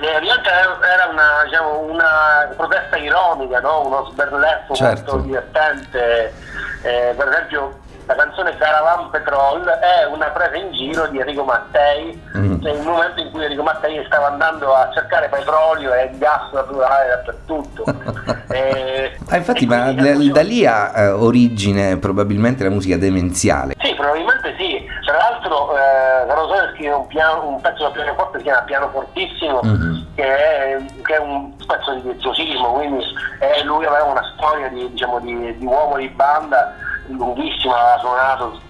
Sì, 0.01 0.07
ovviamente 0.07 0.49
era 0.49 1.09
una, 1.11 1.43
diciamo, 1.45 1.79
una 1.81 2.49
protesta 2.57 2.97
ironica, 2.97 3.61
no? 3.61 3.87
uno 3.87 4.09
sberleffo 4.11 4.75
certo. 4.75 5.13
molto 5.13 5.27
divertente. 5.27 6.33
Eh, 6.83 7.15
per 7.17 7.29
esempio 7.29 7.87
la 8.09 8.15
canzone 8.15 8.57
Caravan 8.57 9.11
Petrol 9.11 9.67
è 9.67 10.07
una 10.11 10.31
presa 10.31 10.57
in 10.57 10.73
giro 10.73 11.07
di 11.09 11.19
Enrico 11.19 11.45
Mattei, 11.45 12.19
mm. 12.39 12.63
nel 12.63 12.81
momento 12.81 13.21
in 13.21 13.31
cui 13.31 13.43
Enrico 13.43 13.63
Mattei 13.63 14.03
stava 14.07 14.29
andando 14.29 14.75
a 14.75 14.91
cercare 14.95 15.29
petrolio 15.29 15.93
e 15.93 16.11
gas 16.15 16.51
naturale 16.53 17.09
dappertutto. 17.09 17.85
e, 18.49 19.15
ah, 19.29 19.37
infatti, 19.37 19.67
ma 19.67 19.93
da, 19.93 20.15
da, 20.33 20.41
lì 20.41 20.65
ha 20.65 20.93
eh, 20.97 21.09
origine 21.09 21.99
probabilmente 21.99 22.65
la 22.65 22.71
musica 22.71 22.97
demenziale. 22.97 23.75
Sì, 23.79 23.95
probabilmente 23.95 24.55
sì. 24.57 24.87
L'altro 25.49 25.77
eh, 25.77 26.27
Carosone 26.27 26.73
scrive 26.75 26.93
un, 26.93 27.07
piano, 27.07 27.49
un 27.49 27.61
pezzo 27.61 27.85
da 27.85 27.91
pianoforte 27.91 28.33
che 28.33 28.39
si 28.39 28.45
chiama 28.45 28.63
Piano 28.63 28.91
Fortissimo, 28.91 29.61
mm-hmm. 29.65 29.95
che, 30.15 30.23
è, 30.23 30.85
che, 31.03 31.15
è, 31.15 31.19
un 31.19 31.57
pezzo 31.67 31.95
di 31.95 32.01
virtuosismo, 32.03 32.73
quindi 32.73 33.05
eh, 33.41 33.65
lui 33.65 33.87
aveva 33.87 34.05
una 34.05 34.33
storia 34.37 34.69
di, 34.69 34.91
diciamo, 34.91 35.19
di, 35.21 35.57
di 35.57 35.65
uomo 35.65 35.97
di 35.97 36.09
banda 36.09 36.75
lunghissima, 37.07 37.95
ha 37.95 37.99
suonato 37.99 38.61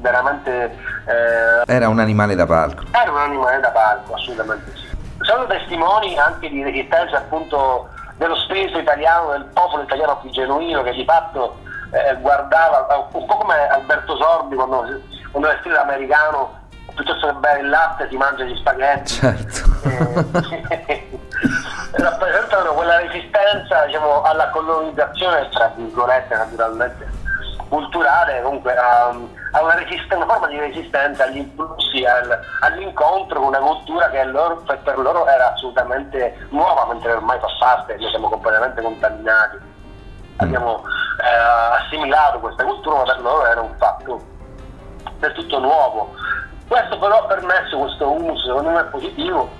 veramente... 0.00 0.76
Eh, 1.06 1.72
era 1.72 1.88
un 1.88 2.00
animale 2.00 2.34
da 2.34 2.46
palco. 2.46 2.82
Era 2.90 3.12
un 3.12 3.18
animale 3.18 3.60
da 3.60 3.70
palco, 3.70 4.14
assolutamente 4.14 4.72
sì. 4.74 4.82
Sono 5.20 5.46
testimoni 5.46 6.18
anche 6.18 6.48
di 6.50 6.62
resistenza 6.64 7.18
appunto 7.18 7.88
dello 8.16 8.34
spirito 8.36 8.78
italiano, 8.78 9.30
del 9.30 9.44
popolo 9.52 9.84
italiano 9.84 10.18
più 10.20 10.30
genuino 10.30 10.82
che 10.82 10.92
di 10.92 11.04
fatto 11.04 11.58
eh, 11.94 12.16
guardava, 12.16 12.86
un 13.12 13.26
po' 13.26 13.36
come 13.36 13.68
Alberto 13.68 14.16
Sordi 14.16 14.56
quando, 14.56 15.00
quando 15.30 15.48
è 15.48 15.56
stile 15.60 15.78
americano, 15.78 16.62
piuttosto 16.94 17.26
che 17.26 17.32
bere 17.34 17.60
il 17.60 17.68
latte 17.68 18.08
si 18.08 18.16
mangia 18.16 18.44
gli 18.44 18.56
spaghetti. 18.56 19.12
Certo. 19.12 19.72
Eh, 19.88 21.08
rappresentano 21.92 22.72
quella 22.72 22.98
resistenza 22.98 23.84
diciamo, 23.86 24.22
alla 24.22 24.48
colonizzazione, 24.50 25.48
tra 25.50 25.72
virgolette 25.76 26.34
naturalmente, 26.34 27.06
culturale 27.68 28.42
comunque 28.42 28.76
ha, 28.76 29.06
ha 29.08 29.62
una, 29.62 29.74
una, 30.10 30.26
forma 30.26 30.46
di 30.48 30.58
resistenza 30.58 31.24
agli 31.24 31.38
impulsi, 31.38 32.04
al, 32.04 32.38
all'incontro 32.60 33.38
con 33.38 33.48
una 33.48 33.58
cultura 33.58 34.10
che 34.10 34.24
loro, 34.24 34.62
per 34.64 34.98
loro 34.98 35.26
era 35.26 35.52
assolutamente 35.52 36.46
nuova, 36.50 36.86
mentre 36.86 37.12
ormai 37.12 37.38
fa 37.38 37.48
parte, 37.58 37.96
noi 37.96 38.10
siamo 38.10 38.28
completamente 38.28 38.82
contaminati. 38.82 39.72
Abbiamo 40.36 40.82
eh, 41.20 41.80
assimilato 41.80 42.40
questa 42.40 42.64
cultura, 42.64 42.96
ma 42.96 43.04
per 43.04 43.20
loro 43.20 43.46
era 43.46 43.60
un 43.60 43.74
fatto 43.78 44.20
del 45.18 45.32
tutto 45.32 45.58
nuovo. 45.58 46.14
Questo 46.66 46.98
però 46.98 47.22
ha 47.22 47.26
permesso, 47.26 47.78
questo 47.78 48.10
humus 48.10 48.42
secondo 48.44 48.70
me 48.70 48.82
positivo, 48.84 49.50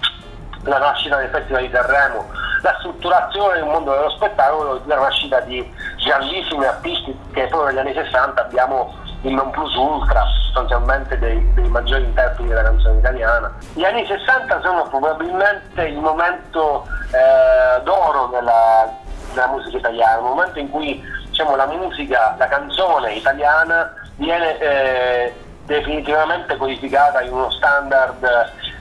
la 0.64 0.78
nascita 0.78 1.16
del 1.16 1.28
Festival 1.28 1.62
di 1.62 1.70
Sanremo, 1.72 2.24
la 2.62 2.74
strutturazione 2.78 3.54
del 3.54 3.64
mondo 3.64 3.92
dello 3.92 4.10
spettacolo, 4.10 4.80
la 4.87 4.98
nascita 4.98 5.40
di 5.40 5.72
grandissimi 6.02 6.64
artisti 6.64 7.16
che 7.32 7.46
proprio 7.46 7.68
negli 7.68 7.78
anni 7.78 7.94
60 7.94 8.40
abbiamo 8.40 8.94
il 9.22 9.32
non 9.32 9.50
plus 9.50 9.74
ultra 9.74 10.24
sostanzialmente 10.44 11.18
dei, 11.18 11.52
dei, 11.54 11.68
maggiori 11.68 12.04
interpreti 12.04 12.48
della 12.48 12.62
canzone 12.62 12.98
italiana. 12.98 13.52
Gli 13.72 13.84
anni 13.84 14.06
60 14.06 14.60
sono 14.60 14.87
probabilmente 14.88 15.82
il 15.82 15.98
momento 15.98 16.87
eh, 17.10 17.82
d'oro 17.82 18.26
della, 18.26 18.88
della, 19.35 19.49
musica 19.49 19.77
italiana, 19.79 20.18
il 20.18 20.25
momento 20.25 20.59
in 20.59 20.70
cui 20.70 21.03
diciamo, 21.29 21.57
la 21.57 21.66
musica, 21.66 22.35
la 22.38 22.47
canzone 22.47 23.14
italiana 23.14 23.92
viene 24.16 24.59
eh, 24.59 25.35
definitivamente 25.66 26.57
codificata 26.57 27.20
in 27.23 27.33
uno 27.33 27.51
standard 27.51 28.23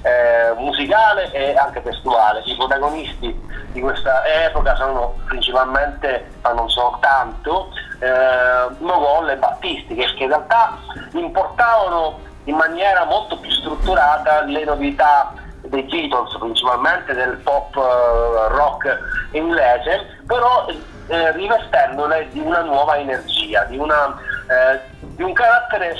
eh, 0.02 0.54
musicale 0.58 1.32
e 1.32 1.56
anche 1.56 1.82
testuale. 1.82 2.42
I 2.46 2.56
protagonisti 2.56 3.52
di 3.72 3.82
questa 3.82 4.24
epoca 4.46 4.76
sono 4.76 5.16
principalmente, 5.26 6.30
ma 6.42 6.52
non 6.52 6.70
soltanto, 6.70 7.70
eh, 8.00 8.76
Mogol 8.80 9.30
e 9.30 9.38
Battisti, 9.38 9.96
che 9.96 10.24
in 10.24 10.28
realtà 10.28 10.78
importavano 11.13 12.20
in 12.46 12.56
maniera 12.56 13.06
molto 13.06 13.38
più 13.38 13.50
strutturata 13.50 14.42
le 14.42 14.66
novità 14.66 15.34
dei 15.67 15.84
Beatles, 15.84 16.36
principalmente 16.38 17.13
del 17.13 17.38
pop 17.43 17.76
uh, 17.76 18.54
rock 18.56 18.99
inglese, 19.32 20.19
però 20.28 20.65
eh, 21.08 21.32
rivestendole 21.34 22.28
di 22.32 22.39
una 22.39 22.61
nuova 22.61 22.97
energia, 22.97 23.64
di, 23.66 23.78
una, 23.78 24.16
eh, 24.47 24.80
di 24.99 25.24
un 25.24 25.34
carattere 25.34 25.95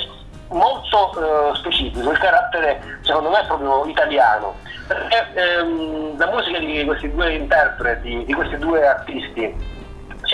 molto 0.48 1.12
eh, 1.52 1.56
specifico, 1.56 2.10
il 2.10 2.18
carattere 2.18 2.98
secondo 3.02 3.30
me 3.30 3.44
proprio 3.46 3.84
italiano, 3.86 4.54
perché 4.86 5.26
ehm, 5.34 6.18
la 6.18 6.30
musica 6.30 6.58
di 6.58 6.84
questi 6.84 7.10
due 7.10 7.34
interpreti, 7.34 8.24
di 8.24 8.32
questi 8.32 8.56
due 8.58 8.86
artisti, 8.86 9.72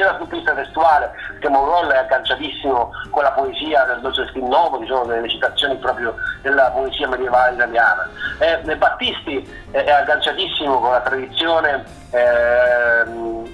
sia 0.01 0.07
dal 0.07 0.17
punto 0.17 0.35
di 0.35 0.41
vista 0.41 0.55
testuale, 0.55 1.13
che 1.41 1.49
Mogol 1.49 1.89
è 1.89 1.99
agganciatissimo 1.99 2.91
con 3.11 3.23
la 3.23 3.33
poesia 3.33 3.85
del 3.85 4.01
Dolce 4.01 4.27
Spinnovo, 4.29 4.81
ci 4.81 4.87
sono 4.87 5.05
delle 5.05 5.29
citazioni 5.29 5.77
proprio 5.77 6.15
della 6.41 6.71
poesia 6.71 7.07
medievale 7.07 7.55
italiana. 7.55 8.09
Eh, 8.39 8.77
Battisti 8.77 9.67
è 9.71 9.91
agganciatissimo 9.91 10.81
con 10.81 10.91
la 10.91 11.01
tradizione 11.01 11.85
eh, 12.13 13.05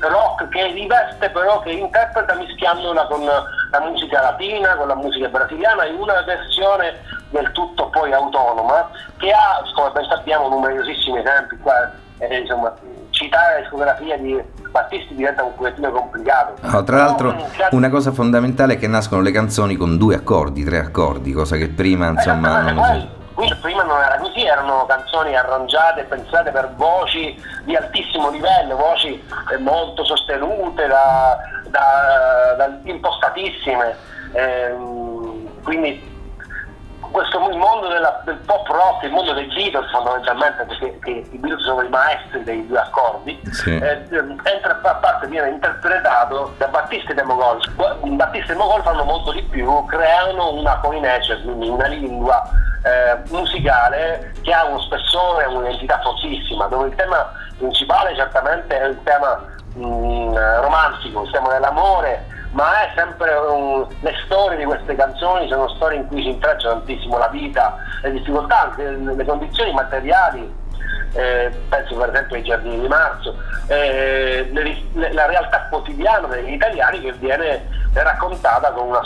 rock 0.00 0.48
che 0.48 0.66
riveste 0.68 1.30
però, 1.30 1.60
che 1.60 1.72
interpreta 1.72 2.34
mischiandola 2.34 3.06
con 3.06 3.24
la 3.24 3.80
musica 3.80 4.22
latina, 4.22 4.76
con 4.76 4.86
la 4.86 4.94
musica 4.94 5.28
brasiliana 5.28 5.84
in 5.84 5.96
una 5.96 6.22
versione 6.22 7.02
del 7.30 7.50
tutto 7.52 7.88
poi 7.88 8.12
autonoma 8.12 8.88
che 9.18 9.32
ha, 9.32 9.62
come 9.74 9.90
ben 9.90 10.06
sappiamo, 10.08 10.48
numerosissimi 10.48 11.18
esempi 11.18 11.56
qua, 11.58 11.90
eh, 12.18 12.38
insomma, 12.38 12.72
citare 13.16 13.54
la 13.54 13.60
discografia 13.60 14.18
di 14.18 14.40
Battisti 14.70 15.14
diventa 15.14 15.42
un 15.42 15.54
pochettino 15.54 15.90
complicato. 15.90 16.54
No, 16.60 16.84
tra 16.84 16.96
l'altro 16.98 17.34
una 17.70 17.88
cosa 17.88 18.12
fondamentale 18.12 18.74
è 18.74 18.78
che 18.78 18.86
nascono 18.86 19.22
le 19.22 19.30
canzoni 19.30 19.74
con 19.74 19.96
due 19.96 20.14
accordi, 20.14 20.62
tre 20.62 20.78
accordi, 20.78 21.32
cosa 21.32 21.56
che 21.56 21.68
prima 21.68 22.08
insomma 22.08 22.70
non 22.70 22.84
si... 22.84 23.14
Quindi 23.32 23.54
prima 23.60 23.82
non 23.82 24.00
era 24.00 24.16
così, 24.16 24.44
erano 24.44 24.86
canzoni 24.86 25.36
arrangiate, 25.36 26.04
pensate 26.04 26.50
per 26.50 26.72
voci 26.76 27.38
di 27.64 27.76
altissimo 27.76 28.30
livello, 28.30 28.76
voci 28.76 29.22
eh, 29.52 29.58
molto 29.58 30.04
sostenute, 30.04 30.86
da, 30.86 31.36
da, 31.68 32.54
da 32.56 32.78
impostatissime. 32.84 33.94
Ehm, 34.32 35.62
quindi 35.62 36.15
questo 37.16 37.48
il 37.48 37.56
mondo 37.56 37.88
della, 37.88 38.20
del 38.24 38.36
pop 38.44 38.68
rock, 38.68 39.04
il 39.04 39.10
mondo 39.10 39.32
dei 39.32 39.46
Beatles 39.46 39.90
fondamentalmente, 39.90 40.64
perché 40.64 41.24
i 41.30 41.38
Beatles 41.38 41.64
sono 41.64 41.80
i 41.80 41.88
maestri 41.88 42.42
dei 42.42 42.66
due 42.66 42.78
accordi, 42.78 43.40
sì. 43.52 43.74
eh, 43.74 44.04
entra 44.10 44.78
a 44.82 44.94
parte 44.96 45.26
viene 45.26 45.48
interpretato 45.48 46.52
da 46.58 46.66
Battista 46.66 47.14
e 47.14 47.22
Mogol. 47.22 47.62
Battista 48.02 48.52
e 48.52 48.56
Mogol 48.56 48.82
fanno 48.82 49.04
molto 49.04 49.32
di 49.32 49.42
più, 49.44 49.86
creano 49.86 50.52
una 50.52 50.76
coinage, 50.80 51.40
quindi 51.40 51.68
una 51.68 51.86
lingua 51.86 52.42
eh, 52.82 53.16
musicale 53.30 54.34
che 54.42 54.52
ha 54.52 54.66
uno 54.66 54.80
spessore, 54.80 55.46
un'entità 55.46 55.98
fortissima, 56.02 56.66
dove 56.66 56.88
il 56.88 56.94
tema 56.96 57.32
principale 57.56 58.14
certamente 58.14 58.78
è 58.78 58.84
il 58.88 59.02
tema 59.04 59.42
mh, 59.74 59.86
mm, 59.86 60.36
romantico, 60.60 61.22
il 61.22 61.30
tema 61.30 61.48
dell'amore, 61.48 62.26
ma 62.56 62.86
è 62.86 62.92
sempre 62.96 63.30
un, 63.34 63.86
le 64.00 64.14
storie 64.24 64.56
di 64.56 64.64
queste 64.64 64.96
canzoni 64.96 65.46
sono 65.46 65.68
storie 65.74 65.98
in 65.98 66.06
cui 66.06 66.22
si 66.22 66.30
intreccia 66.30 66.70
tantissimo 66.70 67.18
la 67.18 67.28
vita, 67.28 67.76
le 68.00 68.12
difficoltà, 68.12 68.72
le 68.76 69.24
condizioni 69.26 69.72
materiali. 69.72 70.64
Eh, 71.12 71.50
penso 71.68 71.96
per 71.96 72.10
esempio 72.10 72.36
ai 72.36 72.42
giardini 72.42 72.80
di 72.80 72.88
marzo, 72.88 73.36
eh, 73.68 74.48
le, 74.52 75.12
la 75.12 75.26
realtà 75.26 75.66
quotidiana 75.70 76.26
degli 76.28 76.52
italiani 76.52 77.00
che 77.00 77.12
viene 77.12 77.68
raccontata 77.92 78.70
con, 78.72 78.88
una, 78.88 79.00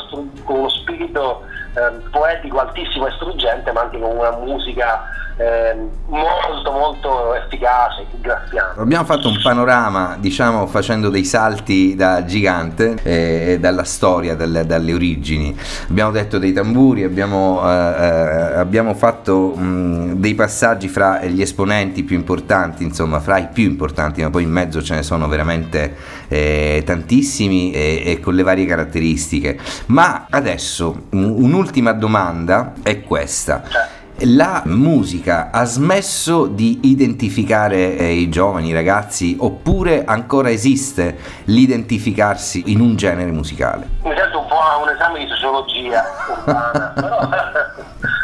con 0.44 0.56
uno 0.56 0.68
spirito 0.68 1.44
eh, 1.74 2.08
poetico 2.10 2.58
altissimo 2.60 3.06
e 3.06 3.12
struggente, 3.12 3.70
ma 3.72 3.82
anche 3.82 3.98
con 3.98 4.16
una 4.16 4.30
musica 4.30 5.02
eh, 5.40 5.74
molto 6.08 6.70
molto 6.70 7.34
efficace, 7.34 8.04
graffiante. 8.20 8.78
Abbiamo 8.78 9.04
fatto 9.04 9.28
un 9.28 9.40
panorama, 9.42 10.16
diciamo, 10.18 10.66
facendo 10.66 11.08
dei 11.08 11.24
salti 11.24 11.94
da 11.94 12.26
gigante 12.26 12.98
eh, 13.02 13.56
dalla 13.58 13.84
storia, 13.84 14.34
dalle, 14.34 14.66
dalle, 14.66 14.92
origini. 14.92 15.56
Abbiamo 15.88 16.10
detto 16.10 16.38
dei 16.38 16.52
tamburi, 16.52 17.04
abbiamo, 17.04 17.62
eh, 17.64 17.72
eh, 17.72 18.58
abbiamo 18.58 18.92
fatto 18.92 19.54
mh, 19.56 20.16
dei 20.16 20.34
passaggi 20.34 20.88
fra 20.88 21.24
gli 21.24 21.40
esponenti 21.40 22.02
più 22.02 22.16
importanti, 22.16 22.84
insomma, 22.84 23.18
fra 23.20 23.38
i 23.38 23.48
più 23.50 23.64
importanti, 23.64 24.20
ma 24.22 24.28
poi 24.28 24.42
in 24.42 24.50
mezzo 24.50 24.82
ce 24.82 24.96
ne 24.96 25.02
sono 25.02 25.26
veramente 25.26 25.96
eh, 26.28 26.82
tantissimi 26.84 27.72
e, 27.72 28.02
e 28.04 28.20
con 28.20 28.34
le 28.34 28.42
varie 28.42 28.66
caratteristiche. 28.66 29.58
Ma 29.86 30.26
adesso 30.28 31.06
un'ultima 31.10 31.92
domanda 31.92 32.74
è 32.82 33.00
questa. 33.00 33.98
La 34.24 34.60
musica 34.66 35.48
ha 35.50 35.64
smesso 35.64 36.44
di 36.44 36.80
identificare 36.82 37.96
eh, 37.96 38.12
i 38.12 38.28
giovani, 38.28 38.68
i 38.68 38.72
ragazzi, 38.74 39.34
oppure 39.40 40.04
ancora 40.04 40.50
esiste 40.50 41.16
l'identificarsi 41.44 42.64
in 42.66 42.80
un 42.80 42.96
genere 42.96 43.30
musicale? 43.30 43.88
Mi 44.02 44.12
sento 44.14 44.40
un 44.40 44.46
po' 44.46 44.58
un 44.82 44.90
esame 44.90 45.20
di 45.20 45.26
sociologia 45.26 46.04
urbana, 46.36 46.92
però, 47.00 47.28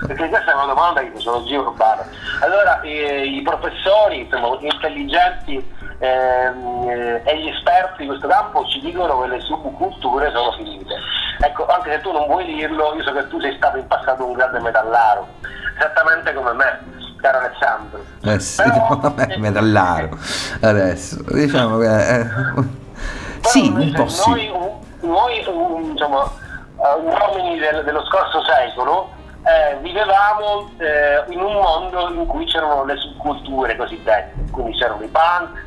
perché 0.07 0.29
questa 0.29 0.53
è 0.53 0.55
una 0.55 0.67
domanda 0.67 1.01
di 1.01 1.11
sociologia 1.15 1.61
urbana. 1.61 2.07
Allora, 2.41 2.81
eh, 2.81 3.25
i 3.27 3.43
professori, 3.43 4.21
insomma, 4.21 4.57
intelligenti 4.61 5.65
ehm, 5.99 7.21
e 7.25 7.41
gli 7.41 7.49
esperti 7.49 8.03
di 8.03 8.07
questo 8.07 8.29
campo 8.29 8.65
ci 8.67 8.81
dicono 8.81 9.21
che 9.21 9.29
le 9.29 9.41
subculture 9.41 10.31
sono 10.33 10.53
finite. 10.53 10.95
Ecco, 11.41 11.67
anche 11.67 11.93
se 11.93 12.01
tu 12.01 12.13
non 12.13 12.27
vuoi 12.27 12.45
dirlo, 12.47 12.95
io 12.95 13.03
so 13.03 13.13
che 13.13 13.29
tu 13.29 13.41
sei 13.41 13.55
stato 13.57 13.77
in 13.77 13.87
passato 13.87 14.25
un 14.25 14.33
grande 14.33 14.61
metallaro 14.61 15.27
esattamente 15.77 16.33
come 16.33 16.53
me, 16.53 16.81
caro 17.21 17.39
Alessandro. 17.39 18.05
Eh 18.23 18.41
sì, 18.41 18.63
Però, 18.63 18.89
vabbè, 18.97 19.37
metallaro. 19.37 20.19
Adesso, 20.61 21.23
diciamo 21.29 21.79
che... 21.79 22.19
Eh, 22.19 22.27
sì, 23.43 23.69
un 23.69 23.93
po' 23.93 24.09
sì. 24.09 24.51
Noi, 24.51 25.45
noi 25.45 25.91
diciamo, 25.93 26.31
uomini 26.77 27.59
del, 27.59 27.85
dello 27.85 28.05
scorso 28.07 28.43
secolo 28.43 29.11
eh, 29.47 29.77
vivevamo 29.81 30.71
eh, 30.79 31.25
in 31.29 31.41
un 31.41 31.53
mondo 31.53 32.09
in 32.11 32.27
cui 32.27 32.45
c'erano 32.47 32.85
le 32.85 32.97
subculture 32.97 33.77
cosiddette, 33.77 34.35
quindi 34.51 34.77
c'erano 34.77 35.05
i 35.05 35.09
punk, 35.09 35.65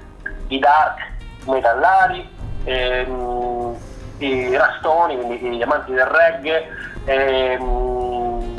i 0.49 0.59
dark, 0.59 0.99
i 1.45 1.49
metallari, 1.49 2.29
ehm, 2.65 3.77
i 4.17 4.57
rastoni, 4.57 5.15
quindi 5.15 5.55
gli 5.55 5.61
amanti 5.61 5.93
del 5.93 6.05
reggae, 6.05 6.67
ehm, 7.05 8.57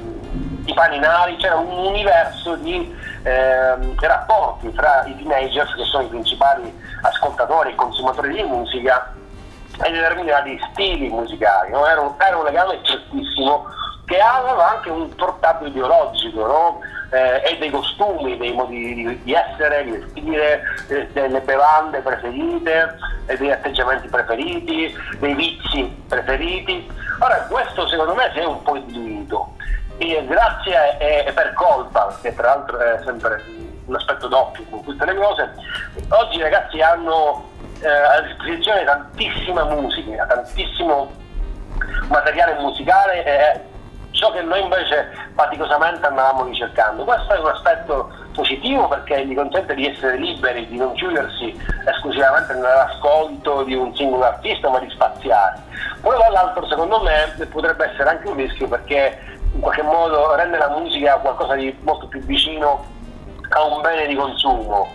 i 0.65 0.73
paninari, 0.73 1.37
c'era 1.37 1.57
un 1.57 1.87
universo 1.87 2.55
di 2.55 2.97
eh, 3.23 3.75
rapporti 3.99 4.73
tra 4.73 5.05
i 5.05 5.15
teenagers 5.17 5.75
che 5.75 5.85
sono 5.85 6.05
i 6.05 6.09
principali 6.09 6.75
ascoltatori 7.03 7.73
e 7.73 7.75
consumatori 7.75 8.33
di 8.33 8.43
musica 8.43 9.13
e 9.83 9.91
determinati 9.91 10.59
stili 10.71 11.09
musicali, 11.09 11.73
no? 11.73 11.87
era, 11.87 12.01
un, 12.01 12.15
era, 12.19 12.39
un, 12.39 12.45
legame 12.45 12.79
strettissimo 12.83 13.67
che 14.11 14.19
aveva 14.19 14.73
anche 14.73 14.91
un 14.91 15.15
portato 15.15 15.67
ideologico 15.67 16.45
no? 16.45 16.81
eh, 17.11 17.43
e 17.45 17.59
dei 17.59 17.71
costumi, 17.71 18.37
dei 18.39 18.53
modi 18.53 18.93
di, 18.93 19.23
di 19.23 19.33
essere, 19.33 19.85
di 19.85 19.91
vestire, 19.93 20.63
eh, 20.89 21.07
delle 21.13 21.41
bevande 21.41 22.01
preferite, 22.01 22.99
eh, 23.27 23.37
degli 23.37 23.53
atteggiamenti 23.53 24.09
preferiti, 24.09 24.93
dei 25.21 25.35
vizi 25.35 26.03
preferiti. 26.09 26.91
Ora 27.21 27.47
questo 27.49 27.87
secondo 27.87 28.17
me 28.17 28.29
si 28.33 28.41
è 28.41 28.45
un 28.45 28.61
po' 28.65 28.79
diluito 28.79 29.55
e 29.99 30.27
grazie 30.27 30.99
e 30.99 31.33
per 31.33 31.53
colpa, 31.53 32.13
che 32.21 32.35
tra 32.35 32.49
l'altro 32.49 32.81
è 32.81 33.01
sempre 33.05 33.45
un 33.87 33.95
aspetto 33.95 34.27
doppio 34.27 34.65
con 34.71 34.83
tutte 34.83 35.05
le 35.05 35.15
cose, 35.15 35.55
oggi 36.09 36.39
i 36.39 36.43
ragazzi 36.43 36.81
hanno 36.81 37.49
eh, 37.81 37.89
a 37.89 38.21
disposizione 38.23 38.83
tantissima 38.83 39.65
musica, 39.67 40.27
tantissimo 40.27 41.13
materiale 42.09 42.59
musicale 42.59 43.25
e 43.25 43.70
ciò 44.13 44.31
che 44.33 44.43
noi 44.43 44.63
invece 44.63 45.11
faticosamente 45.35 46.07
andavamo 46.07 46.45
ricercando. 46.45 47.05
Questo 47.05 47.35
è 47.35 47.39
un 47.39 47.47
aspetto 47.47 48.11
positivo 48.35 48.89
perché 48.89 49.27
gli 49.27 49.35
consente 49.35 49.75
di 49.75 49.87
essere 49.87 50.17
liberi, 50.17 50.67
di 50.69 50.77
non 50.77 50.95
chiudersi 50.95 51.55
esclusivamente 51.87 52.55
nell'ascolto 52.55 53.63
di 53.65 53.75
un 53.75 53.95
singolo 53.95 54.25
artista, 54.25 54.69
ma 54.69 54.79
di 54.79 54.91
spaziare. 54.91 55.61
Poi 56.01 56.17
dall'altro 56.19 56.67
secondo 56.67 57.01
me 57.03 57.47
potrebbe 57.51 57.91
essere 57.91 58.11
anche 58.11 58.29
un 58.29 58.37
rischio 58.37 58.69
perché 58.69 59.19
in 59.53 59.61
qualche 59.61 59.83
modo 59.83 60.35
rende 60.35 60.59
la 60.59 60.69
musica 60.69 61.17
qualcosa 61.17 61.55
di 61.55 61.77
molto 61.83 62.07
più 62.07 62.21
vicino 62.21 62.85
a 63.51 63.65
un 63.65 63.81
bene 63.81 64.07
di 64.07 64.15
consumo 64.15 64.89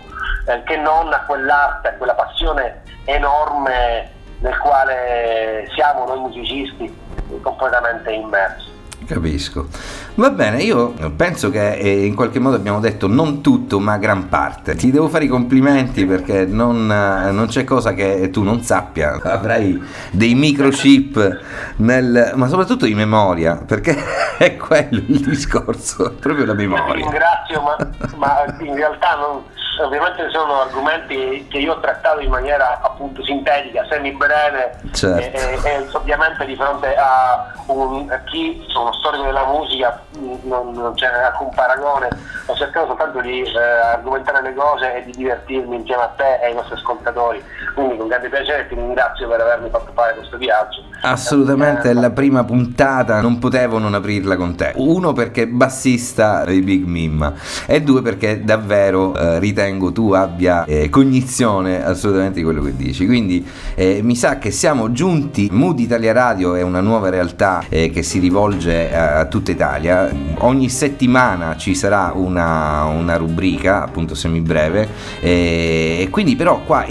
eh, 0.48 0.64
che 0.64 0.78
non 0.78 1.12
a 1.12 1.24
quell'arte, 1.26 1.90
a 1.90 1.94
quella 1.94 2.14
passione 2.14 2.84
enorme 3.06 4.12
nel 4.40 4.58
quale 4.60 5.68
siamo 5.74 6.06
noi 6.06 6.20
musicisti 6.20 7.04
completamente 7.42 8.12
immersi. 8.12 8.75
Capisco. 9.06 9.68
Va 10.16 10.32
bene, 10.32 10.64
io 10.64 10.94
penso 11.16 11.52
che 11.52 11.74
eh, 11.74 12.06
in 12.06 12.16
qualche 12.16 12.40
modo 12.40 12.56
abbiamo 12.56 12.80
detto 12.80 13.08
non 13.08 13.42
tutto, 13.42 13.80
ma 13.80 13.98
gran 13.98 14.30
parte. 14.30 14.76
Ti 14.76 14.90
devo 14.90 15.10
fare 15.10 15.26
i 15.26 15.28
complimenti 15.28 16.06
perché 16.06 16.46
non, 16.46 16.92
eh, 16.92 17.32
non 17.32 17.46
c'è 17.48 17.64
cosa 17.64 17.94
che 17.94 18.30
tu 18.32 18.42
non 18.42 18.62
sappia. 18.64 19.20
Avrai 19.22 19.82
dei 20.12 20.34
microchip 20.34 21.40
nel, 21.78 22.32
ma 22.36 22.48
soprattutto 22.48 22.86
di 22.86 22.96
memoria, 22.96 23.56
perché 23.56 23.96
è 24.40 24.56
quello 24.58 25.02
il 25.06 25.20
discorso, 25.20 26.16
proprio 26.20 26.46
la 26.46 26.54
memoria. 26.54 26.94
Ti 26.94 27.02
ringrazio, 27.02 27.62
ma, 27.62 27.78
ma 28.18 28.56
in 28.60 28.76
realtà 28.76 29.16
non 29.16 29.44
ovviamente 29.80 30.30
sono 30.30 30.62
argomenti 30.62 31.48
che 31.50 31.58
io 31.58 31.74
ho 31.74 31.80
trattato 31.80 32.20
in 32.20 32.30
maniera 32.30 32.80
appunto 32.82 33.24
sintetica, 33.24 33.86
semi-breve 33.90 34.80
certo. 34.92 35.38
e, 35.38 35.60
e, 35.64 35.88
ovviamente 35.92 36.46
di 36.46 36.56
fronte 36.56 36.96
a, 36.96 37.54
un, 37.68 38.10
a 38.10 38.20
chi 38.26 38.64
sono 38.70 38.94
storico 38.94 39.24
della 39.24 39.46
musica 39.46 40.02
non, 40.44 40.72
non 40.72 40.94
c'è 40.94 41.08
alcun 41.08 41.50
paragone, 41.54 42.10
ho 42.46 42.56
cercato 42.56 42.88
soltanto 42.88 43.22
di 43.22 43.42
eh, 43.42 43.60
argomentare 43.60 44.42
le 44.42 44.54
cose 44.54 44.96
e 44.96 45.04
di 45.06 45.12
divertirmi 45.12 45.76
insieme 45.76 46.04
a 46.04 46.14
te 46.16 46.40
e 46.42 46.46
ai 46.46 46.54
nostri 46.54 46.76
ascoltatori, 46.76 47.44
quindi 47.74 47.98
con 47.98 48.08
grande 48.08 48.30
piacere 48.30 48.68
ti 48.68 48.76
ringrazio 48.76 49.28
per 49.28 49.42
avermi 49.42 49.70
fatto 49.70 49.92
fare 49.94 50.16
questo 50.16 50.38
viaggio. 50.38 50.84
Assolutamente, 51.06 51.94
la 51.94 52.10
prima 52.10 52.44
puntata, 52.44 53.22
non 53.22 53.38
potevo 53.38 53.78
non 53.78 53.94
aprirla 53.94 54.36
con 54.36 54.56
te. 54.56 54.74
Uno 54.78 55.14
perché 55.14 55.48
bassista 55.48 56.44
dei 56.44 56.62
Big 56.62 56.84
Mimma 56.84 57.32
e 57.68 57.84
due 57.84 58.02
perché 58.02 58.44
davvero 58.44 59.16
eh, 59.16 59.38
ritengo 59.38 59.92
tu 59.92 60.14
abbia 60.14 60.66
eh, 60.66 60.90
cognizione 60.90 61.86
assolutamente 61.86 62.40
di 62.40 62.44
quello 62.44 62.64
che 62.64 62.76
dici. 62.76 63.06
Quindi 63.06 63.46
eh, 63.76 64.00
mi 64.02 64.16
sa 64.16 64.40
che 64.40 64.50
siamo 64.50 64.92
giunti. 64.92 65.48
Mood 65.52 65.78
Italia 65.78 66.12
Radio 66.12 66.56
è 66.56 66.64
una 66.64 66.82
nuova 66.82 67.10
realtà 67.10 67.64
eh, 67.70 67.92
che 67.92 68.02
si 68.02 68.18
rivolge 68.18 68.92
a, 68.92 69.20
a, 69.20 69.26
tutta 69.26 69.52
Italia. 69.52 70.12
Ogni 70.40 70.70
settimana 70.70 71.56
ci 71.56 71.76
sarà 71.76 72.14
una, 72.16 72.86
una 72.86 73.16
rubrica, 73.16 73.84
appunto 73.84 74.16
semibreve, 74.16 74.88
eh, 75.22 75.98
e 76.02 76.08
quindi 76.10 76.36
però 76.36 76.62
qua 76.66 76.84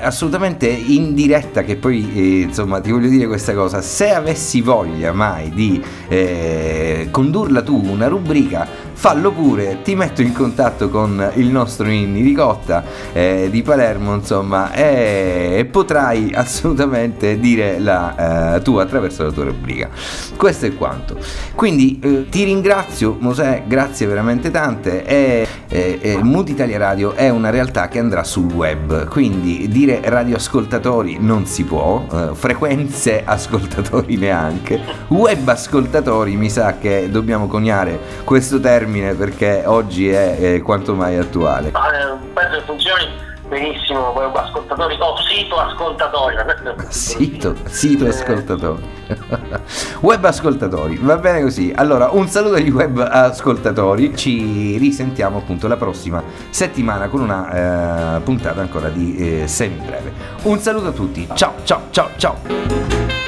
assolutamente 0.00 0.66
in 0.66 1.14
diretta 1.14 1.62
che 1.62 1.76
poi 1.76 2.10
eh, 2.12 2.40
insomma 2.40 2.80
ti 2.80 2.90
voglio 2.90 3.08
dire 3.08 3.28
questa 3.28 3.51
cosa, 3.54 3.80
se 3.82 4.12
avessi 4.12 4.60
voglia 4.60 5.12
mai 5.12 5.50
di 5.50 5.82
eh, 6.08 7.08
condurla 7.10 7.62
tu 7.62 7.80
una 7.84 8.08
rubrica 8.08 8.66
fallo 9.02 9.32
pure, 9.32 9.82
ti 9.82 9.96
metto 9.96 10.22
in 10.22 10.32
contatto 10.32 10.88
con 10.88 11.32
il 11.34 11.48
nostro 11.48 11.90
Inni 11.90 12.22
Ricotta 12.22 12.84
eh, 13.12 13.48
di 13.50 13.60
Palermo, 13.62 14.14
insomma, 14.14 14.72
e, 14.72 15.66
potrai 15.68 16.30
assolutamente 16.38 17.40
dire 17.40 17.80
la 17.80 18.54
eh, 18.54 18.62
tua 18.62 18.84
attraverso 18.84 19.24
la 19.24 19.32
tua 19.32 19.42
rubrica. 19.42 19.88
Questo 20.36 20.66
è 20.66 20.76
quanto. 20.76 21.18
Quindi 21.56 21.98
eh, 22.00 22.28
ti 22.28 22.44
ringrazio, 22.44 23.16
Mosè, 23.18 23.64
grazie 23.66 24.06
veramente 24.06 24.52
tante. 24.52 25.04
E, 25.04 25.48
e, 25.66 25.98
e 26.00 26.22
Mood 26.22 26.48
Italia 26.50 26.78
Radio 26.78 27.14
è 27.14 27.28
una 27.28 27.50
realtà 27.50 27.88
che 27.88 27.98
andrà 27.98 28.22
sul 28.22 28.52
web, 28.52 29.08
quindi 29.08 29.66
dire 29.68 30.00
radioascoltatori 30.04 31.16
non 31.18 31.46
si 31.46 31.64
può, 31.64 32.06
eh, 32.08 32.28
frequenze 32.34 33.22
ascoltatori 33.24 34.16
neanche, 34.16 34.80
web 35.08 35.48
ascoltatori 35.48 36.36
mi 36.36 36.48
sa 36.48 36.76
che 36.78 37.08
dobbiamo 37.10 37.48
coniare 37.48 37.98
questo 38.22 38.60
termine 38.60 38.90
termine 38.92 39.14
perché 39.14 39.62
oggi 39.64 40.10
è, 40.10 40.54
è 40.54 40.62
quanto 40.62 40.94
mai 40.94 41.16
attuale. 41.16 41.70
Ah, 41.72 41.88
eh, 41.88 42.16
penso 42.34 42.58
che 42.58 42.62
funzioni 42.66 43.30
benissimo 43.48 44.12
web 44.16 44.34
ascoltatori 44.34 44.96
o 44.98 45.04
oh, 45.04 45.16
sito 45.18 45.58
ascoltatori. 45.58 46.36
Sito, 46.88 47.54
sito 47.64 48.06
ascoltatori. 48.06 48.82
web 50.00 50.24
ascoltatori, 50.24 50.98
va 50.98 51.16
bene 51.16 51.42
così. 51.42 51.72
Allora, 51.74 52.10
un 52.12 52.28
saluto 52.28 52.54
agli 52.54 52.70
web 52.70 52.98
ascoltatori. 52.98 54.16
Ci 54.16 54.76
risentiamo 54.78 55.38
appunto 55.38 55.68
la 55.68 55.76
prossima 55.76 56.22
settimana 56.50 57.08
con 57.08 57.20
una 57.20 58.16
eh, 58.16 58.20
puntata 58.20 58.60
ancora 58.60 58.88
di 58.88 59.42
eh, 59.42 59.48
semi 59.48 59.82
breve. 59.84 60.12
Un 60.42 60.58
saluto 60.58 60.88
a 60.88 60.92
tutti. 60.92 61.28
Ciao, 61.34 61.54
ciao, 61.64 61.82
ciao, 61.90 62.10
ciao. 62.16 63.21